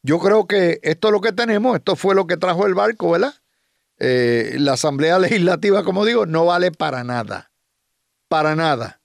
Yo 0.03 0.19
creo 0.19 0.47
que 0.47 0.81
esto 0.83 1.09
es 1.09 1.13
lo 1.13 1.21
que 1.21 1.33
tenemos, 1.33 1.77
esto 1.77 1.95
fue 1.95 2.15
lo 2.15 2.27
que 2.27 2.37
trajo 2.37 2.67
el 2.67 2.75
barco, 2.75 3.11
¿verdad? 3.13 3.35
Eh, 3.99 4.57
la 4.59 4.73
Asamblea 4.73 5.19
Legislativa, 5.21 5.85
como 5.85 6.05
digo, 6.05 6.27
no 6.27 6.47
vale 6.47 6.73
para 6.73 7.05
nada. 7.05 7.53
Para 8.29 8.57
nada. 8.57 9.01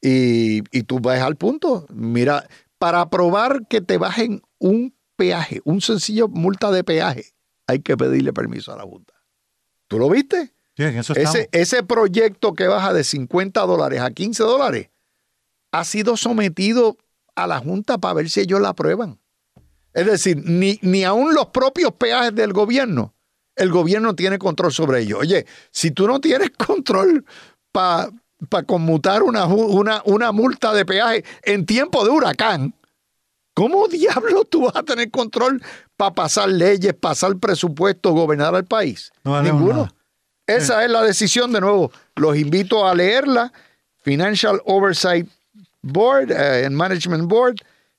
Y, 0.00 0.62
y 0.76 0.82
tú 0.82 0.98
vas 0.98 1.20
al 1.20 1.36
punto. 1.36 1.86
Mira, 1.90 2.48
para 2.78 3.02
aprobar 3.02 3.68
que 3.68 3.80
te 3.80 3.98
bajen 3.98 4.42
un 4.58 4.96
peaje, 5.14 5.60
un 5.64 5.80
sencillo 5.80 6.26
multa 6.26 6.72
de 6.72 6.82
peaje, 6.82 7.26
hay 7.68 7.80
que 7.80 7.96
pedirle 7.96 8.32
permiso 8.32 8.72
a 8.72 8.76
la 8.76 8.82
Junta. 8.82 9.14
¿Tú 9.92 9.98
lo 9.98 10.08
viste? 10.08 10.54
Sí, 10.74 10.84
en 10.84 10.96
eso 10.96 11.12
estamos. 11.12 11.34
Ese, 11.34 11.48
ese 11.52 11.82
proyecto 11.82 12.54
que 12.54 12.66
baja 12.66 12.94
de 12.94 13.04
50 13.04 13.60
dólares 13.60 14.00
a 14.00 14.10
15 14.10 14.42
dólares 14.42 14.88
ha 15.70 15.84
sido 15.84 16.16
sometido 16.16 16.96
a 17.34 17.46
la 17.46 17.58
Junta 17.58 17.98
para 17.98 18.14
ver 18.14 18.30
si 18.30 18.40
ellos 18.40 18.58
la 18.58 18.70
aprueban. 18.70 19.20
Es 19.92 20.06
decir, 20.06 20.42
ni, 20.46 20.78
ni 20.80 21.04
aún 21.04 21.34
los 21.34 21.48
propios 21.48 21.92
peajes 21.92 22.34
del 22.34 22.54
gobierno, 22.54 23.12
el 23.54 23.70
gobierno 23.70 24.16
tiene 24.16 24.38
control 24.38 24.72
sobre 24.72 25.00
ellos. 25.00 25.18
Oye, 25.20 25.44
si 25.70 25.90
tú 25.90 26.06
no 26.06 26.22
tienes 26.22 26.48
control 26.56 27.26
para 27.70 28.08
conmutar 28.64 29.22
una, 29.22 29.44
una, 29.44 30.00
una 30.06 30.32
multa 30.32 30.72
de 30.72 30.86
peaje 30.86 31.22
en 31.42 31.66
tiempo 31.66 32.02
de 32.02 32.12
huracán, 32.12 32.74
¿cómo 33.54 33.88
diablos 33.88 34.46
tú 34.50 34.62
vas 34.62 34.76
a 34.76 34.82
tener 34.82 35.10
control 35.10 35.62
para 35.96 36.14
pasar 36.14 36.48
leyes, 36.48 36.94
pasar 36.94 37.36
presupuesto, 37.36 38.12
gobernar 38.12 38.54
al 38.54 38.64
país? 38.64 39.12
No 39.24 39.40
Ninguno. 39.42 39.88
Esa 40.46 40.84
es 40.84 40.90
la 40.90 41.02
decisión, 41.02 41.52
de 41.52 41.60
nuevo. 41.60 41.90
Los 42.16 42.36
invito 42.36 42.86
a 42.86 42.94
leerla. 42.94 43.52
Financial 44.02 44.60
Oversight 44.64 45.28
Board, 45.80 46.32
eh, 46.32 46.66
and 46.66 46.74
Management 46.74 47.28
Board, 47.28 47.56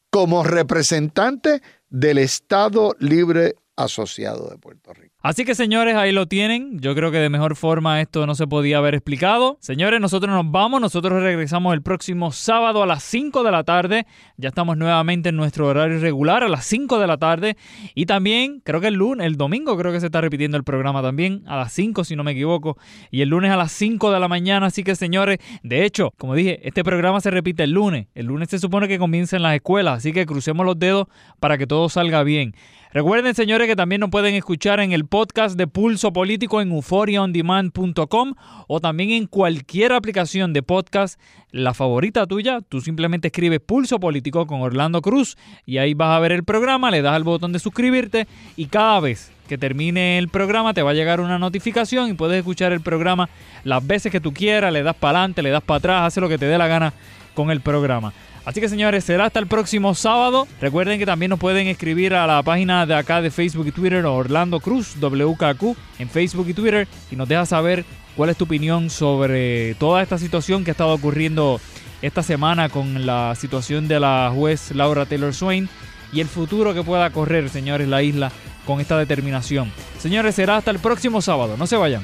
como 0.10 0.44
representante 0.44 1.62
del 1.90 2.18
Estado 2.18 2.96
Libre 3.00 3.56
Asociado 3.76 4.50
de 4.50 4.58
Puerto 4.58 4.94
Rico. 4.94 5.16
Así 5.24 5.46
que 5.46 5.56
señores, 5.56 5.96
ahí 5.96 6.12
lo 6.12 6.28
tienen. 6.28 6.80
Yo 6.80 6.94
creo 6.94 7.10
que 7.10 7.18
de 7.18 7.30
mejor 7.30 7.56
forma 7.56 8.02
esto 8.02 8.28
no 8.28 8.36
se 8.36 8.46
podía 8.46 8.78
haber 8.78 8.94
explicado. 8.94 9.58
Señores, 9.62 10.00
nosotros 10.00 10.32
nos 10.32 10.52
vamos. 10.52 10.82
Nosotros 10.82 11.24
regresamos 11.24 11.74
el 11.74 11.82
próximo 11.82 12.32
sábado 12.32 12.84
a 12.84 12.86
las 12.86 13.04
5 13.04 13.42
de 13.42 13.52
la 13.52 13.64
tarde. 13.64 14.06
Ya 14.38 14.50
estamos 14.50 14.78
nuevamente 14.78 15.30
en 15.30 15.38
nuestro 15.38 15.68
horario 15.68 16.00
regular 16.00 16.44
a 16.44 16.50
las 16.50 16.66
5 16.66 17.00
de 17.00 17.08
la 17.08 17.18
tarde. 17.18 17.58
Y 17.96 18.06
también, 18.06 18.62
creo 18.64 18.82
que 18.82 18.88
el 18.88 18.96
lunes, 18.96 19.26
el 19.26 19.38
domingo 19.38 19.78
creo 19.78 19.92
que 19.92 20.02
se 20.02 20.08
está 20.08 20.22
repitiendo 20.22 20.58
el 20.58 20.64
programa 20.64 21.02
también 21.02 21.44
a 21.48 21.56
las 21.56 21.74
5 21.74 22.04
si 22.04 22.16
no 22.16 22.24
me 22.24 22.34
equivoco. 22.34 22.78
Y 23.10 23.22
el 23.22 23.30
lunes 23.30 23.50
a 23.50 23.58
las 23.58 23.72
5 23.72 24.12
de 24.12 24.20
la 24.20 24.28
mañana. 24.28 24.68
Así 24.68 24.84
que 24.84 24.96
señores, 24.96 25.40
de 25.64 25.86
hecho, 25.86 26.14
como 26.20 26.36
dije, 26.36 26.60
este 26.68 26.84
programa 26.84 27.22
se 27.22 27.32
repite 27.32 27.64
el 27.64 27.72
lunes. 27.72 28.08
El 28.14 28.28
lunes 28.28 28.50
se 28.50 28.60
supone 28.60 28.88
que 28.88 29.00
comienza 29.00 29.38
en 29.38 29.42
las 29.44 29.56
escuelas. 29.56 29.98
Así 29.98 30.14
que 30.14 30.26
crucemos 30.26 30.66
los 30.66 30.78
dedos 30.78 31.08
para 31.40 31.58
que 31.58 31.66
todo 31.66 31.90
salga 31.90 32.24
bien. 32.24 32.54
Recuerden, 32.94 33.34
señores, 33.34 33.68
que 33.68 33.76
también 33.76 34.02
nos 34.02 34.12
pueden 34.12 34.36
escuchar 34.36 34.80
en 34.80 34.92
el 34.92 35.08
podcast 35.08 35.58
de 35.58 35.66
Pulso 35.66 36.14
Político 36.14 36.62
en 36.62 36.72
euphoriaondemand.com 36.72 38.36
o 38.68 38.80
también 38.82 39.10
en 39.10 39.26
cualquier 39.26 39.94
aplicación 39.94 40.54
de 40.54 40.62
podcast, 40.62 41.20
la 41.50 41.74
favorita 41.74 42.28
tuya. 42.28 42.60
Tú 42.62 42.82
simplemente 42.82 43.30
escribes 43.30 43.62
Pulso 43.62 44.00
Político 44.00 44.46
con 44.46 44.62
Orlando 44.62 45.02
Cruz 45.02 45.38
y 45.66 45.80
ahí 45.80 45.96
vas 45.96 46.16
a 46.16 46.20
ver 46.20 46.34
el 46.34 46.44
programa, 46.44 46.92
le 46.92 47.02
das 47.02 47.16
al 47.16 47.24
botón 47.24 47.52
de 47.52 47.58
suscribirte 47.58 48.28
y 48.58 48.68
cada 48.68 49.00
vez 49.00 49.32
que 49.48 49.58
termine 49.58 50.20
el 50.20 50.30
programa 50.30 50.76
te 50.76 50.84
va 50.84 50.92
a 50.92 50.94
llegar 50.94 51.20
una 51.20 51.40
notificación 51.40 52.12
y 52.12 52.14
puedes 52.14 52.38
escuchar 52.38 52.74
el 52.74 52.82
programa 52.82 53.28
las 53.64 53.86
veces 53.86 54.12
que 54.12 54.20
tú 54.20 54.36
quieras, 54.36 54.72
le 54.72 54.84
das 54.84 54.96
para 54.96 55.18
adelante, 55.18 55.42
le 55.42 55.50
das 55.50 55.64
para 55.64 55.80
atrás, 55.80 56.04
hace 56.04 56.22
lo 56.22 56.30
que 56.30 56.38
te 56.38 56.46
dé 56.46 56.60
la 56.60 56.68
gana 56.68 56.94
con 57.34 57.50
el 57.50 57.60
programa. 57.62 58.14
Así 58.46 58.60
que 58.60 58.68
señores, 58.68 59.06
será 59.06 59.26
hasta 59.26 59.40
el 59.40 59.48
próximo 59.48 59.96
sábado. 59.96 60.48
Recuerden 60.60 61.00
que 61.00 61.06
también 61.06 61.30
nos 61.30 61.40
pueden 61.40 61.68
escribir 61.68 62.14
a 62.14 62.28
la 62.28 62.44
página 62.44 62.86
de 62.86 62.94
acá 62.94 63.22
de 63.22 63.32
Facebook 63.32 63.68
y 63.68 63.72
Twitter, 63.72 64.06
Orlando 64.06 64.60
Cruz, 64.60 64.96
WKQ, 65.00 65.78
en 66.00 66.10
Facebook 66.10 66.50
y 66.50 66.54
Twitter, 66.54 66.88
y 67.10 67.16
nos 67.16 67.30
deja 67.30 67.46
saber 67.46 67.86
cuál 68.18 68.30
es 68.30 68.38
tu 68.38 68.44
opinión 68.44 68.90
sobre 68.90 69.76
toda 69.76 70.02
esta 70.04 70.18
situación 70.18 70.64
que 70.64 70.72
ha 70.72 70.74
estado 70.74 70.94
ocurriendo 70.94 71.62
esta 72.02 72.22
semana 72.22 72.68
con 72.68 73.06
la 73.06 73.34
situación 73.36 73.88
de 73.88 74.00
la 74.02 74.30
juez 74.36 74.72
Laura 74.72 75.06
Taylor 75.06 75.34
Swain 75.34 75.70
y 76.12 76.20
el 76.20 76.28
futuro 76.28 76.74
que 76.74 76.84
pueda 76.84 77.10
correr, 77.12 77.50
señores, 77.50 77.88
la 77.88 78.04
isla 78.04 78.30
con 78.66 78.82
esta 78.82 78.98
determinación. 78.98 79.72
Señores, 80.00 80.36
será 80.36 80.58
hasta 80.58 80.72
el 80.72 80.80
próximo 80.80 81.22
sábado. 81.22 81.56
No 81.58 81.66
se 81.66 81.78
vayan. 81.78 82.04